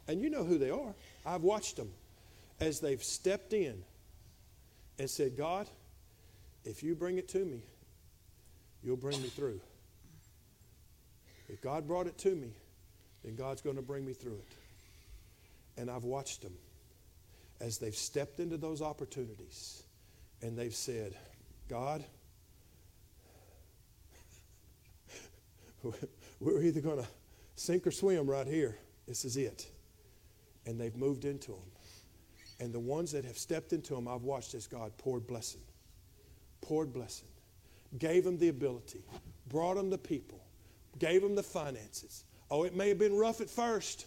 And 0.09 0.19
you 0.23 0.31
know 0.31 0.43
who 0.43 0.57
they 0.57 0.71
are. 0.71 0.95
I've 1.23 1.43
watched 1.43 1.77
them 1.77 1.91
as 2.59 2.79
they've 2.79 3.03
stepped 3.03 3.53
in 3.53 3.83
and 4.97 5.07
said, 5.07 5.37
God, 5.37 5.67
if 6.65 6.81
you 6.81 6.95
bring 6.95 7.19
it 7.19 7.27
to 7.29 7.45
me, 7.45 7.61
you'll 8.83 8.97
bring 8.97 9.21
me 9.21 9.27
through. 9.27 9.61
If 11.47 11.61
God 11.61 11.87
brought 11.87 12.07
it 12.07 12.17
to 12.19 12.33
me, 12.33 12.49
then 13.23 13.35
God's 13.35 13.61
going 13.61 13.75
to 13.75 13.83
bring 13.83 14.03
me 14.03 14.13
through 14.13 14.33
it. 14.33 14.47
And 15.77 15.91
I've 15.91 16.05
watched 16.05 16.41
them 16.41 16.53
as 17.61 17.77
they've 17.77 17.95
stepped 17.95 18.39
into 18.39 18.57
those 18.57 18.81
opportunities 18.81 19.83
and 20.41 20.57
they've 20.57 20.73
said, 20.73 21.13
God, 21.69 22.03
we're 26.39 26.63
either 26.63 26.81
going 26.81 26.97
to 26.97 27.07
sink 27.55 27.85
or 27.85 27.91
swim 27.91 28.27
right 28.27 28.47
here. 28.47 28.75
This 29.07 29.23
is 29.23 29.37
it 29.37 29.67
and 30.69 30.79
they've 30.79 30.95
moved 30.95 31.25
into 31.25 31.51
them. 31.51 31.71
And 32.59 32.71
the 32.71 32.79
ones 32.79 33.11
that 33.11 33.25
have 33.25 33.37
stepped 33.37 33.73
into 33.73 33.95
them, 33.95 34.07
I've 34.07 34.21
watched 34.21 34.53
as 34.53 34.67
God 34.67 34.95
poured 34.97 35.25
blessing, 35.25 35.61
poured 36.61 36.93
blessing, 36.93 37.27
gave 37.97 38.23
them 38.23 38.37
the 38.37 38.49
ability, 38.49 39.03
brought 39.47 39.75
them 39.75 39.89
the 39.89 39.97
people, 39.97 40.39
gave 40.99 41.21
them 41.21 41.35
the 41.35 41.43
finances. 41.43 42.23
Oh, 42.51 42.63
it 42.63 42.75
may 42.75 42.89
have 42.89 42.99
been 42.99 43.15
rough 43.15 43.41
at 43.41 43.49
first. 43.49 44.05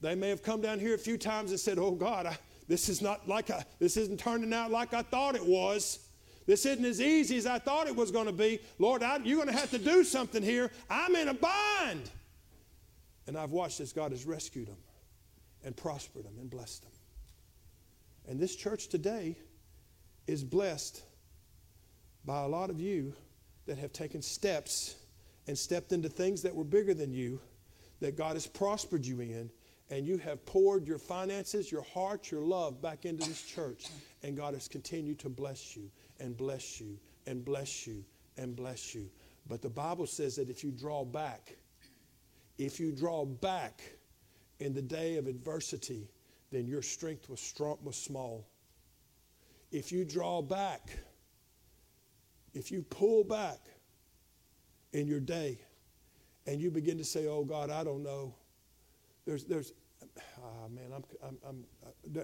They 0.00 0.14
may 0.14 0.28
have 0.28 0.42
come 0.42 0.60
down 0.60 0.78
here 0.78 0.94
a 0.94 0.98
few 0.98 1.18
times 1.18 1.50
and 1.50 1.58
said, 1.58 1.78
"Oh 1.78 1.92
God, 1.92 2.26
I, 2.26 2.38
this 2.68 2.88
is 2.88 3.02
not 3.02 3.26
like 3.26 3.50
I, 3.50 3.64
this 3.78 3.96
isn't 3.96 4.20
turning 4.20 4.52
out 4.52 4.70
like 4.70 4.94
I 4.94 5.02
thought 5.02 5.34
it 5.34 5.44
was. 5.44 6.00
This 6.46 6.66
isn't 6.66 6.84
as 6.84 7.00
easy 7.00 7.38
as 7.38 7.46
I 7.46 7.58
thought 7.58 7.88
it 7.88 7.96
was 7.96 8.12
going 8.12 8.26
to 8.26 8.32
be. 8.32 8.60
Lord, 8.78 9.02
I, 9.02 9.16
you're 9.24 9.42
going 9.42 9.52
to 9.52 9.58
have 9.58 9.70
to 9.70 9.78
do 9.78 10.04
something 10.04 10.42
here. 10.42 10.70
I'm 10.88 11.16
in 11.16 11.28
a 11.28 11.34
bind." 11.34 12.10
And 13.26 13.36
I've 13.36 13.50
watched 13.50 13.80
as 13.80 13.92
God 13.92 14.12
has 14.12 14.24
rescued 14.24 14.68
them 14.68 14.76
and 15.66 15.76
prospered 15.76 16.24
them 16.24 16.38
and 16.40 16.48
blessed 16.48 16.84
them. 16.84 16.92
And 18.28 18.40
this 18.40 18.54
church 18.56 18.86
today 18.86 19.36
is 20.26 20.42
blessed 20.44 21.02
by 22.24 22.42
a 22.42 22.48
lot 22.48 22.70
of 22.70 22.80
you 22.80 23.12
that 23.66 23.76
have 23.76 23.92
taken 23.92 24.22
steps 24.22 24.94
and 25.48 25.58
stepped 25.58 25.92
into 25.92 26.08
things 26.08 26.40
that 26.42 26.54
were 26.54 26.64
bigger 26.64 26.94
than 26.94 27.12
you, 27.12 27.40
that 28.00 28.16
God 28.16 28.34
has 28.34 28.46
prospered 28.46 29.04
you 29.04 29.20
in, 29.20 29.50
and 29.90 30.06
you 30.06 30.18
have 30.18 30.44
poured 30.46 30.86
your 30.86 30.98
finances, 30.98 31.70
your 31.70 31.82
heart, 31.82 32.30
your 32.30 32.42
love 32.42 32.80
back 32.80 33.04
into 33.04 33.28
this 33.28 33.42
church, 33.42 33.86
and 34.22 34.36
God 34.36 34.54
has 34.54 34.68
continued 34.68 35.18
to 35.20 35.28
bless 35.28 35.76
you 35.76 35.90
and 36.20 36.36
bless 36.36 36.80
you 36.80 36.96
and 37.26 37.44
bless 37.44 37.86
you 37.86 38.04
and 38.36 38.54
bless 38.54 38.94
you. 38.94 39.10
But 39.48 39.62
the 39.62 39.70
Bible 39.70 40.06
says 40.06 40.36
that 40.36 40.48
if 40.48 40.62
you 40.62 40.70
draw 40.70 41.04
back, 41.04 41.56
if 42.56 42.78
you 42.78 42.92
draw 42.92 43.24
back 43.24 43.82
in 44.60 44.72
the 44.72 44.82
day 44.82 45.16
of 45.16 45.26
adversity, 45.26 46.10
then 46.50 46.66
your 46.66 46.82
strength 46.82 47.28
was, 47.28 47.40
strong, 47.40 47.78
was 47.82 47.96
small. 47.96 48.46
If 49.70 49.92
you 49.92 50.04
draw 50.04 50.42
back, 50.42 50.96
if 52.54 52.70
you 52.70 52.82
pull 52.82 53.24
back 53.24 53.58
in 54.92 55.06
your 55.06 55.20
day 55.20 55.58
and 56.46 56.60
you 56.60 56.70
begin 56.70 56.96
to 56.98 57.04
say, 57.04 57.26
Oh 57.26 57.44
God, 57.44 57.70
I 57.70 57.84
don't 57.84 58.02
know, 58.02 58.34
there's, 59.26 59.44
there's, 59.44 59.72
oh 60.02 60.68
man, 60.68 60.92
I'm, 60.94 61.04
I'm, 61.22 61.38
I'm, 61.48 61.64
uh, 61.84 62.20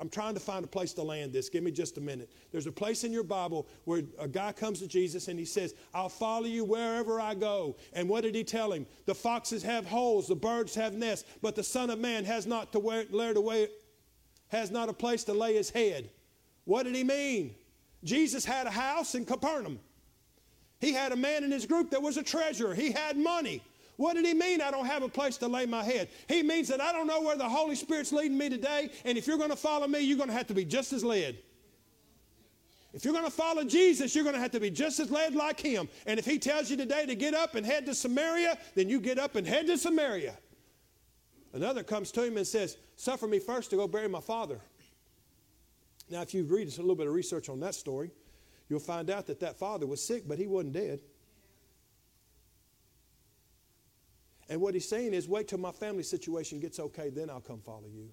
I'm 0.00 0.08
trying 0.08 0.34
to 0.34 0.40
find 0.40 0.64
a 0.64 0.68
place 0.68 0.92
to 0.94 1.02
land 1.02 1.32
this. 1.32 1.48
Give 1.48 1.62
me 1.62 1.70
just 1.70 1.98
a 1.98 2.00
minute. 2.00 2.30
There's 2.52 2.66
a 2.66 2.72
place 2.72 3.04
in 3.04 3.12
your 3.12 3.24
Bible 3.24 3.66
where 3.84 4.02
a 4.18 4.28
guy 4.28 4.52
comes 4.52 4.80
to 4.80 4.86
Jesus 4.86 5.28
and 5.28 5.38
he 5.38 5.44
says, 5.44 5.74
I'll 5.94 6.08
follow 6.08 6.46
you 6.46 6.64
wherever 6.64 7.20
I 7.20 7.34
go. 7.34 7.76
And 7.92 8.08
what 8.08 8.22
did 8.22 8.34
he 8.34 8.44
tell 8.44 8.72
him? 8.72 8.86
The 9.06 9.14
foxes 9.14 9.62
have 9.62 9.86
holes, 9.86 10.28
the 10.28 10.36
birds 10.36 10.74
have 10.74 10.94
nests, 10.94 11.28
but 11.42 11.54
the 11.54 11.62
Son 11.62 11.90
of 11.90 11.98
Man 11.98 12.24
has 12.24 12.46
not 12.46 12.72
to 12.72 12.78
where, 12.78 13.04
to 13.04 13.40
way, 13.40 13.68
has 14.48 14.70
not 14.70 14.88
a 14.88 14.92
place 14.92 15.24
to 15.24 15.32
lay 15.32 15.54
his 15.54 15.70
head. 15.70 16.10
What 16.64 16.84
did 16.84 16.94
he 16.94 17.04
mean? 17.04 17.54
Jesus 18.04 18.44
had 18.44 18.66
a 18.66 18.70
house 18.70 19.14
in 19.14 19.24
Capernaum. 19.24 19.80
He 20.80 20.92
had 20.92 21.12
a 21.12 21.16
man 21.16 21.42
in 21.42 21.50
his 21.50 21.66
group 21.66 21.90
that 21.90 22.02
was 22.02 22.16
a 22.16 22.22
treasurer. 22.22 22.74
He 22.74 22.92
had 22.92 23.16
money. 23.16 23.62
What 23.96 24.14
did 24.14 24.26
he 24.26 24.34
mean, 24.34 24.60
I 24.60 24.70
don't 24.70 24.86
have 24.86 25.02
a 25.02 25.08
place 25.08 25.36
to 25.38 25.48
lay 25.48 25.66
my 25.66 25.82
head? 25.82 26.08
He 26.28 26.42
means 26.42 26.68
that 26.68 26.80
I 26.80 26.92
don't 26.92 27.06
know 27.06 27.22
where 27.22 27.36
the 27.36 27.48
Holy 27.48 27.74
Spirit's 27.74 28.12
leading 28.12 28.36
me 28.36 28.48
today, 28.48 28.90
and 29.04 29.16
if 29.16 29.26
you're 29.26 29.38
going 29.38 29.50
to 29.50 29.56
follow 29.56 29.86
me, 29.86 30.00
you're 30.00 30.18
going 30.18 30.28
to 30.28 30.34
have 30.34 30.46
to 30.48 30.54
be 30.54 30.64
just 30.64 30.92
as 30.92 31.02
led. 31.02 31.38
If 32.92 33.04
you're 33.04 33.12
going 33.12 33.26
to 33.26 33.30
follow 33.30 33.62
Jesus, 33.64 34.14
you're 34.14 34.24
going 34.24 34.36
to 34.36 34.40
have 34.40 34.52
to 34.52 34.60
be 34.60 34.70
just 34.70 35.00
as 35.00 35.10
led 35.10 35.34
like 35.34 35.60
him. 35.60 35.86
And 36.06 36.18
if 36.18 36.24
he 36.24 36.38
tells 36.38 36.70
you 36.70 36.78
today 36.78 37.04
to 37.04 37.14
get 37.14 37.34
up 37.34 37.54
and 37.54 37.64
head 37.64 37.84
to 37.86 37.94
Samaria, 37.94 38.56
then 38.74 38.88
you 38.88 39.00
get 39.00 39.18
up 39.18 39.36
and 39.36 39.46
head 39.46 39.66
to 39.66 39.76
Samaria. 39.76 40.36
Another 41.52 41.82
comes 41.82 42.10
to 42.12 42.24
him 42.24 42.38
and 42.38 42.46
says, 42.46 42.78
Suffer 42.96 43.26
me 43.26 43.38
first 43.38 43.68
to 43.70 43.76
go 43.76 43.86
bury 43.86 44.08
my 44.08 44.20
father. 44.20 44.60
Now, 46.08 46.22
if 46.22 46.32
you 46.32 46.44
read 46.44 46.68
a 46.68 46.80
little 46.80 46.94
bit 46.94 47.06
of 47.06 47.12
research 47.12 47.48
on 47.48 47.60
that 47.60 47.74
story, 47.74 48.10
you'll 48.68 48.80
find 48.80 49.10
out 49.10 49.26
that 49.26 49.40
that 49.40 49.58
father 49.58 49.86
was 49.86 50.02
sick, 50.02 50.26
but 50.26 50.38
he 50.38 50.46
wasn't 50.46 50.72
dead. 50.72 51.00
And 54.48 54.60
what 54.60 54.74
he's 54.74 54.88
saying 54.88 55.12
is, 55.14 55.28
wait 55.28 55.48
till 55.48 55.58
my 55.58 55.72
family 55.72 56.02
situation 56.02 56.60
gets 56.60 56.78
okay, 56.78 57.10
then 57.10 57.30
I'll 57.30 57.40
come 57.40 57.60
follow 57.60 57.88
you. 57.92 58.08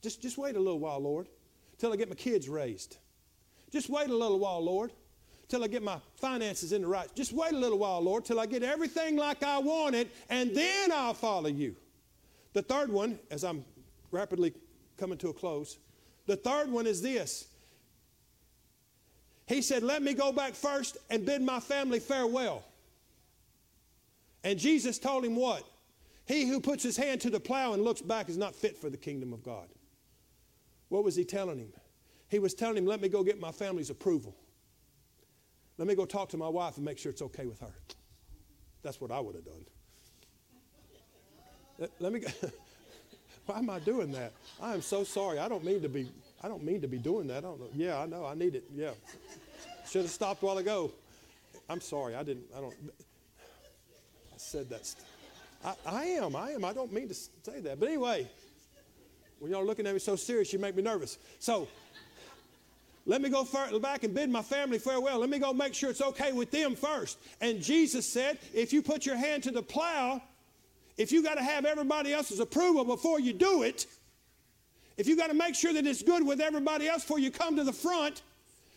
Just, 0.00 0.22
just 0.22 0.38
wait 0.38 0.56
a 0.56 0.58
little 0.58 0.78
while, 0.78 1.00
Lord, 1.00 1.28
till 1.78 1.92
I 1.92 1.96
get 1.96 2.08
my 2.08 2.14
kids 2.14 2.48
raised. 2.48 2.96
Just 3.70 3.90
wait 3.90 4.08
a 4.08 4.16
little 4.16 4.38
while, 4.38 4.64
Lord, 4.64 4.92
till 5.48 5.62
I 5.62 5.66
get 5.66 5.82
my 5.82 5.98
finances 6.16 6.72
in 6.72 6.82
the 6.82 6.88
right. 6.88 7.08
Just 7.14 7.32
wait 7.32 7.52
a 7.52 7.58
little 7.58 7.78
while, 7.78 8.00
Lord, 8.00 8.24
till 8.24 8.40
I 8.40 8.46
get 8.46 8.62
everything 8.62 9.16
like 9.16 9.42
I 9.42 9.58
want 9.58 9.94
it, 9.94 10.08
and 10.30 10.54
then 10.54 10.92
I'll 10.92 11.14
follow 11.14 11.48
you. 11.48 11.76
The 12.54 12.62
third 12.62 12.90
one, 12.90 13.18
as 13.30 13.44
I'm 13.44 13.64
rapidly 14.10 14.54
coming 14.96 15.18
to 15.18 15.28
a 15.28 15.32
close, 15.32 15.78
the 16.26 16.36
third 16.36 16.70
one 16.70 16.86
is 16.86 17.02
this. 17.02 17.46
He 19.46 19.62
said, 19.62 19.82
Let 19.82 20.02
me 20.02 20.14
go 20.14 20.30
back 20.32 20.54
first 20.54 20.98
and 21.10 21.24
bid 21.24 21.42
my 21.42 21.60
family 21.60 22.00
farewell. 22.00 22.64
And 24.44 24.58
Jesus 24.58 24.98
told 24.98 25.24
him 25.24 25.36
what? 25.36 25.64
He 26.26 26.46
who 26.46 26.60
puts 26.60 26.82
his 26.82 26.96
hand 26.96 27.20
to 27.22 27.30
the 27.30 27.40
plow 27.40 27.72
and 27.72 27.82
looks 27.82 28.02
back 28.02 28.28
is 28.28 28.36
not 28.36 28.54
fit 28.54 28.76
for 28.76 28.90
the 28.90 28.96
kingdom 28.96 29.32
of 29.32 29.42
God. 29.42 29.68
What 30.88 31.04
was 31.04 31.16
he 31.16 31.24
telling 31.24 31.58
him? 31.58 31.72
He 32.28 32.38
was 32.38 32.54
telling 32.54 32.76
him, 32.76 32.86
Let 32.86 33.00
me 33.00 33.08
go 33.08 33.22
get 33.22 33.40
my 33.40 33.52
family's 33.52 33.90
approval. 33.90 34.36
Let 35.78 35.88
me 35.88 35.94
go 35.94 36.04
talk 36.04 36.28
to 36.30 36.36
my 36.36 36.48
wife 36.48 36.76
and 36.76 36.84
make 36.84 36.98
sure 36.98 37.10
it's 37.10 37.22
okay 37.22 37.46
with 37.46 37.60
her. 37.60 37.72
That's 38.82 39.00
what 39.00 39.10
I 39.10 39.20
would 39.20 39.34
have 39.36 39.44
done. 39.44 39.64
Let, 41.78 41.90
let 42.00 42.12
me 42.12 42.20
go. 42.20 42.28
Why 43.46 43.58
am 43.58 43.70
I 43.70 43.78
doing 43.78 44.12
that? 44.12 44.32
I 44.60 44.74
am 44.74 44.82
so 44.82 45.04
sorry. 45.04 45.38
I 45.38 45.48
don't 45.48 45.64
mean 45.64 45.80
to 45.82 45.88
be 45.88 46.10
I 46.42 46.48
don't 46.48 46.62
mean 46.62 46.80
to 46.82 46.88
be 46.88 46.98
doing 46.98 47.26
that. 47.28 47.38
I 47.38 47.40
don't 47.40 47.60
know. 47.60 47.68
Yeah, 47.74 47.98
I 47.98 48.06
know. 48.06 48.26
I 48.26 48.34
need 48.34 48.54
it. 48.54 48.64
Yeah. 48.74 48.90
Should 49.88 50.02
have 50.02 50.10
stopped 50.10 50.42
while 50.42 50.58
ago. 50.58 50.92
I'm 51.68 51.80
sorry. 51.80 52.14
I 52.14 52.22
didn't 52.22 52.44
I 52.56 52.60
don't 52.60 52.74
said 54.40 54.68
that. 54.70 54.94
I, 55.64 55.74
I 55.86 56.04
am. 56.04 56.36
I 56.36 56.50
am. 56.50 56.64
I 56.64 56.72
don't 56.72 56.92
mean 56.92 57.08
to 57.08 57.14
say 57.14 57.60
that. 57.60 57.80
But 57.80 57.88
anyway, 57.88 58.28
when 59.38 59.50
y'all 59.50 59.64
looking 59.64 59.86
at 59.86 59.92
me 59.92 59.98
so 59.98 60.16
serious, 60.16 60.52
you 60.52 60.58
make 60.58 60.76
me 60.76 60.82
nervous. 60.82 61.18
So, 61.38 61.68
let 63.06 63.22
me 63.22 63.30
go 63.30 63.46
back 63.80 64.04
and 64.04 64.14
bid 64.14 64.28
my 64.28 64.42
family 64.42 64.78
farewell. 64.78 65.18
Let 65.18 65.30
me 65.30 65.38
go 65.38 65.54
make 65.54 65.74
sure 65.74 65.88
it's 65.88 66.02
okay 66.02 66.32
with 66.32 66.50
them 66.50 66.76
first. 66.76 67.18
And 67.40 67.62
Jesus 67.62 68.06
said, 68.06 68.38
if 68.52 68.72
you 68.72 68.82
put 68.82 69.06
your 69.06 69.16
hand 69.16 69.44
to 69.44 69.50
the 69.50 69.62
plow, 69.62 70.22
if 70.98 71.10
you 71.10 71.22
got 71.22 71.36
to 71.36 71.42
have 71.42 71.64
everybody 71.64 72.12
else's 72.12 72.38
approval 72.38 72.84
before 72.84 73.18
you 73.18 73.32
do 73.32 73.62
it, 73.62 73.86
if 74.98 75.06
you 75.06 75.16
got 75.16 75.28
to 75.28 75.34
make 75.34 75.54
sure 75.54 75.72
that 75.72 75.86
it's 75.86 76.02
good 76.02 76.26
with 76.26 76.40
everybody 76.40 76.86
else 76.86 77.02
before 77.02 77.18
you 77.18 77.30
come 77.30 77.56
to 77.56 77.64
the 77.64 77.72
front, 77.72 78.20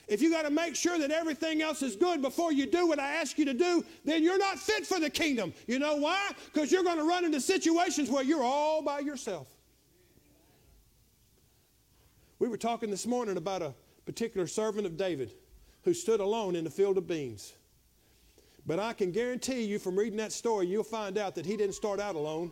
if 0.08 0.22
you 0.22 0.30
got 0.30 0.44
to 0.44 0.50
make 0.50 0.76
sure 0.76 1.00
that 1.00 1.12
everything 1.12 1.62
else 1.62 1.82
is 1.82 1.96
good 1.96 2.22
before 2.22 2.52
you 2.52 2.66
do 2.66 2.88
what 2.88 3.00
I 3.00 3.14
ask 3.14 3.38
you 3.38 3.46
to 3.46 3.54
do, 3.54 3.84
then 4.04 4.24
you're 4.24 4.38
not 4.38 4.60
fit 4.60 4.86
for 4.86 5.00
the 5.00 5.10
kingdom. 5.10 5.54
You 5.68 5.80
know 5.80 5.96
why? 5.96 6.32
Because 6.52 6.72
you're 6.72 6.84
going 6.84 6.98
to 6.98 7.04
run 7.04 7.26
into 7.26 7.40
situations 7.40 8.10
where 8.10 8.24
you're 8.24 8.44
all 8.44 8.82
by 8.82 9.00
yourself. 9.00 9.48
We 12.40 12.50
were 12.50 12.58
talking 12.58 12.90
this 12.90 13.06
morning 13.06 13.38
about 13.38 13.62
a 13.62 13.74
particular 14.06 14.48
servant 14.48 14.86
of 14.86 14.98
David 14.98 15.34
who 15.84 15.94
stood 15.94 16.20
alone 16.20 16.56
in 16.56 16.64
the 16.64 16.70
field 16.70 16.98
of 16.98 17.08
beans. 17.08 17.54
But 18.66 18.80
I 18.80 18.94
can 18.94 19.12
guarantee 19.12 19.64
you 19.64 19.80
from 19.80 19.98
reading 19.98 20.18
that 20.18 20.32
story, 20.32 20.68
you'll 20.68 20.84
find 20.84 21.18
out 21.18 21.36
that 21.36 21.46
he 21.46 21.58
didn't 21.58 21.76
start 21.76 22.00
out 22.00 22.16
alone. 22.16 22.52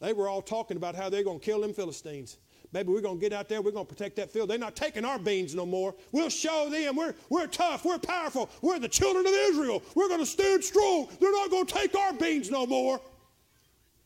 They 0.00 0.12
were 0.12 0.28
all 0.28 0.42
talking 0.42 0.76
about 0.76 0.94
how 0.94 1.08
they're 1.08 1.24
going 1.24 1.40
to 1.40 1.44
kill 1.44 1.60
them 1.60 1.72
Philistines. 1.72 2.38
Maybe 2.72 2.92
we're 2.92 3.00
going 3.00 3.16
to 3.16 3.20
get 3.20 3.32
out 3.32 3.48
there, 3.48 3.62
we're 3.62 3.70
going 3.70 3.86
to 3.86 3.92
protect 3.92 4.16
that 4.16 4.30
field. 4.30 4.50
They're 4.50 4.58
not 4.58 4.76
taking 4.76 5.04
our 5.04 5.18
beans 5.18 5.54
no 5.54 5.64
more. 5.64 5.94
We'll 6.12 6.28
show 6.28 6.68
them 6.68 6.96
we're, 6.96 7.14
we're 7.28 7.46
tough, 7.46 7.84
we're 7.84 7.98
powerful, 7.98 8.50
we're 8.60 8.78
the 8.78 8.88
children 8.88 9.26
of 9.26 9.32
Israel. 9.32 9.82
We're 9.94 10.08
going 10.08 10.20
to 10.20 10.26
stand 10.26 10.64
strong. 10.64 11.08
They're 11.20 11.32
not 11.32 11.50
going 11.50 11.66
to 11.66 11.74
take 11.74 11.96
our 11.96 12.12
beans 12.12 12.50
no 12.50 12.66
more. 12.66 13.00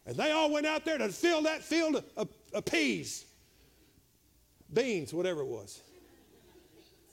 And 0.07 0.17
they 0.17 0.31
all 0.33 0.51
went 0.51 0.67
out 0.67 0.85
there 0.85 0.99
to 0.99 1.09
fill 1.09 1.43
that 1.43 1.63
field 1.63 2.03
of, 2.17 2.29
of 2.53 2.65
peas, 2.65 3.25
beans, 4.73 5.13
whatever 5.13 5.41
it 5.41 5.47
was. 5.47 5.81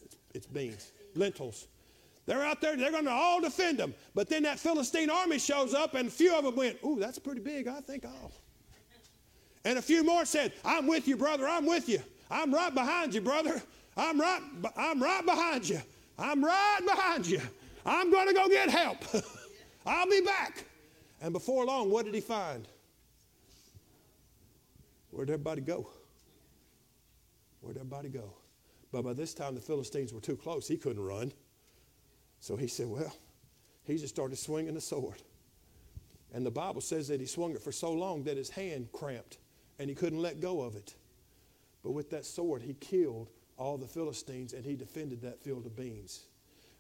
It's, 0.04 0.16
it's 0.34 0.48
beans, 0.48 0.92
lentils. 1.16 1.68
They're 2.26 2.44
out 2.44 2.60
there, 2.60 2.76
they're 2.76 2.92
going 2.92 3.06
to 3.06 3.12
all 3.12 3.40
defend 3.40 3.80
them. 3.80 3.94
But 4.14 4.30
then 4.30 4.44
that 4.44 4.60
Philistine 4.60 5.10
army 5.10 5.40
shows 5.40 5.74
up, 5.74 5.96
and 5.96 6.10
a 6.10 6.12
few 6.12 6.36
of 6.36 6.44
them 6.44 6.56
went, 6.56 6.78
Ooh, 6.86 6.98
that's 7.00 7.18
pretty 7.18 7.40
big. 7.40 7.68
I 7.68 7.80
think 7.80 8.06
I'll. 8.06 8.32
And 9.68 9.78
a 9.78 9.82
few 9.82 10.02
more 10.02 10.24
said, 10.24 10.54
I'm 10.64 10.88
with 10.88 11.10
you, 11.10 11.18
brother. 11.18 11.46
I'm 11.46 11.66
with 11.66 11.90
you. 11.90 12.02
I'm 12.32 12.54
right 12.54 12.74
behind 12.74 13.14
you, 13.14 13.20
brother. 13.20 13.62
I'm 13.98 14.18
right, 14.18 14.42
I'm 14.78 15.04
right 15.04 15.26
behind 15.26 15.68
you. 15.68 15.82
I'm 16.18 16.42
right 16.42 16.80
behind 16.86 17.28
you. 17.28 17.42
I'm 17.86 18.10
going 18.10 18.30
to 18.30 18.34
go 18.34 18.48
get 18.48 18.70
help. 18.70 19.00
I'll 19.86 20.10
be 20.10 20.22
back. 20.22 20.64
And 21.22 21.34
before 21.34 21.66
long, 21.66 21.92
what 21.92 22.06
did 22.06 22.16
he 22.16 22.22
find? 22.22 22.66
Where'd 25.12 25.30
everybody 25.30 25.60
go? 25.60 25.90
Where'd 27.60 27.76
everybody 27.76 28.08
go? 28.08 28.36
But 28.94 29.04
by 29.04 29.12
this 29.12 29.34
time, 29.34 29.54
the 29.54 29.60
Philistines 29.60 30.14
were 30.14 30.22
too 30.22 30.38
close. 30.38 30.66
He 30.66 30.78
couldn't 30.78 31.04
run. 31.04 31.34
So 32.40 32.56
he 32.56 32.68
said, 32.68 32.88
Well, 32.88 33.14
he 33.84 33.98
just 33.98 34.16
started 34.16 34.38
swinging 34.38 34.76
the 34.76 34.82
sword. 34.82 35.22
And 36.34 36.46
the 36.46 36.52
Bible 36.52 36.80
says 36.80 37.10
that 37.10 37.20
he 37.20 37.26
swung 37.26 37.52
it 37.52 37.62
for 37.62 37.74
so 37.74 37.92
long 37.92 38.24
that 38.24 38.38
his 38.38 38.50
hand 38.50 38.94
cramped 38.94 39.40
and 39.80 39.90
he 39.90 39.96
couldn't 39.96 40.22
let 40.22 40.40
go 40.40 40.62
of 40.62 40.76
it. 40.76 40.96
But 41.84 41.92
with 41.92 42.10
that 42.12 42.26
sword, 42.26 42.62
he 42.62 42.74
killed 42.74 43.30
all 43.58 43.78
the 43.78 43.88
Philistines 43.88 44.54
and 44.54 44.66
he 44.66 44.76
defended 44.76 45.22
that 45.22 45.42
field 45.42 45.66
of 45.66 45.76
beans. 45.76 46.26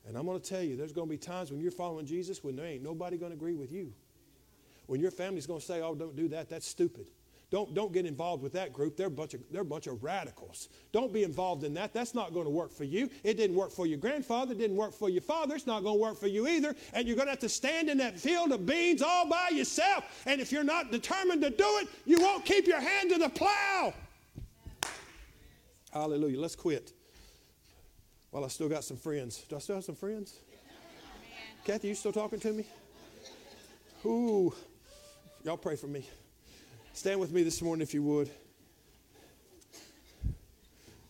And 0.08 0.18
I'm 0.18 0.26
going 0.26 0.40
to 0.40 0.50
tell 0.50 0.62
you, 0.62 0.76
there's 0.76 0.94
going 0.94 1.08
to 1.08 1.12
be 1.12 1.18
times 1.18 1.52
when 1.52 1.60
you're 1.60 1.72
following 1.72 2.06
Jesus 2.06 2.44
when 2.44 2.56
there 2.56 2.66
ain't 2.66 2.84
nobody 2.84 3.18
going 3.18 3.32
to 3.32 3.38
agree 3.38 3.56
with 3.56 3.72
you. 3.72 3.94
When 4.86 5.02
your 5.02 5.12
family's 5.12 5.46
going 5.46 5.60
to 5.60 5.66
say, 5.66 5.82
oh, 5.82 5.96
don't 5.96 6.16
do 6.16 6.30
that, 6.30 6.50
that's 6.50 6.68
stupid. 6.68 7.08
Don't, 7.50 7.74
don't 7.74 7.94
get 7.94 8.06
involved 8.06 8.44
with 8.44 8.52
that 8.54 8.74
group. 8.74 8.98
They're 8.98 9.08
a, 9.08 9.10
bunch 9.10 9.34
of, 9.34 9.42
they're 9.50 9.62
a 9.62 9.66
bunch 9.66 9.88
of 9.88 10.04
radicals. 10.04 10.68
Don't 10.92 11.14
be 11.14 11.24
involved 11.24 11.64
in 11.64 11.74
that. 11.76 11.94
That's 11.94 12.14
not 12.14 12.34
going 12.34 12.46
to 12.46 12.52
work 12.52 12.74
for 12.74 12.84
you. 12.84 13.10
It 13.24 13.38
didn't 13.38 13.56
work 13.56 13.72
for 13.72 13.86
your 13.86 13.98
grandfather. 13.98 14.52
It 14.52 14.58
didn't 14.58 14.76
work 14.76 14.94
for 14.94 15.10
your 15.10 15.22
father. 15.22 15.56
It's 15.56 15.66
not 15.66 15.82
going 15.82 15.96
to 15.96 16.02
work 16.02 16.18
for 16.18 16.28
you 16.28 16.46
either. 16.48 16.76
And 16.94 17.08
you're 17.08 17.16
going 17.16 17.28
to 17.28 17.32
have 17.32 17.40
to 17.40 17.50
stand 17.50 17.90
in 17.90 17.98
that 18.00 18.20
field 18.20 18.52
of 18.52 18.66
beans 18.66 19.02
all 19.02 19.30
by 19.30 19.50
yourself. 19.54 20.04
And 20.26 20.42
if 20.42 20.52
you're 20.52 20.66
not 20.66 20.92
determined 20.92 21.42
to 21.44 21.50
do 21.50 21.78
it, 21.82 21.88
you 22.06 22.20
won't 22.20 22.44
keep 22.44 22.68
your 22.68 22.82
hand 22.82 23.12
to 23.12 23.18
the 23.18 23.30
plow. 23.30 23.94
Hallelujah. 25.94 26.42
Let's 26.42 26.56
quit. 26.56 26.92
Well, 28.32 28.44
I 28.44 28.50
still 28.50 28.68
got 28.68 28.84
some 28.84 28.98
friends. 28.98 29.46
Do 29.48 29.56
I 29.56 29.60
still 29.60 29.76
have 29.76 29.86
some 29.86 29.96
friends? 29.96 30.36
Kathy, 31.64 31.88
you 31.88 31.96
still 31.96 32.12
talking 32.12 32.40
to 32.42 32.52
me? 32.52 32.66
Ooh. 34.06 34.54
Y'all 35.46 35.56
pray 35.56 35.78
for 35.78 35.88
me. 35.88 36.06
Stand 36.98 37.20
with 37.20 37.32
me 37.32 37.44
this 37.44 37.62
morning 37.62 37.84
if 37.84 37.94
you 37.94 38.02
would. 38.02 38.28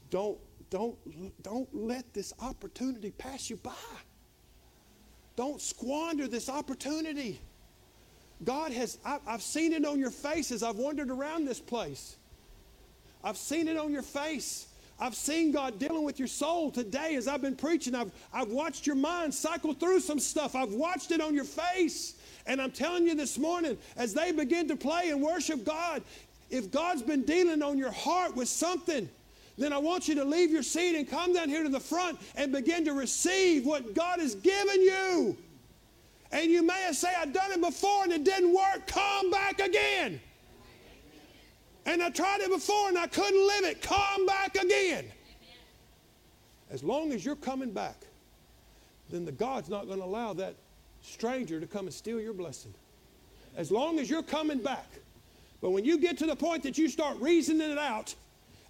Don't, 0.10 0.38
don't, 0.70 0.98
don't 1.42 1.70
let 1.74 2.14
this 2.14 2.34
opportunity 2.42 3.12
pass 3.12 3.50
you 3.50 3.56
by. 3.56 3.72
Don't 5.38 5.62
squander 5.62 6.28
this 6.28 6.50
opportunity. 6.50 7.40
God 8.44 8.74
has, 8.74 8.98
I, 9.06 9.20
have 9.28 9.42
seen 9.42 9.72
it 9.72 9.86
on 9.86 9.98
your 9.98 10.12
faces. 10.12 10.62
I've 10.62 10.76
wandered 10.76 11.10
around 11.10 11.46
this 11.46 11.62
place. 11.62 12.18
I've 13.24 13.38
seen 13.38 13.70
it 13.70 13.78
on 13.78 13.94
your 13.94 14.02
face. 14.02 14.68
I've 15.00 15.16
seen 15.16 15.54
God 15.54 15.80
dealing 15.80 16.04
with 16.04 16.20
your 16.20 16.28
soul 16.28 16.70
today 16.70 17.16
as 17.16 17.30
I've 17.30 17.42
been 17.42 17.56
preaching. 17.56 17.96
I've, 17.96 18.12
I've 18.34 18.50
watched 18.50 18.86
your 18.88 18.98
mind 18.98 19.34
cycle 19.34 19.74
through 19.74 20.02
some 20.02 20.20
stuff. 20.20 20.54
I've 20.54 20.74
watched 20.74 21.12
it 21.12 21.22
on 21.22 21.34
your 21.34 21.46
face. 21.46 22.16
And 22.48 22.62
I'm 22.62 22.72
telling 22.72 23.06
you 23.06 23.14
this 23.14 23.38
morning, 23.38 23.78
as 23.98 24.14
they 24.14 24.32
begin 24.32 24.70
to 24.70 24.76
play 24.76 25.10
and 25.10 25.22
worship 25.22 25.66
God, 25.66 26.02
if 26.50 26.72
God's 26.72 27.02
been 27.02 27.24
dealing 27.24 27.62
on 27.62 27.78
your 27.78 27.92
heart 27.92 28.36
with 28.36 28.48
something, 28.48 29.10
then 29.58 29.74
I 29.74 29.78
want 29.78 30.08
you 30.08 30.16
to 30.16 30.24
leave 30.24 30.50
your 30.50 30.64
seat 30.64 30.96
and 30.96 31.10
come 31.10 31.34
down 31.34 31.50
here 31.50 31.64
to 31.64 31.70
the 31.70 31.80
front 31.80 32.20
and 32.36 32.54
begin 32.54 32.86
to 32.86 32.94
receive 32.94 33.66
what 33.66 33.94
God 33.94 34.20
has 34.20 34.34
given 34.36 34.82
you. 34.82 35.38
And 36.32 36.50
you 36.50 36.64
may 36.64 36.82
have 36.84 36.96
said, 36.96 37.16
I've 37.20 37.34
done 37.34 37.52
it 37.52 37.62
before 37.62 38.04
and 38.04 38.14
it 38.14 38.24
didn't 38.24 38.54
work. 38.54 38.88
Come 38.88 39.30
back 39.30 39.60
again. 39.60 40.22
And 41.86 42.02
I 42.04 42.10
tried 42.10 42.42
it 42.42 42.52
before 42.52 42.90
and 42.90 42.98
I 42.98 43.08
couldn't 43.08 43.48
live 43.48 43.64
it. 43.66 43.82
Come 43.82 44.26
back 44.26 44.56
again. 44.56 45.06
As 46.70 46.84
long 46.84 47.12
as 47.12 47.26
you're 47.26 47.36
coming 47.36 47.72
back, 47.72 47.96
then 49.10 49.26
the 49.26 49.32
God's 49.32 49.70
not 49.70 49.88
going 49.88 50.00
to 50.00 50.06
allow 50.06 50.34
that 50.34 50.56
stranger 51.08 51.60
to 51.60 51.68
come 51.68 51.86
and 51.86 51.94
steal 51.94 52.20
your 52.20 52.34
blessing. 52.34 52.74
As 53.56 53.72
long 53.72 54.00
as 54.00 54.10
you're 54.10 54.24
coming 54.24 54.60
back. 54.60 54.88
But 55.62 55.72
when 55.72 55.84
you 55.86 55.98
get 55.98 56.18
to 56.20 56.26
the 56.26 56.36
point 56.36 56.64
that 56.64 56.78
you 56.78 56.88
start 56.90 57.18
reasoning 57.20 57.72
it 57.72 57.80
out 57.80 58.14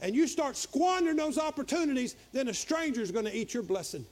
and 0.02 0.16
you 0.16 0.28
start 0.28 0.56
squandering 0.56 1.18
those 1.18 1.38
opportunities, 1.38 2.16
then 2.32 2.48
a 2.48 2.54
stranger 2.54 3.02
is 3.02 3.12
going 3.12 3.26
to 3.26 3.36
eat 3.36 3.54
your 3.54 3.64
blessing. 3.64 4.06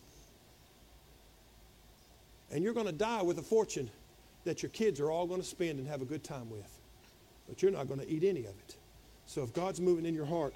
And 2.51 2.63
you're 2.63 2.73
going 2.73 2.87
to 2.87 2.91
die 2.91 3.21
with 3.21 3.37
a 3.39 3.41
fortune 3.41 3.89
that 4.43 4.61
your 4.61 4.69
kids 4.69 4.99
are 4.99 5.09
all 5.09 5.25
going 5.25 5.41
to 5.41 5.47
spend 5.47 5.79
and 5.79 5.87
have 5.87 6.01
a 6.01 6.05
good 6.05 6.23
time 6.23 6.49
with. 6.49 6.69
But 7.47 7.61
you're 7.61 7.71
not 7.71 7.87
going 7.87 7.99
to 7.99 8.09
eat 8.09 8.23
any 8.23 8.41
of 8.41 8.57
it. 8.67 8.75
So 9.27 9.43
if 9.43 9.53
God's 9.53 9.79
moving 9.79 10.05
in 10.05 10.13
your 10.13 10.25
heart, 10.25 10.53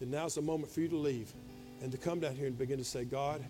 then 0.00 0.10
now's 0.10 0.34
the 0.34 0.42
moment 0.42 0.72
for 0.72 0.80
you 0.80 0.88
to 0.88 0.96
leave 0.96 1.32
and 1.82 1.92
to 1.92 1.98
come 1.98 2.20
down 2.20 2.34
here 2.34 2.46
and 2.46 2.58
begin 2.58 2.78
to 2.78 2.84
say, 2.84 3.04
God, 3.04 3.44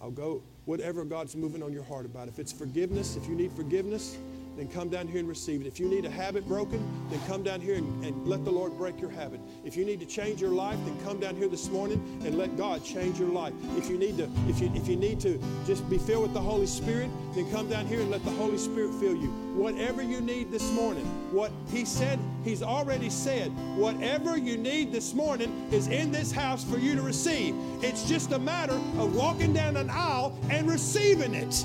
I'll 0.00 0.10
go 0.10 0.42
whatever 0.64 1.04
God's 1.04 1.34
moving 1.34 1.62
on 1.62 1.72
your 1.72 1.82
heart 1.82 2.06
about. 2.06 2.28
If 2.28 2.38
it's 2.38 2.52
forgiveness, 2.52 3.16
if 3.16 3.28
you 3.28 3.34
need 3.34 3.52
forgiveness, 3.52 4.18
then 4.58 4.66
come 4.68 4.88
down 4.88 5.06
here 5.06 5.20
and 5.20 5.28
receive 5.28 5.60
it. 5.60 5.66
If 5.68 5.78
you 5.78 5.88
need 5.88 6.04
a 6.04 6.10
habit 6.10 6.46
broken, 6.48 6.84
then 7.10 7.20
come 7.28 7.44
down 7.44 7.60
here 7.60 7.76
and, 7.76 8.04
and, 8.04 8.26
let 8.26 8.44
the 8.44 8.50
Lord 8.50 8.76
break 8.76 9.00
your 9.00 9.10
habit. 9.10 9.40
If 9.64 9.76
you 9.76 9.84
need 9.84 10.00
to 10.00 10.06
change 10.06 10.40
your 10.40 10.50
life, 10.50 10.78
then 10.84 10.98
come 11.04 11.20
down 11.20 11.36
here 11.36 11.46
this 11.48 11.70
morning 11.70 12.20
and 12.24 12.36
let 12.36 12.56
God 12.56 12.84
change 12.84 13.18
your 13.20 13.28
life. 13.28 13.54
If 13.76 13.88
you 13.88 13.96
need 13.96 14.18
to, 14.18 14.28
if 14.48 14.60
you 14.60 14.70
if 14.74 14.88
you 14.88 14.96
need 14.96 15.20
to 15.20 15.40
just 15.64 15.88
be 15.88 15.96
filled 15.96 16.22
with 16.22 16.34
the 16.34 16.40
Holy 16.40 16.66
Spirit, 16.66 17.08
then 17.34 17.48
come 17.52 17.68
down 17.68 17.86
here 17.86 18.00
and 18.00 18.10
let 18.10 18.24
the 18.24 18.32
Holy 18.32 18.58
Spirit 18.58 18.92
fill 18.94 19.14
you. 19.14 19.28
Whatever 19.54 20.02
you 20.02 20.20
need 20.20 20.50
this 20.50 20.70
morning, 20.72 21.04
what 21.32 21.52
He 21.70 21.84
said, 21.84 22.18
He's 22.44 22.62
already 22.62 23.10
said, 23.10 23.50
whatever 23.76 24.36
you 24.36 24.56
need 24.56 24.92
this 24.92 25.14
morning 25.14 25.68
is 25.70 25.86
in 25.86 26.10
this 26.10 26.32
house 26.32 26.64
for 26.64 26.78
you 26.78 26.96
to 26.96 27.02
receive. 27.02 27.54
It's 27.82 28.08
just 28.08 28.32
a 28.32 28.38
matter 28.38 28.74
of 28.98 29.14
walking 29.14 29.52
down 29.52 29.76
an 29.76 29.88
aisle 29.90 30.36
and 30.50 30.68
receiving 30.68 31.34
it. 31.34 31.64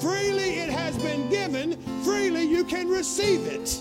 Freely 0.00 0.58
it 0.58 0.70
has 0.70 0.96
been 1.02 1.28
given, 1.28 1.76
freely 2.02 2.42
you 2.42 2.64
can 2.64 2.88
receive 2.88 3.46
it. 3.46 3.78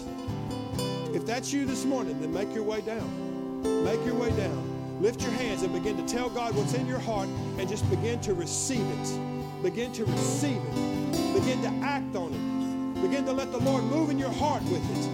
If 1.16 1.26
that's 1.26 1.54
you 1.54 1.66
this 1.66 1.86
morning, 1.86 2.20
then 2.20 2.34
make 2.34 2.54
your 2.54 2.64
way 2.64 2.82
down. 2.82 3.84
Make 3.84 4.04
your 4.06 4.16
way 4.16 4.30
down. 4.32 5.02
Lift 5.02 5.22
your 5.22 5.32
hands 5.32 5.64
and 5.64 5.74
begin 5.74 5.96
to 5.96 6.14
tell 6.14 6.30
God 6.30 6.56
what's 6.56 6.74
in 6.74 6.86
your 6.86 7.00
heart 7.00 7.30
and 7.58 7.70
just 7.70 7.90
begin 7.90 8.20
to 8.22 8.34
receive 8.34 8.86
it. 8.86 9.64
Begin 9.64 9.94
to 9.94 10.04
receive 10.06 10.58
it. 10.58 11.34
Begin 11.34 11.62
to 11.62 11.70
act 11.86 12.16
on 12.16 12.34
it. 12.34 13.02
Begin 13.02 13.26
to 13.26 13.32
let 13.32 13.52
the 13.54 13.60
Lord 13.60 13.86
move 13.86 14.10
in 14.10 14.20
your 14.20 14.32
heart 14.32 14.62
with 14.64 14.84
it. 14.98 15.10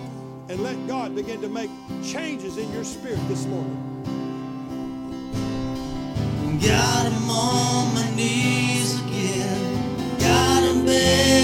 And 0.51 0.63
let 0.63 0.87
God 0.87 1.15
begin 1.15 1.39
to 1.41 1.49
make 1.49 1.69
changes 2.03 2.57
in 2.57 2.71
your 2.73 2.83
spirit 2.83 3.19
this 3.27 3.45
morning. 3.45 3.91
God, 6.63 7.13
I'm 7.13 7.29
on 7.29 7.93
my 7.93 8.15
knees 8.15 8.74
beg 10.95 11.34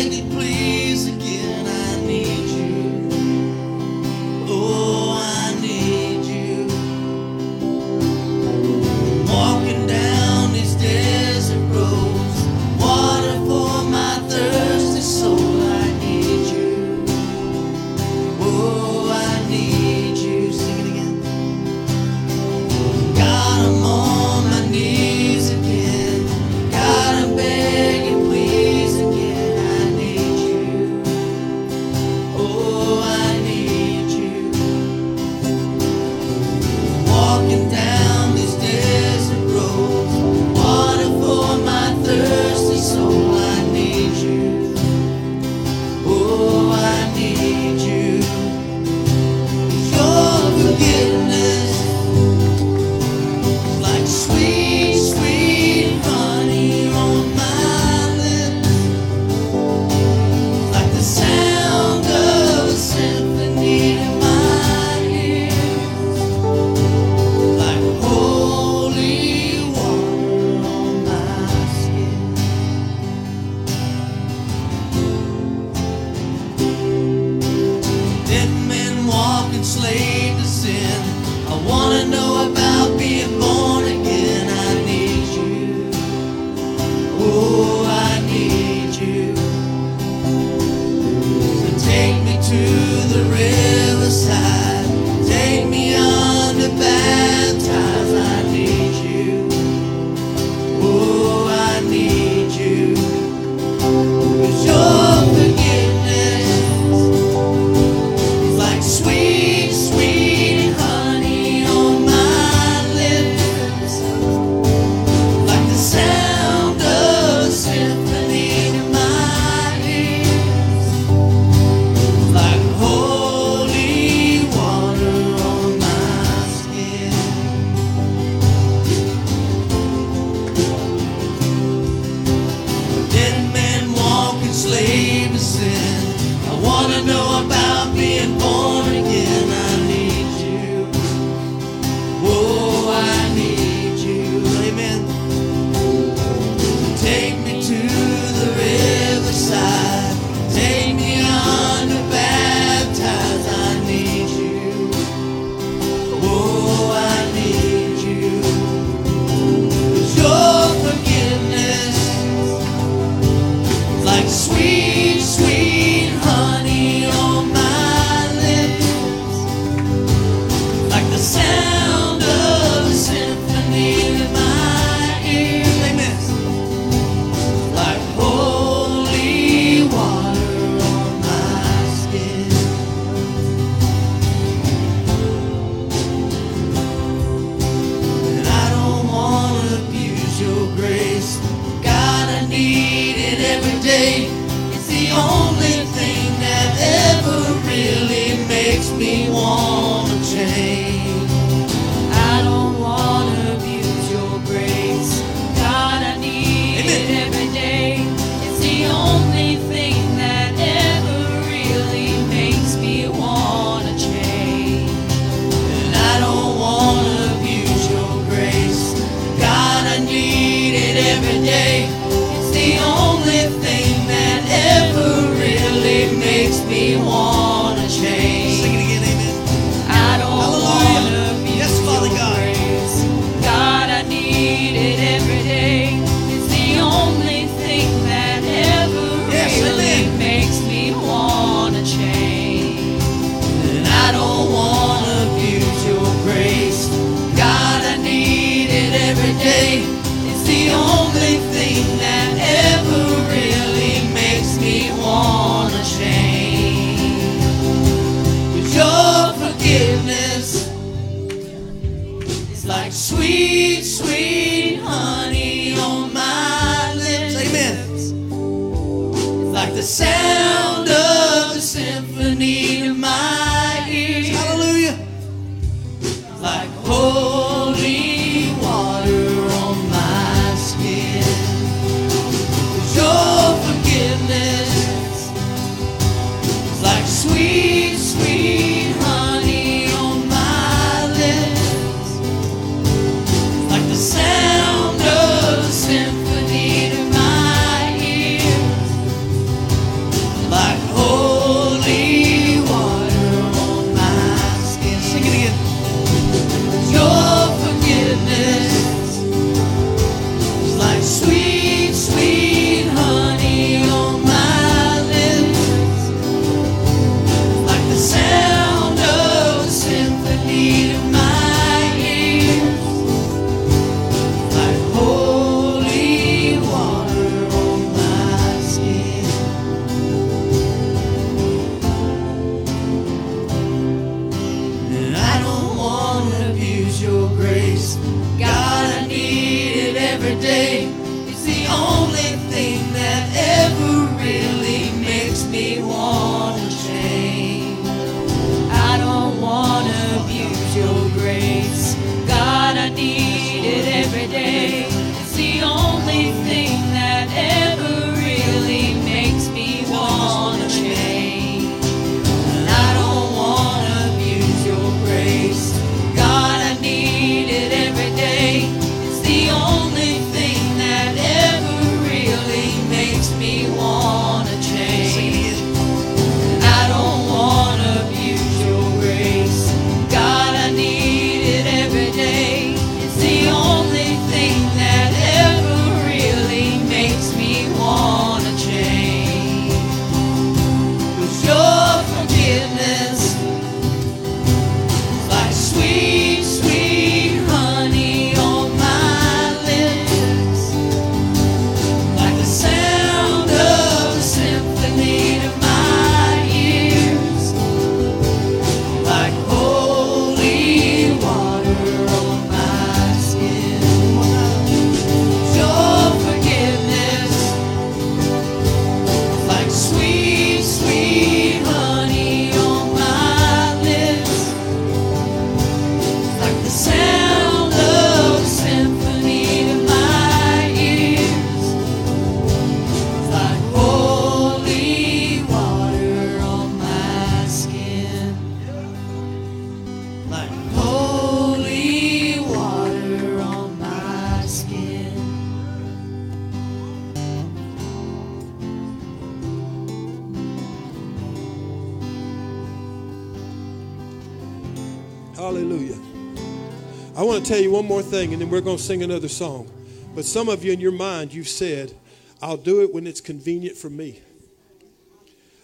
we're 458.51 458.59
going 458.59 458.75
to 458.75 458.83
sing 458.83 459.01
another 459.01 459.29
song. 459.29 459.71
But 460.13 460.25
some 460.25 460.49
of 460.49 460.61
you 460.65 460.73
in 460.73 460.81
your 460.81 460.91
mind, 460.91 461.33
you've 461.33 461.47
said, 461.47 461.95
I'll 462.41 462.57
do 462.57 462.81
it 462.81 462.93
when 462.93 463.07
it's 463.07 463.21
convenient 463.21 463.77
for 463.77 463.89
me. 463.89 464.19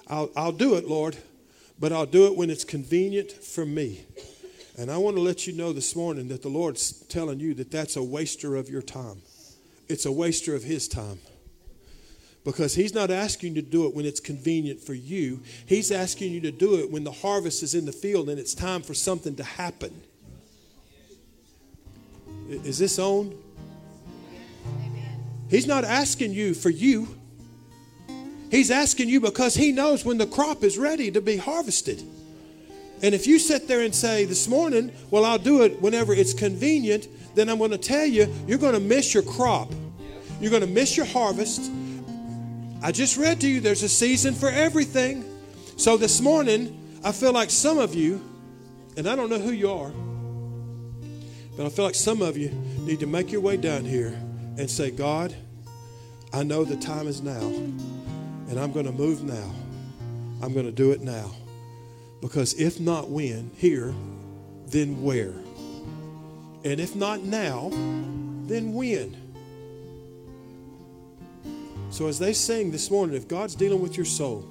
I'll, 0.07 0.31
I'll 0.37 0.53
do 0.53 0.75
it, 0.75 0.87
Lord, 0.87 1.17
but 1.77 1.91
I'll 1.91 2.05
do 2.05 2.27
it 2.27 2.37
when 2.37 2.49
it's 2.49 2.63
convenient 2.63 3.29
for 3.29 3.65
me. 3.65 4.05
And 4.77 4.89
I 4.89 4.95
want 4.95 5.17
to 5.17 5.21
let 5.21 5.45
you 5.45 5.51
know 5.51 5.73
this 5.73 5.97
morning 5.97 6.29
that 6.29 6.43
the 6.43 6.47
Lord's 6.47 6.93
telling 7.07 7.41
you 7.41 7.53
that 7.55 7.71
that's 7.71 7.97
a 7.97 8.03
waster 8.03 8.55
of 8.55 8.69
your 8.69 8.81
time. 8.81 9.21
It's 9.89 10.05
a 10.05 10.11
waster 10.11 10.55
of 10.55 10.63
His 10.63 10.87
time. 10.87 11.19
Because 12.45 12.75
He's 12.75 12.93
not 12.93 13.11
asking 13.11 13.57
you 13.57 13.61
to 13.63 13.69
do 13.69 13.85
it 13.85 13.95
when 13.95 14.05
it's 14.05 14.21
convenient 14.21 14.79
for 14.79 14.93
you. 14.93 15.41
He's 15.65 15.91
asking 15.91 16.31
you 16.31 16.39
to 16.39 16.51
do 16.51 16.79
it 16.79 16.89
when 16.89 17.03
the 17.03 17.11
harvest 17.11 17.63
is 17.63 17.75
in 17.75 17.85
the 17.85 17.91
field 17.91 18.29
and 18.29 18.39
it's 18.39 18.53
time 18.53 18.81
for 18.81 18.93
something 18.93 19.35
to 19.35 19.43
happen. 19.43 20.03
Is 22.49 22.79
this 22.79 22.97
on? 22.99 23.35
He's 25.49 25.67
not 25.67 25.83
asking 25.83 26.33
you 26.33 26.53
for 26.53 26.69
you. 26.69 27.07
He's 28.49 28.71
asking 28.71 29.09
you 29.09 29.19
because 29.19 29.55
he 29.55 29.71
knows 29.71 30.05
when 30.05 30.17
the 30.17 30.27
crop 30.27 30.63
is 30.63 30.77
ready 30.77 31.11
to 31.11 31.21
be 31.21 31.37
harvested. 31.37 32.01
And 33.03 33.13
if 33.13 33.27
you 33.27 33.37
sit 33.39 33.67
there 33.67 33.81
and 33.81 33.93
say 33.93 34.25
this 34.25 34.47
morning, 34.47 34.91
well, 35.11 35.25
I'll 35.25 35.37
do 35.37 35.63
it 35.63 35.81
whenever 35.81 36.13
it's 36.13 36.33
convenient, 36.33 37.07
then 37.35 37.49
I'm 37.49 37.59
going 37.59 37.71
to 37.71 37.77
tell 37.77 38.05
you, 38.05 38.33
you're 38.47 38.57
going 38.57 38.73
to 38.73 38.79
miss 38.79 39.13
your 39.13 39.23
crop. 39.23 39.71
You're 40.39 40.51
going 40.51 40.61
to 40.61 40.67
miss 40.67 40.97
your 40.97 41.05
harvest. 41.05 41.71
I 42.81 42.91
just 42.91 43.17
read 43.17 43.41
to 43.41 43.47
you 43.47 43.59
there's 43.59 43.83
a 43.83 43.89
season 43.89 44.33
for 44.33 44.49
everything. 44.49 45.25
So 45.77 45.97
this 45.97 46.21
morning, 46.21 46.99
I 47.03 47.11
feel 47.11 47.33
like 47.33 47.49
some 47.49 47.77
of 47.77 47.93
you, 47.93 48.21
and 48.95 49.07
I 49.07 49.15
don't 49.15 49.29
know 49.29 49.39
who 49.39 49.51
you 49.51 49.71
are, 49.71 49.91
but 51.57 51.65
I 51.65 51.69
feel 51.69 51.85
like 51.85 51.95
some 51.95 52.21
of 52.21 52.37
you 52.37 52.49
need 52.81 52.99
to 52.99 53.07
make 53.07 53.31
your 53.31 53.41
way 53.41 53.57
down 53.57 53.83
here 53.83 54.15
and 54.57 54.69
say, 54.69 54.91
God, 54.91 55.35
I 56.31 56.43
know 56.43 56.63
the 56.63 56.77
time 56.77 57.07
is 57.07 57.21
now, 57.21 57.41
and 57.41 58.59
I'm 58.59 58.71
going 58.71 58.85
to 58.85 58.91
move 58.91 59.23
now. 59.23 59.51
I'm 60.43 60.53
going 60.53 60.67
to 60.67 60.71
do 60.71 60.91
it 60.91 61.01
now. 61.01 61.31
Because 62.21 62.53
if 62.59 62.79
not 62.79 63.09
when, 63.09 63.49
here, 63.57 63.93
then 64.67 65.01
where? 65.01 65.33
And 66.63 66.79
if 66.79 66.95
not 66.95 67.23
now, 67.23 67.69
then 68.45 68.73
when? 68.73 69.15
So, 71.89 72.07
as 72.07 72.19
they 72.19 72.33
sing 72.33 72.69
this 72.69 72.91
morning, 72.91 73.15
if 73.15 73.27
God's 73.27 73.55
dealing 73.55 73.81
with 73.81 73.97
your 73.97 74.05
soul 74.05 74.47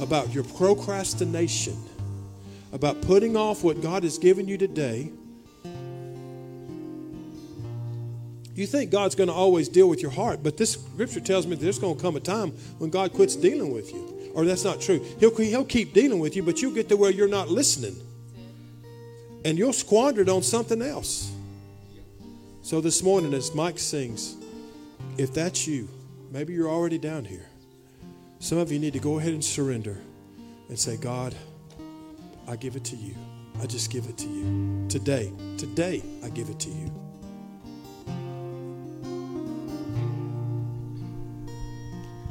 about 0.00 0.34
your 0.34 0.44
procrastination, 0.44 1.76
about 2.72 3.00
putting 3.02 3.36
off 3.36 3.64
what 3.64 3.80
God 3.80 4.02
has 4.02 4.18
given 4.18 4.48
you 4.48 4.58
today, 4.58 5.12
you 8.58 8.66
think 8.66 8.90
God's 8.90 9.14
going 9.14 9.28
to 9.28 9.34
always 9.34 9.68
deal 9.68 9.88
with 9.88 10.00
your 10.00 10.10
heart, 10.10 10.42
but 10.42 10.56
this 10.56 10.72
scripture 10.72 11.20
tells 11.20 11.46
me 11.46 11.56
there's 11.56 11.78
going 11.78 11.96
to 11.96 12.02
come 12.02 12.16
a 12.16 12.20
time 12.20 12.52
when 12.78 12.90
God 12.90 13.12
quits 13.12 13.36
dealing 13.36 13.72
with 13.72 13.92
you. 13.92 14.32
Or 14.34 14.44
that's 14.44 14.64
not 14.64 14.80
true. 14.80 15.04
He'll, 15.18 15.34
he'll 15.34 15.64
keep 15.64 15.94
dealing 15.94 16.18
with 16.18 16.36
you, 16.36 16.42
but 16.42 16.60
you'll 16.60 16.74
get 16.74 16.88
to 16.90 16.96
where 16.96 17.10
you're 17.10 17.28
not 17.28 17.48
listening. 17.48 17.96
And 19.44 19.56
you'll 19.56 19.72
squander 19.72 20.22
it 20.22 20.28
on 20.28 20.42
something 20.42 20.82
else. 20.82 21.32
So 22.62 22.80
this 22.80 23.02
morning, 23.02 23.32
as 23.32 23.54
Mike 23.54 23.78
sings, 23.78 24.36
if 25.16 25.32
that's 25.32 25.66
you, 25.66 25.88
maybe 26.30 26.52
you're 26.52 26.68
already 26.68 26.98
down 26.98 27.24
here. 27.24 27.46
Some 28.38 28.58
of 28.58 28.70
you 28.70 28.78
need 28.78 28.92
to 28.92 28.98
go 28.98 29.18
ahead 29.18 29.32
and 29.32 29.44
surrender 29.44 29.96
and 30.68 30.78
say, 30.78 30.96
God, 30.96 31.34
I 32.48 32.56
give 32.56 32.76
it 32.76 32.84
to 32.84 32.96
you. 32.96 33.14
I 33.62 33.66
just 33.66 33.90
give 33.90 34.06
it 34.06 34.18
to 34.18 34.28
you. 34.28 34.86
Today, 34.88 35.32
today, 35.56 36.02
I 36.22 36.28
give 36.28 36.50
it 36.50 36.58
to 36.60 36.68
you. 36.68 37.05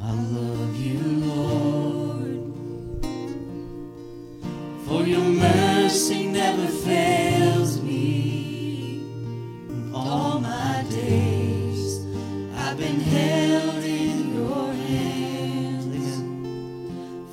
I 0.08 0.12
love 0.12 0.76
you, 0.76 1.00
Lord, 1.26 2.54
for 4.86 5.02
your 5.04 5.24
mercy 5.24 6.28
never 6.28 6.68
fails 6.68 7.82
me. 7.82 9.02
In 9.68 9.92
all 9.96 10.40
my 10.40 10.86
days, 10.92 12.06
I've 12.56 12.78
been 12.78 13.00
held 13.00 13.84
in 13.84 14.36
your 14.36 14.74
hands. 14.74 16.18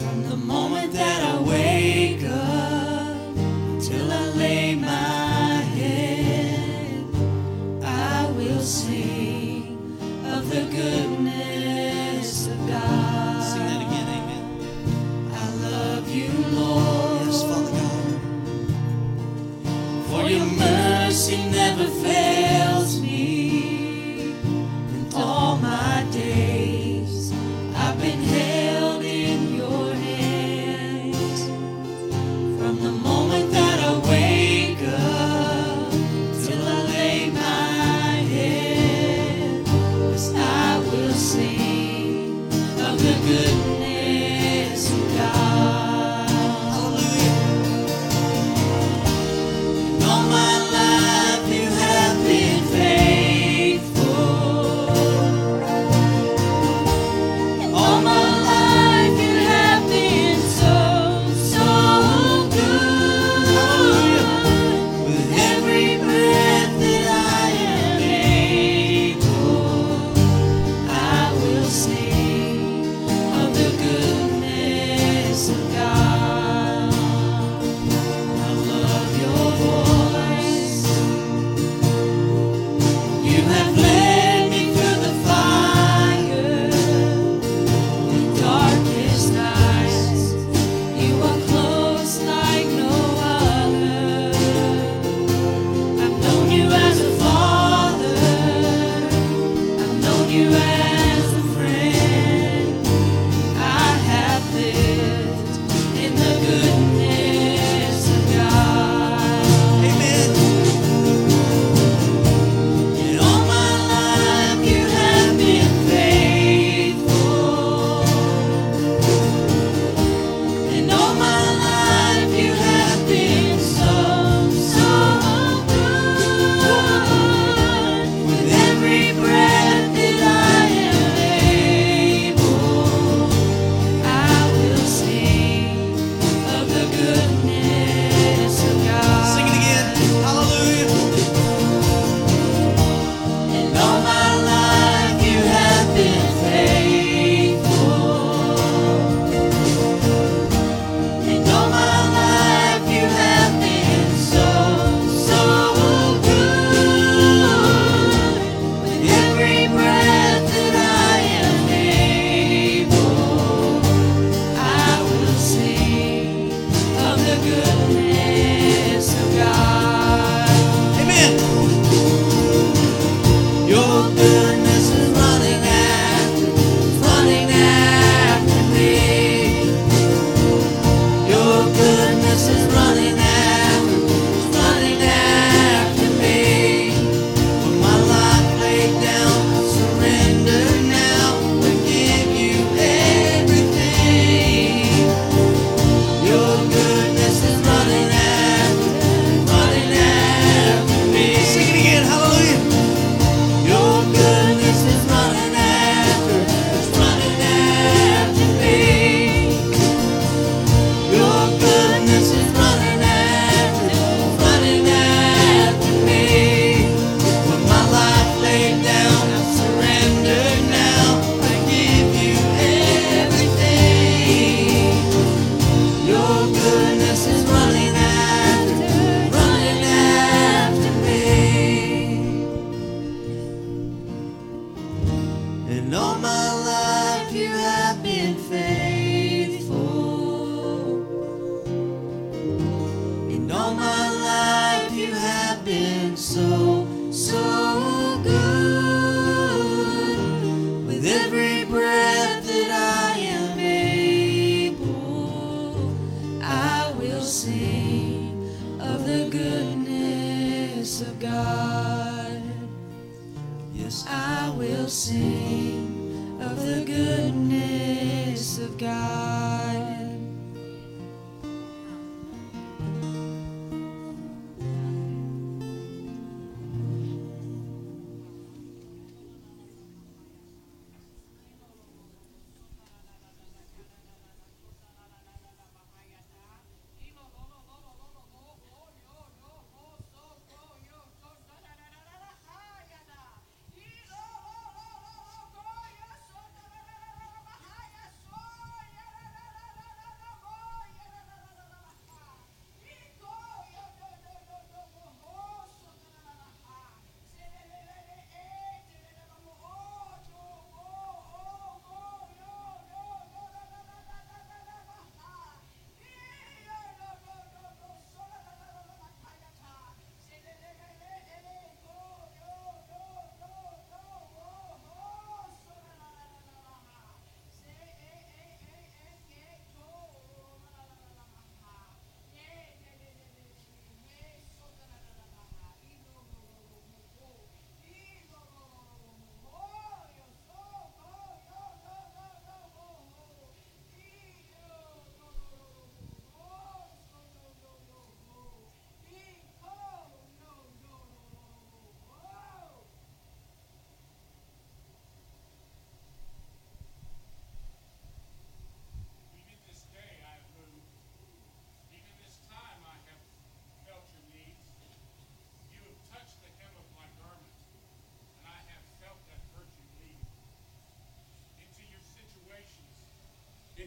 From 0.02 0.22
the 0.30 0.36
moment 0.36 0.94
that 0.94 1.22
I 1.34 1.40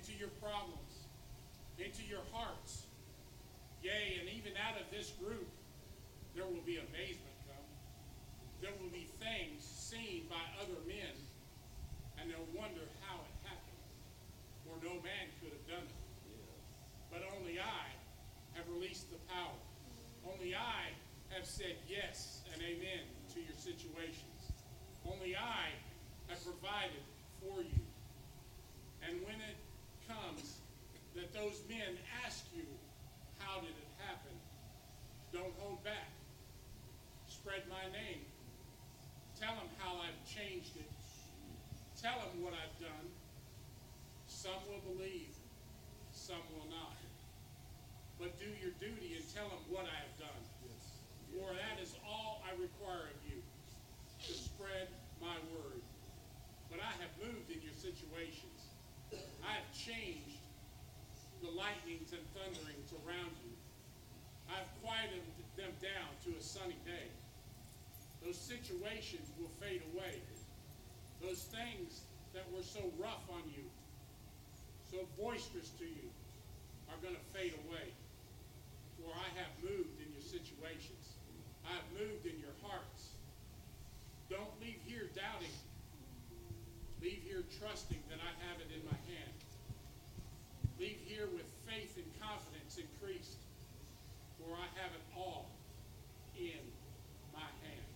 into 0.05 0.21
your 0.21 0.29
problems, 0.37 1.09
into 1.81 2.05
your 2.05 2.21
hearts. 2.29 2.85
Yea, 3.81 4.21
and 4.21 4.29
even 4.29 4.53
out 4.53 4.77
of 4.77 4.85
this 4.93 5.17
group, 5.17 5.49
there 6.37 6.45
will 6.45 6.61
be 6.61 6.77
amazement 6.77 7.33
come. 7.49 7.65
There 8.61 8.73
will 8.77 8.93
be 8.93 9.09
things 9.17 9.65
seen 9.65 10.29
by 10.29 10.41
other 10.61 10.77
men, 10.85 11.13
and 12.21 12.29
they'll 12.29 12.53
wonder 12.53 12.85
how 13.01 13.17
it 13.17 13.33
happened 13.49 13.81
for 14.61 14.77
no 14.85 14.93
man 15.01 15.25
could 15.41 15.57
have 15.57 15.65
done 15.65 15.89
it. 15.89 16.01
But 17.09 17.25
only 17.33 17.57
I 17.57 17.89
have 18.53 18.69
released 18.69 19.09
the 19.09 19.17
power. 19.25 19.57
Only 20.21 20.53
I 20.53 20.93
have 21.33 21.49
said 21.49 21.81
yes 21.89 22.45
and 22.53 22.61
amen 22.61 23.09
to 23.33 23.41
your 23.41 23.57
situations. 23.57 24.53
Only 25.01 25.33
I 25.33 25.73
have 26.29 26.37
provided 26.45 27.01
for 27.41 27.61
you. 27.61 27.81
And 29.01 29.21
when 29.25 29.41
it 29.41 29.64
those 31.35 31.59
men 31.67 31.99
ask 32.23 32.47
you, 32.55 32.63
how 33.43 33.59
did 33.59 33.75
it 33.75 33.91
happen? 33.99 34.31
Don't 35.35 35.51
hold 35.59 35.83
back. 35.83 36.15
Spread 37.27 37.67
my 37.67 37.83
name. 37.91 38.23
Tell 39.35 39.51
them 39.59 39.67
how 39.83 39.99
I've 39.99 40.15
changed 40.23 40.79
it. 40.79 40.87
Tell 41.99 42.15
them 42.23 42.39
what 42.39 42.55
I've 42.55 42.79
done. 42.79 43.07
Some 44.31 44.63
will 44.71 44.95
believe, 44.95 45.35
some 46.15 46.39
will 46.55 46.71
not. 46.71 46.95
But 48.15 48.39
do 48.39 48.47
your 48.63 48.71
duty 48.79 49.19
and 49.19 49.25
tell 49.35 49.51
them 49.51 49.59
what 49.67 49.83
I 49.83 49.95
have 50.07 50.15
done. 50.15 50.43
For 51.35 51.51
that 51.51 51.83
is 51.83 51.91
all 52.07 52.39
I 52.47 52.55
require 52.55 53.11
of 53.11 53.19
you, 53.27 53.43
to 54.23 54.31
spread 54.31 54.87
my 55.19 55.35
word. 55.51 55.83
But 56.71 56.79
I 56.79 56.95
have 57.03 57.11
moved 57.19 57.51
in 57.51 57.59
your 57.59 57.75
situations. 57.75 58.71
I 59.43 59.59
have 59.59 59.67
changed 59.75 60.34
the 61.45 61.53
lightnings 61.53 62.09
and 62.09 62.25
thunderings 62.33 62.89
around 63.05 63.29
you. 63.45 63.53
I 64.49 64.65
have 64.65 64.71
quieted 64.81 65.21
them 65.53 65.73
down 65.77 66.09
to 66.25 66.33
a 66.33 66.41
sunny 66.41 66.77
day. 66.85 67.09
Those 68.25 68.37
situations 68.37 69.29
will 69.37 69.53
fade 69.61 69.85
away. 69.93 70.17
Those 71.21 71.45
things 71.53 72.01
that 72.33 72.49
were 72.49 72.65
so 72.65 72.81
rough 72.97 73.21
on 73.29 73.45
you, 73.53 73.61
so 74.89 75.05
boisterous 75.17 75.69
to 75.77 75.85
you 75.85 76.09
are 76.89 76.97
going 77.05 77.13
to 77.13 77.25
fade 77.29 77.53
away. 77.69 77.93
For 78.97 79.13
I 79.13 79.29
have 79.37 79.53
moved 79.61 80.01
in 80.01 80.09
your 80.09 80.25
situations. 80.25 81.21
I 81.61 81.77
have 81.77 81.89
moved 81.93 82.25
in 82.25 82.37
your 82.41 82.55
hearts. 82.65 83.13
Don't 84.29 84.53
leave 84.61 84.81
here 84.85 85.09
doubting. 85.13 85.53
Leave 87.01 87.21
here 87.21 87.45
trusting 87.61 88.01
that 88.09 88.17
I 88.17 88.33
have 88.49 88.57
it 88.57 88.69
in 88.73 88.81
my 88.85 88.97
hand. 89.05 89.35
Leave 90.79 90.99
here 91.05 91.27
with 91.31 91.47
faith 91.63 91.95
and 91.95 92.05
confidence 92.19 92.77
increased. 92.77 93.39
For 94.37 94.51
I 94.51 94.67
have 94.81 94.91
it 94.91 95.05
all 95.15 95.47
in 96.35 96.59
my 97.33 97.47
hands. 97.63 97.95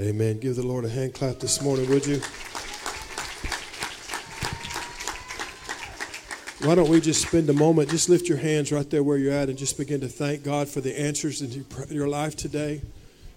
Amen. 0.00 0.40
Give 0.40 0.56
the 0.56 0.66
Lord 0.66 0.84
a 0.84 0.88
hand 0.88 1.14
clap 1.14 1.38
this 1.38 1.62
morning, 1.62 1.88
would 1.88 2.04
you? 2.04 2.20
Why 6.66 6.74
don't 6.74 6.88
we 6.88 7.00
just 7.00 7.22
spend 7.22 7.48
a 7.48 7.52
moment, 7.52 7.90
just 7.90 8.08
lift 8.08 8.28
your 8.28 8.38
hands 8.38 8.72
right 8.72 8.90
there 8.90 9.04
where 9.04 9.18
you're 9.18 9.32
at 9.32 9.48
and 9.48 9.56
just 9.56 9.78
begin 9.78 10.00
to 10.00 10.08
thank 10.08 10.42
God 10.42 10.68
for 10.68 10.80
the 10.80 10.98
answers 10.98 11.42
in 11.42 11.64
your 11.90 12.08
life 12.08 12.34
today. 12.34 12.80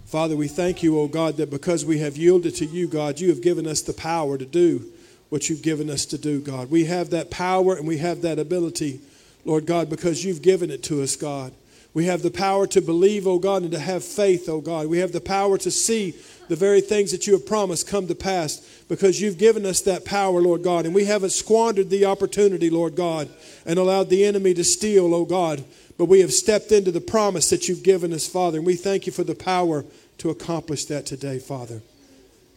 Father, 0.06 0.34
we 0.34 0.48
thank 0.48 0.82
you, 0.82 0.98
oh 0.98 1.06
God, 1.06 1.36
that 1.36 1.48
because 1.48 1.84
we 1.84 1.98
have 1.98 2.16
yielded 2.16 2.56
to 2.56 2.66
you, 2.66 2.88
God, 2.88 3.20
you 3.20 3.28
have 3.28 3.40
given 3.40 3.68
us 3.68 3.82
the 3.82 3.92
power 3.92 4.36
to 4.36 4.46
do 4.46 4.90
what 5.28 5.48
you've 5.48 5.62
given 5.62 5.88
us 5.88 6.06
to 6.06 6.18
do, 6.18 6.40
God. 6.40 6.72
We 6.72 6.86
have 6.86 7.10
that 7.10 7.30
power 7.30 7.76
and 7.76 7.86
we 7.86 7.98
have 7.98 8.22
that 8.22 8.40
ability, 8.40 8.98
Lord 9.44 9.64
God, 9.64 9.88
because 9.88 10.24
you've 10.24 10.42
given 10.42 10.72
it 10.72 10.82
to 10.84 11.02
us, 11.02 11.14
God. 11.14 11.52
We 11.98 12.06
have 12.06 12.22
the 12.22 12.30
power 12.30 12.68
to 12.68 12.80
believe, 12.80 13.26
oh 13.26 13.40
God, 13.40 13.62
and 13.62 13.72
to 13.72 13.78
have 13.80 14.04
faith, 14.04 14.48
oh 14.48 14.60
God. 14.60 14.86
We 14.86 14.98
have 14.98 15.10
the 15.10 15.20
power 15.20 15.58
to 15.58 15.68
see 15.68 16.14
the 16.46 16.54
very 16.54 16.80
things 16.80 17.10
that 17.10 17.26
you 17.26 17.32
have 17.32 17.44
promised 17.44 17.88
come 17.88 18.06
to 18.06 18.14
pass 18.14 18.58
because 18.88 19.20
you've 19.20 19.36
given 19.36 19.66
us 19.66 19.80
that 19.80 20.04
power, 20.04 20.40
Lord 20.40 20.62
God. 20.62 20.86
And 20.86 20.94
we 20.94 21.06
haven't 21.06 21.30
squandered 21.30 21.90
the 21.90 22.04
opportunity, 22.04 22.70
Lord 22.70 22.94
God, 22.94 23.28
and 23.66 23.80
allowed 23.80 24.10
the 24.10 24.24
enemy 24.24 24.54
to 24.54 24.62
steal, 24.62 25.12
oh 25.12 25.24
God. 25.24 25.64
But 25.98 26.04
we 26.04 26.20
have 26.20 26.32
stepped 26.32 26.70
into 26.70 26.92
the 26.92 27.00
promise 27.00 27.50
that 27.50 27.66
you've 27.66 27.82
given 27.82 28.12
us, 28.12 28.28
Father. 28.28 28.58
And 28.58 28.66
we 28.66 28.76
thank 28.76 29.06
you 29.06 29.12
for 29.12 29.24
the 29.24 29.34
power 29.34 29.84
to 30.18 30.30
accomplish 30.30 30.84
that 30.84 31.04
today, 31.04 31.40
Father. 31.40 31.82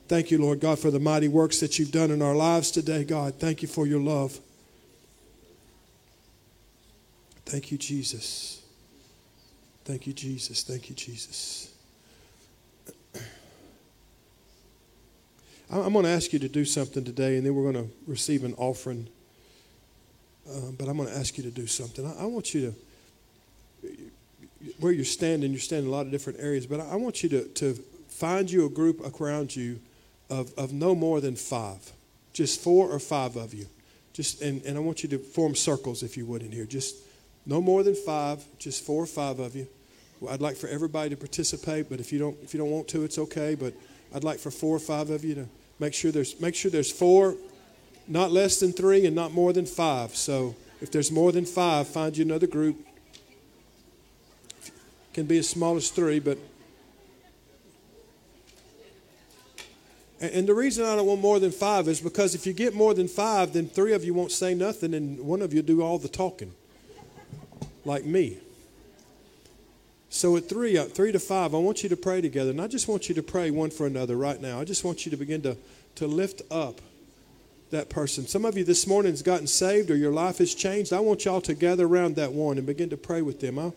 Thank 0.07 0.29
you, 0.29 0.37
Lord 0.37 0.59
God, 0.59 0.77
for 0.77 0.91
the 0.91 0.99
mighty 0.99 1.29
works 1.29 1.59
that 1.61 1.79
you've 1.79 1.91
done 1.91 2.11
in 2.11 2.21
our 2.21 2.35
lives 2.35 2.69
today, 2.69 3.03
God. 3.03 3.39
Thank 3.39 3.63
you 3.63 3.67
for 3.67 3.87
your 3.87 4.01
love. 4.01 4.39
Thank 7.47 7.71
you, 7.71 7.79
Jesus. 7.79 8.60
Thank 9.83 10.05
you, 10.07 10.13
Jesus. 10.13 10.63
Thank 10.63 10.89
you, 10.89 10.95
Jesus. 10.95 11.73
I'm 15.71 15.93
going 15.93 16.05
to 16.05 16.11
ask 16.11 16.33
you 16.33 16.39
to 16.39 16.49
do 16.49 16.65
something 16.65 17.03
today, 17.03 17.37
and 17.37 17.45
then 17.45 17.55
we're 17.55 17.71
going 17.71 17.85
to 17.85 17.91
receive 18.05 18.43
an 18.43 18.53
offering. 18.55 19.07
Uh, 20.47 20.71
but 20.77 20.87
I'm 20.87 20.97
going 20.97 21.09
to 21.09 21.17
ask 21.17 21.37
you 21.37 21.43
to 21.43 21.51
do 21.51 21.67
something. 21.67 22.05
I, 22.05 22.23
I 22.23 22.25
want 22.25 22.53
you 22.53 22.75
to, 23.81 23.87
where 24.79 24.91
you're 24.91 25.05
standing, 25.05 25.51
you're 25.51 25.59
standing 25.59 25.87
in 25.87 25.93
a 25.93 25.95
lot 25.95 26.05
of 26.05 26.11
different 26.11 26.39
areas, 26.39 26.67
but 26.67 26.79
I, 26.79 26.89
I 26.91 26.95
want 26.95 27.23
you 27.23 27.29
to, 27.29 27.43
to 27.45 27.73
find 28.07 28.51
you 28.51 28.65
a 28.65 28.69
group 28.69 29.19
around 29.19 29.55
you 29.55 29.79
of, 30.29 30.53
of 30.57 30.73
no 30.73 30.93
more 30.93 31.21
than 31.21 31.35
five, 31.35 31.91
just 32.33 32.61
four 32.61 32.89
or 32.89 32.99
five 32.99 33.35
of 33.35 33.53
you. 33.53 33.65
Just 34.13 34.41
and, 34.41 34.61
and 34.63 34.77
I 34.77 34.81
want 34.81 35.03
you 35.03 35.09
to 35.09 35.17
form 35.17 35.55
circles 35.55 36.03
if 36.03 36.17
you 36.17 36.25
would 36.25 36.41
in 36.43 36.51
here. 36.51 36.65
Just 36.65 36.97
no 37.45 37.61
more 37.61 37.83
than 37.83 37.95
five, 37.95 38.43
just 38.59 38.85
four 38.85 39.03
or 39.03 39.07
five 39.07 39.39
of 39.39 39.55
you. 39.55 39.67
Well, 40.19 40.33
I'd 40.33 40.41
like 40.41 40.55
for 40.55 40.67
everybody 40.67 41.09
to 41.09 41.17
participate, 41.17 41.89
but 41.89 41.99
if 41.99 42.13
you 42.13 42.19
don't 42.19 42.37
if 42.43 42.53
you 42.53 42.59
don't 42.59 42.69
want 42.69 42.87
to, 42.89 43.03
it's 43.03 43.17
okay. 43.17 43.55
But 43.55 43.73
I'd 44.13 44.23
like 44.23 44.39
for 44.39 44.51
four 44.51 44.75
or 44.75 44.79
five 44.79 45.09
of 45.09 45.23
you 45.23 45.35
to 45.35 45.47
make 45.79 45.93
sure 45.93 46.11
there's 46.11 46.39
make 46.39 46.53
sure 46.53 46.69
there's 46.69 46.91
four, 46.91 47.35
not 48.07 48.31
less 48.31 48.59
than 48.59 48.71
three, 48.71 49.05
and 49.05 49.15
not 49.15 49.33
more 49.33 49.51
than 49.51 49.65
five. 49.65 50.15
So 50.15 50.55
if 50.79 50.91
there's 50.91 51.11
more 51.11 51.31
than 51.31 51.45
five, 51.45 51.87
find 51.87 52.15
you 52.15 52.23
another 52.23 52.47
group. 52.47 52.77
Can 55.13 55.25
be 55.25 55.39
as 55.39 55.49
small 55.49 55.75
as 55.75 55.89
three, 55.89 56.19
but 56.19 56.37
and 60.21 60.31
and 60.31 60.47
the 60.47 60.53
reason 60.53 60.85
I 60.85 60.95
don't 60.95 61.07
want 61.07 61.19
more 61.19 61.39
than 61.39 61.51
five 61.51 61.87
is 61.87 61.99
because 61.99 62.35
if 62.35 62.45
you 62.45 62.53
get 62.53 62.75
more 62.75 62.93
than 62.93 63.07
five, 63.07 63.53
then 63.53 63.67
three 63.67 63.93
of 63.93 64.05
you 64.05 64.13
won't 64.13 64.31
say 64.31 64.53
nothing, 64.53 64.93
and 64.93 65.19
one 65.19 65.41
of 65.41 65.51
you 65.51 65.63
do 65.63 65.81
all 65.81 65.97
the 65.97 66.07
talking, 66.07 66.53
like 67.85 68.05
me. 68.05 68.37
So 70.09 70.35
at 70.35 70.49
three, 70.49 70.77
uh, 70.77 70.85
three 70.85 71.11
to 71.13 71.19
five, 71.19 71.55
I 71.55 71.57
want 71.57 71.83
you 71.83 71.89
to 71.89 71.95
pray 71.95 72.19
together, 72.19 72.51
and 72.51 72.61
I 72.61 72.67
just 72.67 72.87
want 72.87 73.07
you 73.07 73.15
to 73.15 73.23
pray 73.23 73.49
one 73.49 73.69
for 73.69 73.87
another 73.87 74.17
right 74.17 74.41
now. 74.41 74.59
I 74.59 74.65
just 74.65 74.83
want 74.83 75.05
you 75.05 75.11
to 75.11 75.17
begin 75.17 75.41
to, 75.43 75.55
to 75.95 76.07
lift 76.07 76.41
up 76.51 76.81
that 77.71 77.89
person. 77.89 78.27
Some 78.27 78.45
of 78.45 78.57
you 78.57 78.63
this 78.63 78.85
morning 78.85 79.13
has 79.13 79.21
gotten 79.21 79.47
saved 79.47 79.89
or 79.89 79.95
your 79.95 80.11
life 80.11 80.37
has 80.39 80.53
changed. 80.53 80.93
I 80.93 80.99
want 80.99 81.25
y'all 81.25 81.41
to 81.41 81.53
gather 81.53 81.87
around 81.87 82.17
that 82.17 82.33
one 82.33 82.57
and 82.57 82.67
begin 82.67 82.89
to 82.89 82.97
pray 82.97 83.21
with 83.21 83.39
them. 83.39 83.57
I, 83.57 83.71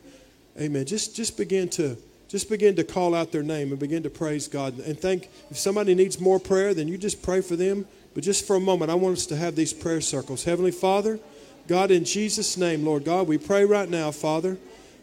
amen. 0.61 0.87
Just 0.87 1.17
just 1.17 1.37
begin 1.37 1.69
to 1.71 1.97
just 2.29 2.51
begin 2.51 2.75
to 2.77 2.85
call 2.85 3.15
out 3.15 3.31
their 3.31 3.45
name 3.45 3.71
and 3.71 3.79
begin 3.79 4.03
to 4.03 4.11
praise 4.11 4.49
God. 4.49 4.79
And 4.81 4.99
thank. 4.99 5.29
if 5.51 5.59
somebody 5.59 5.95
needs 5.95 6.21
more 6.21 6.41
prayer, 6.41 6.75
then 6.75 6.89
you 6.89 6.99
just 6.99 7.23
pray 7.23 7.41
for 7.41 7.55
them. 7.55 7.87
But 8.15 8.25
just 8.25 8.47
for 8.47 8.57
a 8.57 8.61
moment, 8.61 8.91
I 8.91 8.95
want 8.95 9.19
us 9.19 9.27
to 9.27 9.37
have 9.37 9.55
these 9.55 9.73
prayer 9.73 10.01
circles. 10.01 10.45
Heavenly 10.45 10.71
Father, 10.73 11.19
God, 11.67 11.91
in 11.91 12.05
Jesus' 12.05 12.57
name, 12.57 12.85
Lord 12.85 13.05
God, 13.05 13.27
we 13.27 13.39
pray 13.39 13.65
right 13.65 13.89
now, 13.89 14.11
Father. 14.11 14.59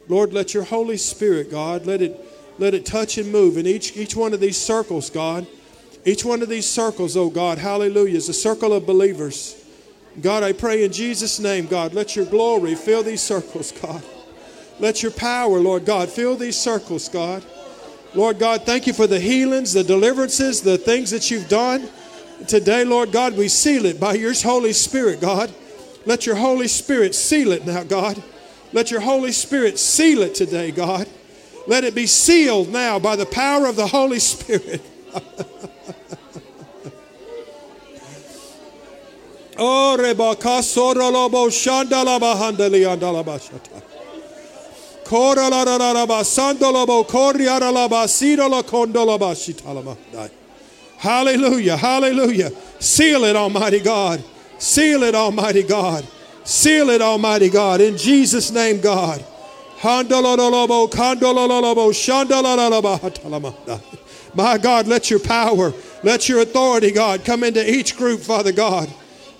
Lord, 0.07 0.33
let 0.33 0.53
your 0.53 0.63
Holy 0.63 0.97
Spirit, 0.97 1.49
God, 1.49 1.85
let 1.85 2.01
it 2.01 2.19
let 2.57 2.73
it 2.73 2.85
touch 2.85 3.17
and 3.17 3.31
move 3.31 3.57
in 3.57 3.65
each 3.65 3.97
each 3.97 4.15
one 4.15 4.33
of 4.33 4.39
these 4.39 4.57
circles, 4.57 5.09
God. 5.09 5.47
Each 6.05 6.25
one 6.25 6.41
of 6.41 6.49
these 6.49 6.67
circles, 6.67 7.15
oh 7.15 7.29
God, 7.29 7.57
hallelujah, 7.57 8.17
is 8.17 8.29
a 8.29 8.33
circle 8.33 8.73
of 8.73 8.85
believers. 8.85 9.55
God, 10.19 10.43
I 10.43 10.51
pray 10.51 10.83
in 10.83 10.91
Jesus' 10.91 11.39
name, 11.39 11.67
God, 11.67 11.93
let 11.93 12.15
your 12.15 12.25
glory 12.25 12.75
fill 12.75 13.03
these 13.03 13.21
circles, 13.21 13.71
God. 13.71 14.03
Let 14.79 15.03
your 15.03 15.11
power, 15.11 15.59
Lord 15.59 15.85
God, 15.85 16.09
fill 16.09 16.35
these 16.35 16.57
circles, 16.57 17.07
God. 17.07 17.45
Lord 18.13 18.39
God, 18.39 18.65
thank 18.65 18.87
you 18.87 18.93
for 18.93 19.07
the 19.07 19.19
healings, 19.19 19.73
the 19.73 19.83
deliverances, 19.83 20.61
the 20.61 20.77
things 20.77 21.11
that 21.11 21.31
you've 21.31 21.47
done. 21.47 21.87
Today, 22.47 22.83
Lord 22.83 23.11
God, 23.11 23.37
we 23.37 23.47
seal 23.47 23.85
it 23.85 23.99
by 23.99 24.15
your 24.15 24.33
Holy 24.33 24.73
Spirit, 24.73 25.21
God. 25.21 25.53
Let 26.05 26.25
your 26.25 26.35
Holy 26.35 26.67
Spirit 26.67 27.15
seal 27.15 27.51
it 27.51 27.65
now, 27.65 27.83
God. 27.83 28.21
Let 28.73 28.91
your 28.91 29.01
Holy 29.01 29.31
Spirit 29.31 29.77
seal 29.77 30.21
it 30.21 30.33
today, 30.35 30.71
God. 30.71 31.07
Let 31.67 31.83
it 31.83 31.93
be 31.93 32.07
sealed 32.07 32.69
now 32.69 32.99
by 32.99 33.15
the 33.15 33.25
power 33.25 33.67
of 33.67 33.75
the 33.75 33.87
Holy 33.87 34.19
Spirit. 34.19 34.81
Hallelujah, 50.97 51.77
hallelujah. 51.77 52.51
Seal 52.79 53.25
it, 53.25 53.35
Almighty 53.35 53.79
God. 53.81 54.23
Seal 54.61 55.01
it, 55.01 55.15
Almighty 55.15 55.63
God. 55.63 56.05
Seal 56.43 56.91
it, 56.91 57.01
Almighty 57.01 57.49
God. 57.49 57.81
In 57.81 57.97
Jesus' 57.97 58.51
name, 58.51 58.79
God. 58.79 59.25
My 59.83 60.03
God, 64.59 64.87
let 64.87 65.09
your 65.09 65.19
power, 65.19 65.73
let 66.03 66.29
your 66.29 66.41
authority, 66.41 66.91
God, 66.91 67.25
come 67.25 67.43
into 67.43 67.67
each 67.67 67.97
group, 67.97 68.19
Father 68.19 68.51
God. 68.51 68.87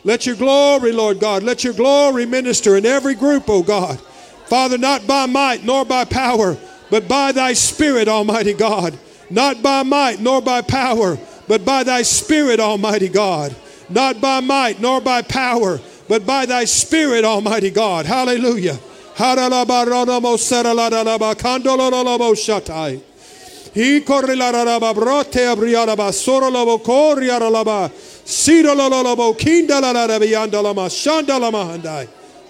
Let 0.03 0.26
your 0.26 0.36
glory, 0.36 0.91
Lord 0.91 1.19
God, 1.19 1.43
let 1.43 1.63
your 1.63 1.74
glory 1.74 2.26
minister 2.26 2.76
in 2.76 2.88
every 2.88 3.13
group, 3.13 3.43
oh 3.47 3.61
God. 3.61 3.99
Father, 4.47 4.80
not 4.80 5.05
by 5.05 5.28
might 5.28 5.63
nor 5.63 5.86
by 5.86 6.03
power, 6.03 6.57
but 6.89 7.07
by 7.07 7.32
thy 7.32 7.53
Spirit, 7.53 8.07
Almighty 8.07 8.53
God. 8.53 8.97
Not 9.30 9.61
by 9.61 9.84
might 9.84 10.19
nor 10.19 10.41
by 10.41 10.61
power, 10.61 11.19
but 11.47 11.63
by 11.63 11.84
thy 11.84 12.01
Spirit, 12.01 12.59
Almighty 12.59 13.07
God. 13.07 13.55
Not 13.92 14.22
by 14.22 14.39
might 14.39 14.82
nor 14.82 15.02
by 15.02 15.22
power, 15.22 15.80
but 16.08 16.26
by 16.26 16.46
thy 16.46 16.66
Spirit, 16.66 17.24
Almighty 17.24 17.70
God. 17.70 18.06
Hallelujah. 18.06 18.80
Hallelujah. 19.16 19.66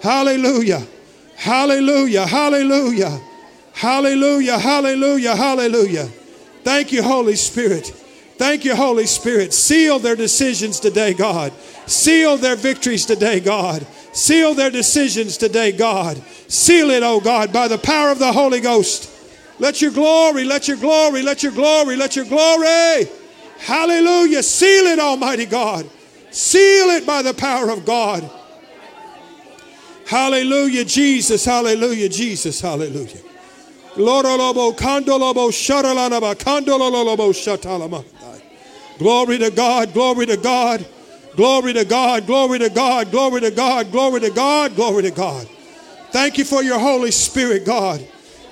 Hallelujah. 0.01 0.81
Hallelujah. 2.25 3.21
Hallelujah. 3.73 4.57
Hallelujah. 4.57 5.35
Hallelujah. 5.35 6.09
Thank 6.63 6.91
you, 6.91 7.03
Holy 7.03 7.35
Spirit. 7.35 7.93
Thank 8.41 8.65
you, 8.65 8.75
Holy 8.75 9.05
Spirit. 9.05 9.53
Seal 9.53 9.99
their 9.99 10.15
decisions 10.15 10.79
today, 10.79 11.13
God. 11.13 11.53
Seal 11.85 12.37
their 12.37 12.55
victories 12.55 13.05
today, 13.05 13.39
God. 13.39 13.85
Seal 14.13 14.55
their 14.55 14.71
decisions 14.71 15.37
today, 15.37 15.71
God. 15.71 16.19
Seal 16.47 16.89
it, 16.89 17.03
oh 17.03 17.19
God, 17.19 17.53
by 17.53 17.67
the 17.67 17.77
power 17.77 18.09
of 18.09 18.17
the 18.17 18.31
Holy 18.31 18.59
Ghost. 18.59 19.11
Let 19.59 19.79
your 19.79 19.91
glory, 19.91 20.43
let 20.43 20.67
your 20.67 20.77
glory, 20.77 21.21
let 21.21 21.43
your 21.43 21.51
glory, 21.51 21.95
let 21.95 22.15
your 22.15 22.25
glory. 22.25 23.07
Hallelujah. 23.59 24.41
Seal 24.41 24.85
it, 24.87 24.97
Almighty 24.97 25.45
God. 25.45 25.87
Seal 26.31 26.89
it 26.89 27.05
by 27.05 27.21
the 27.21 27.35
power 27.35 27.69
of 27.69 27.85
God. 27.85 28.27
Hallelujah, 30.07 30.85
Jesus. 30.85 31.45
Hallelujah, 31.45 32.09
Jesus. 32.09 32.59
Hallelujah. 32.59 33.21
Glorolobo 33.93 34.75
kandolobo 34.75 35.51
sharalanaba 35.51 36.33
kandololobo 36.33 37.31
shatalama. 37.33 38.03
Glory 39.01 39.39
to 39.39 39.49
God, 39.49 39.95
glory 39.95 40.27
to 40.27 40.37
God, 40.37 40.85
glory 41.35 41.73
to 41.73 41.83
God, 41.83 42.27
glory 42.27 42.59
to 42.59 42.69
God, 42.69 43.09
glory 43.09 43.41
to 43.41 43.49
God, 43.49 43.91
glory 43.91 44.19
to 44.19 44.29
God, 44.29 44.75
glory 44.75 45.01
to 45.01 45.09
God. 45.09 45.47
Thank 46.11 46.37
you 46.37 46.45
for 46.45 46.61
your 46.61 46.77
Holy 46.77 47.09
Spirit, 47.09 47.65
God. 47.65 47.99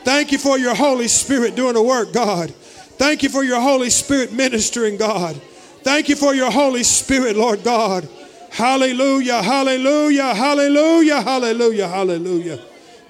Thank 0.03 0.31
you 0.31 0.39
for 0.39 0.57
your 0.57 0.73
Holy 0.73 1.07
Spirit 1.07 1.55
doing 1.55 1.75
the 1.75 1.83
work, 1.83 2.11
God. 2.11 2.49
Thank 2.49 3.21
you 3.21 3.29
for 3.29 3.43
your 3.43 3.61
Holy 3.61 3.91
Spirit 3.91 4.33
ministering, 4.33 4.97
God. 4.97 5.35
Thank 5.83 6.09
you 6.09 6.15
for 6.15 6.33
your 6.33 6.49
Holy 6.49 6.81
Spirit, 6.81 7.35
Lord 7.35 7.63
God. 7.63 8.09
Hallelujah, 8.49 9.43
hallelujah, 9.43 10.33
hallelujah, 10.33 11.21
hallelujah, 11.21 11.87
hallelujah. 11.87 12.59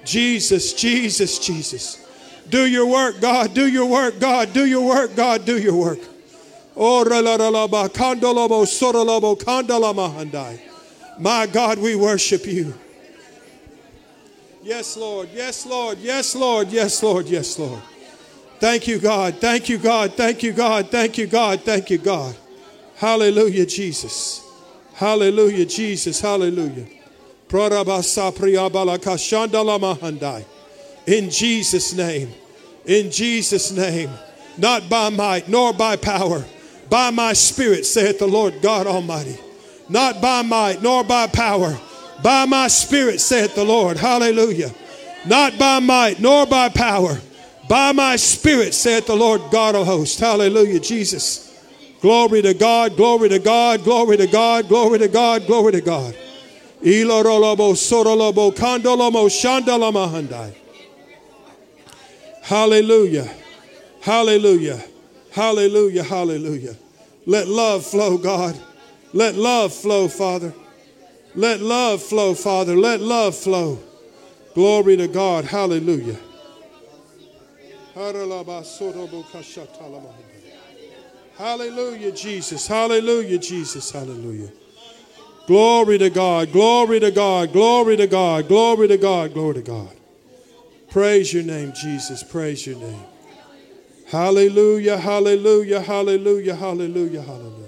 Jesus, 0.04 0.74
Jesus, 0.74 1.38
Jesus. 1.38 2.06
Do 2.50 2.66
your 2.66 2.84
work, 2.84 3.18
God. 3.18 3.54
Do 3.54 3.66
your 3.66 3.86
work, 3.86 4.20
God. 4.20 4.52
Do 4.52 4.66
your 4.66 4.86
work, 4.86 5.16
God. 5.16 5.46
Do 5.46 5.58
your 5.58 5.74
work. 5.74 6.00
My 11.18 11.46
God, 11.46 11.78
we 11.78 11.96
worship 11.96 12.46
you. 12.46 12.74
Yes, 14.62 14.96
Lord. 14.96 15.28
Yes, 15.34 15.66
Lord. 15.66 15.98
Yes, 15.98 16.34
Lord. 16.34 16.68
Yes, 16.68 17.02
Lord. 17.02 17.26
Yes, 17.26 17.58
Lord. 17.58 17.82
Thank 18.58 18.86
you, 18.86 18.98
God. 18.98 19.36
Thank 19.36 19.68
you, 19.68 19.78
God. 19.78 20.14
Thank 20.14 20.42
you, 20.42 20.52
God. 20.52 20.90
Thank 20.90 21.16
you, 21.18 21.26
God. 21.26 21.62
Thank 21.62 21.90
you, 21.90 21.98
God. 21.98 22.36
Hallelujah, 22.96 23.64
Jesus. 23.64 24.46
Hallelujah, 24.94 25.64
Jesus. 25.64 26.20
Hallelujah. 26.20 26.86
In 31.06 31.30
Jesus' 31.30 31.94
name. 31.94 32.32
In 32.84 33.10
Jesus' 33.10 33.72
name. 33.72 34.10
Not 34.58 34.90
by 34.90 35.08
might 35.08 35.48
nor 35.48 35.72
by 35.72 35.96
power, 35.96 36.44
by 36.90 37.10
my 37.10 37.32
spirit, 37.32 37.86
saith 37.86 38.18
the 38.18 38.26
Lord 38.26 38.60
God 38.60 38.86
Almighty. 38.86 39.38
Not 39.88 40.20
by 40.20 40.42
might 40.42 40.82
nor 40.82 41.02
by 41.02 41.26
power, 41.28 41.78
by 42.22 42.44
my 42.44 42.68
spirit, 42.68 43.20
saith 43.20 43.54
the 43.54 43.64
Lord. 43.64 43.96
Hallelujah. 43.96 44.72
Not 45.26 45.58
by 45.58 45.78
might 45.78 46.20
nor 46.20 46.46
by 46.46 46.68
power, 46.68 47.18
by 47.68 47.92
my 47.92 48.16
spirit, 48.16 48.74
saith 48.74 49.06
the 49.06 49.16
Lord 49.16 49.42
God 49.50 49.74
of 49.74 49.86
hosts. 49.86 50.18
Hallelujah, 50.18 50.80
Jesus. 50.80 51.46
Glory 52.00 52.42
to 52.42 52.54
God, 52.54 52.96
glory 52.96 53.28
to 53.28 53.38
God, 53.38 53.84
glory 53.84 54.16
to 54.16 54.26
God, 54.26 54.68
glory 54.68 54.98
to 54.98 55.08
God, 55.08 55.46
glory 55.46 55.72
to 55.72 55.80
God. 55.80 56.16
Hallelujah. 62.42 63.28
Hallelujah. 64.00 64.82
Hallelujah. 65.32 66.02
Hallelujah. 66.02 66.76
Let 67.26 67.48
love 67.48 67.86
flow, 67.86 68.18
God. 68.18 68.58
Let 69.12 69.34
love 69.34 69.72
flow, 69.72 70.08
Father. 70.08 70.52
Let 71.34 71.60
love 71.60 72.02
flow, 72.02 72.34
Father. 72.34 72.76
Let 72.76 73.00
love 73.00 73.36
flow. 73.36 73.78
Glory 74.54 74.96
to 74.96 75.08
God. 75.08 75.44
Hallelujah. 75.44 76.16
Hallelujah, 81.36 82.12
Jesus. 82.12 82.66
Hallelujah, 82.66 83.38
Jesus. 83.38 83.90
Hallelujah. 83.90 84.50
Glory 85.46 85.98
to 85.98 86.10
God. 86.10 86.52
Glory 86.52 87.00
to 87.00 87.10
God. 87.10 87.52
Glory 87.52 87.96
to 87.96 88.06
God. 88.06 88.48
Glory 88.48 88.88
to 88.88 88.96
God. 88.96 89.34
Glory 89.34 89.54
to 89.54 89.62
God. 89.62 89.90
Praise 90.90 91.32
your 91.32 91.42
name, 91.42 91.72
Jesus. 91.80 92.22
Praise 92.22 92.66
your 92.66 92.76
name. 92.78 93.04
Hallelujah. 94.10 94.98
Hallelujah. 94.98 95.80
Hallelujah. 95.80 96.54
Hallelujah. 96.56 97.22
Hallelujah. 97.22 97.60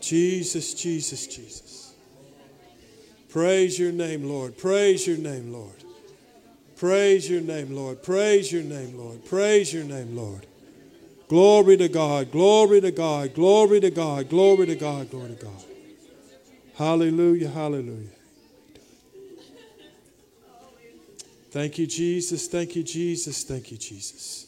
Jesus, 0.00 0.74
Jesus, 0.74 1.26
Jesus. 1.26 1.92
Praise 3.30 3.78
your 3.78 3.90
name, 3.90 4.28
Lord. 4.28 4.56
Praise 4.56 5.06
your 5.08 5.16
name, 5.16 5.52
Lord. 5.52 5.84
Praise 6.76 7.28
your 7.28 7.40
name, 7.40 7.74
Lord. 7.74 8.02
Praise 8.02 8.52
your 8.52 8.62
name, 8.62 8.96
Lord. 8.96 9.24
Praise 9.24 9.72
your 9.74 9.84
name, 9.84 10.16
Lord. 10.16 10.46
Glory 11.28 11.76
to 11.78 11.88
God. 11.88 12.30
Glory 12.30 12.80
to 12.80 12.92
God. 12.92 13.34
Glory 13.34 13.80
to 13.80 13.90
God. 13.90 14.28
Glory 14.28 14.66
to 14.66 14.76
God. 14.76 15.10
Glory 15.10 15.34
to 15.34 15.44
God. 15.44 15.64
Hallelujah. 16.76 17.48
Hallelujah. 17.48 18.21
Thank 21.52 21.78
you, 21.78 21.86
Jesus. 21.86 22.48
Thank 22.48 22.74
you, 22.76 22.82
Jesus. 22.82 23.44
Thank 23.44 23.70
you, 23.70 23.76
Jesus. 23.76 24.46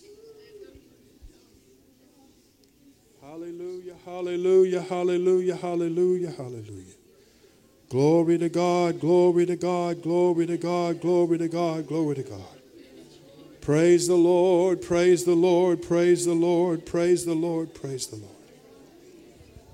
Hallelujah. 3.20 3.94
Hallelujah. 4.04 4.80
Hallelujah. 4.80 5.56
Hallelujah. 5.56 6.30
Hallelujah. 6.30 6.94
Glory 7.90 8.38
to 8.38 8.48
God. 8.48 9.00
Glory 9.00 9.46
to 9.46 9.56
God. 9.56 10.02
Glory 10.02 10.46
to 10.46 10.56
God. 10.56 11.00
Glory 11.00 11.38
to 11.38 11.48
God. 11.48 11.86
Glory 11.86 12.16
to 12.16 12.22
God. 12.22 12.54
Praise 13.60 14.08
the 14.08 14.14
Lord, 14.14 14.82
praise 14.82 15.24
the 15.24 15.34
Lord, 15.34 15.80
praise 15.82 16.26
the 16.26 16.34
Lord, 16.34 16.84
praise 16.84 17.24
the 17.24 17.32
Lord, 17.32 17.72
praise 17.72 18.06
the 18.08 18.16
Lord. 18.16 18.36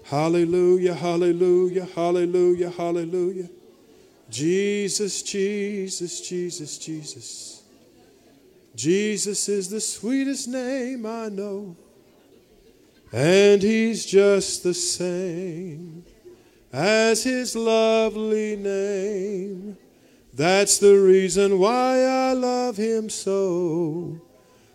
Hallelujah, 0.05 0.95
hallelujah, 0.95 1.87
hallelujah, 1.87 2.71
hallelujah. 2.71 3.49
Jesus, 4.31 5.23
Jesus, 5.23 6.21
Jesus, 6.21 6.79
Jesus. 6.79 7.63
Jesus 8.75 9.49
is 9.49 9.69
the 9.69 9.81
sweetest 9.81 10.49
name 10.49 11.05
I 11.05 11.29
know, 11.29 11.77
and 13.13 13.61
He's 13.61 14.07
just 14.07 14.63
the 14.63 14.75
same 14.75 16.05
as 16.73 17.25
His 17.25 17.57
lovely 17.57 18.57
name. 18.57 19.77
That's 20.33 20.79
the 20.79 20.97
reason 20.97 21.59
why 21.59 22.01
I 22.01 22.33
love 22.33 22.77
him 22.77 23.11
so. 23.11 24.21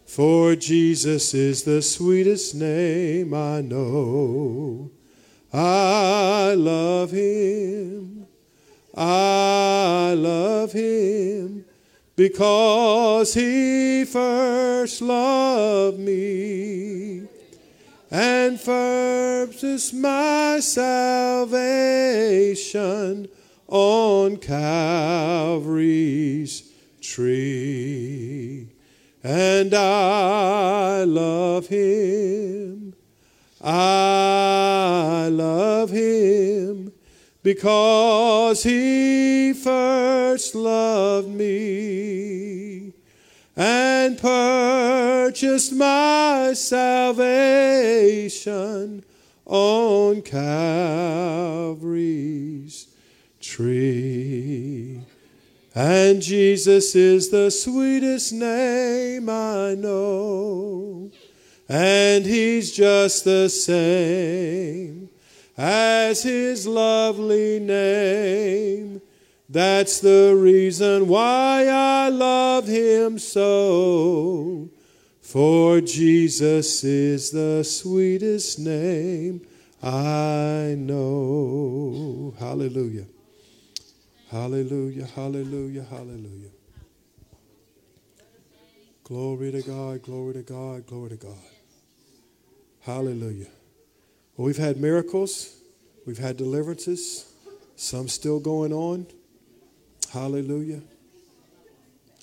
For 0.06 0.56
Jesus 0.56 1.34
is 1.34 1.64
the 1.64 1.82
sweetest 1.82 2.54
name 2.54 3.34
I 3.34 3.62
know. 3.62 4.92
I 5.52 6.54
love 6.56 7.12
him. 7.12 8.15
I 8.96 10.14
love 10.18 10.72
him 10.72 11.66
because 12.16 13.34
he 13.34 14.06
first 14.06 15.02
loved 15.02 16.00
me 16.00 17.28
and 18.10 18.58
purchased 18.62 19.94
my 19.94 20.62
salvation 20.62 21.58
on 23.68 24.38
Calvary's 24.38 25.12
tree. 27.02 28.70
And 29.22 29.74
I 29.74 31.04
love 31.04 31.68
him. 31.68 32.94
I 33.62 35.28
love 35.30 35.90
him 35.90 36.94
because 37.46 38.64
he 38.64 39.54
first 39.54 40.56
loved 40.56 41.30
me 41.30 42.92
and 43.56 44.18
purchased 44.18 45.72
my 45.72 46.54
salvation 46.56 47.14
on 49.46 50.24
Calvary's 50.24 50.48
tree. 53.40 55.02
And 55.76 56.24
Jesus 56.24 56.96
is 56.96 57.30
the 57.30 57.52
sweetest 57.52 58.34
name 58.34 59.30
I 59.30 59.76
know. 59.76 61.12
And 61.70 62.26
he's 62.26 62.72
just 62.72 63.24
the 63.24 63.50
same 63.50 65.05
as 65.58 66.24
his 66.24 66.68
lovely 66.68 67.60
name. 67.60 69.02
That's 69.48 70.00
the 70.00 70.36
reason 70.38 71.08
why 71.08 71.68
I 71.68 72.10
love 72.10 72.68
him 72.68 73.20
so. 73.20 74.70
For 75.22 75.82
Jesus 75.82 76.84
is 76.84 77.32
the 77.32 77.64
sweetest 77.64 78.60
name 78.60 79.42
I 79.82 80.76
know. 80.78 82.34
Hallelujah. 82.40 83.06
Hallelujah, 84.30 85.06
hallelujah, 85.06 85.84
hallelujah. 85.84 86.50
Glory 89.04 89.52
to 89.52 89.62
God, 89.62 90.02
glory 90.02 90.34
to 90.34 90.42
God, 90.42 90.88
glory 90.88 91.10
to 91.12 91.16
God. 91.16 91.38
Hallelujah. 92.82 93.52
Well, 94.36 94.48
we've 94.48 94.58
had 94.58 94.78
miracles, 94.78 95.56
we've 96.06 96.18
had 96.18 96.36
deliverances, 96.36 97.32
some 97.76 98.08
still 98.08 98.40
going 98.40 98.74
on. 98.74 99.08
Hallelujah. 100.12 100.82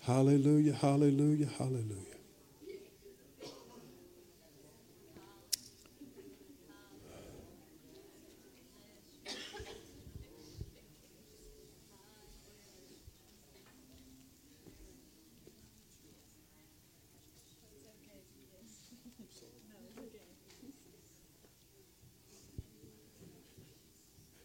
Hallelujah, 0.02 0.74
hallelujah, 0.74 1.46
hallelujah. 1.58 2.11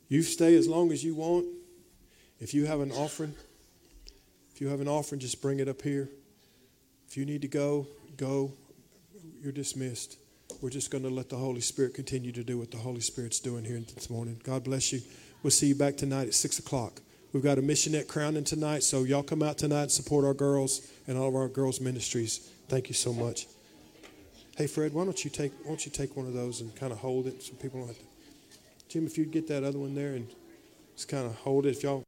You 0.10 0.22
stay 0.22 0.56
as 0.56 0.68
long 0.68 0.92
as 0.92 1.04
you 1.04 1.16
want. 1.16 1.46
If 2.40 2.54
you 2.54 2.66
have 2.66 2.80
an 2.82 2.92
offering, 2.92 3.34
if 4.54 4.62
you 4.62 4.68
have 4.70 4.80
an 4.80 4.88
offering, 4.88 5.20
just 5.20 5.42
bring 5.42 5.60
it 5.60 5.68
up 5.68 5.82
here. 5.82 6.10
If 7.08 7.18
you 7.18 7.26
need 7.26 7.42
to 7.42 7.48
go, 7.48 7.88
go. 8.16 8.52
You're 9.42 9.52
dismissed. 9.52 10.18
We're 10.62 10.70
just 10.70 10.92
going 10.92 11.04
to 11.04 11.10
let 11.10 11.30
the 11.30 11.36
Holy 11.36 11.62
Spirit 11.62 11.94
continue 11.94 12.32
to 12.32 12.44
do 12.44 12.58
what 12.58 12.72
the 12.72 12.78
Holy 12.78 13.02
Spirit's 13.02 13.40
doing 13.40 13.64
here 13.64 13.80
this 13.96 14.10
morning. 14.10 14.40
God 14.44 14.64
bless 14.64 14.92
you. 14.92 15.02
We'll 15.44 15.52
see 15.52 15.68
you 15.68 15.76
back 15.76 15.98
tonight 15.98 16.28
at 16.28 16.34
6 16.34 16.60
o'clock. 16.60 17.02
We've 17.34 17.44
got 17.44 17.58
a 17.58 17.62
mission 17.62 17.94
missionette 17.94 18.08
crowning 18.08 18.44
tonight, 18.44 18.84
so 18.84 19.04
y'all 19.04 19.22
come 19.22 19.44
out 19.44 19.58
tonight 19.58 19.82
and 19.84 19.92
support 19.92 20.26
our 20.26 20.34
girls 20.34 20.90
and 21.08 21.18
all 21.18 21.28
of 21.28 21.36
our 21.36 21.48
girls' 21.48 21.80
ministries. 21.80 22.50
Thank 22.70 22.88
you 22.88 22.96
so 22.96 23.14
much. 23.14 23.48
Hey, 24.58 24.66
Fred, 24.66 24.94
why 24.94 25.04
don't 25.04 25.24
you 25.24 25.30
take, 25.30 25.52
why 25.62 25.68
don't 25.68 25.86
you 25.86 25.92
take 25.92 26.18
one 26.18 26.26
of 26.26 26.34
those 26.34 26.62
and 26.62 26.76
kind 26.76 26.92
of 26.92 26.98
hold 26.98 27.28
it 27.28 27.44
so 27.44 27.54
people 27.54 27.80
don't 27.82 27.90
have 27.90 27.98
to. 27.98 28.17
Jim, 28.90 29.06
if 29.06 29.18
you'd 29.18 29.32
get 29.32 29.48
that 29.48 29.64
other 29.64 29.80
one 29.80 29.96
there 29.96 30.14
and 30.14 30.28
just 30.96 31.10
kind 31.10 31.26
of 31.26 31.36
hold 31.36 31.66
it, 31.66 31.78
if 31.78 31.84
y'all. 31.84 32.04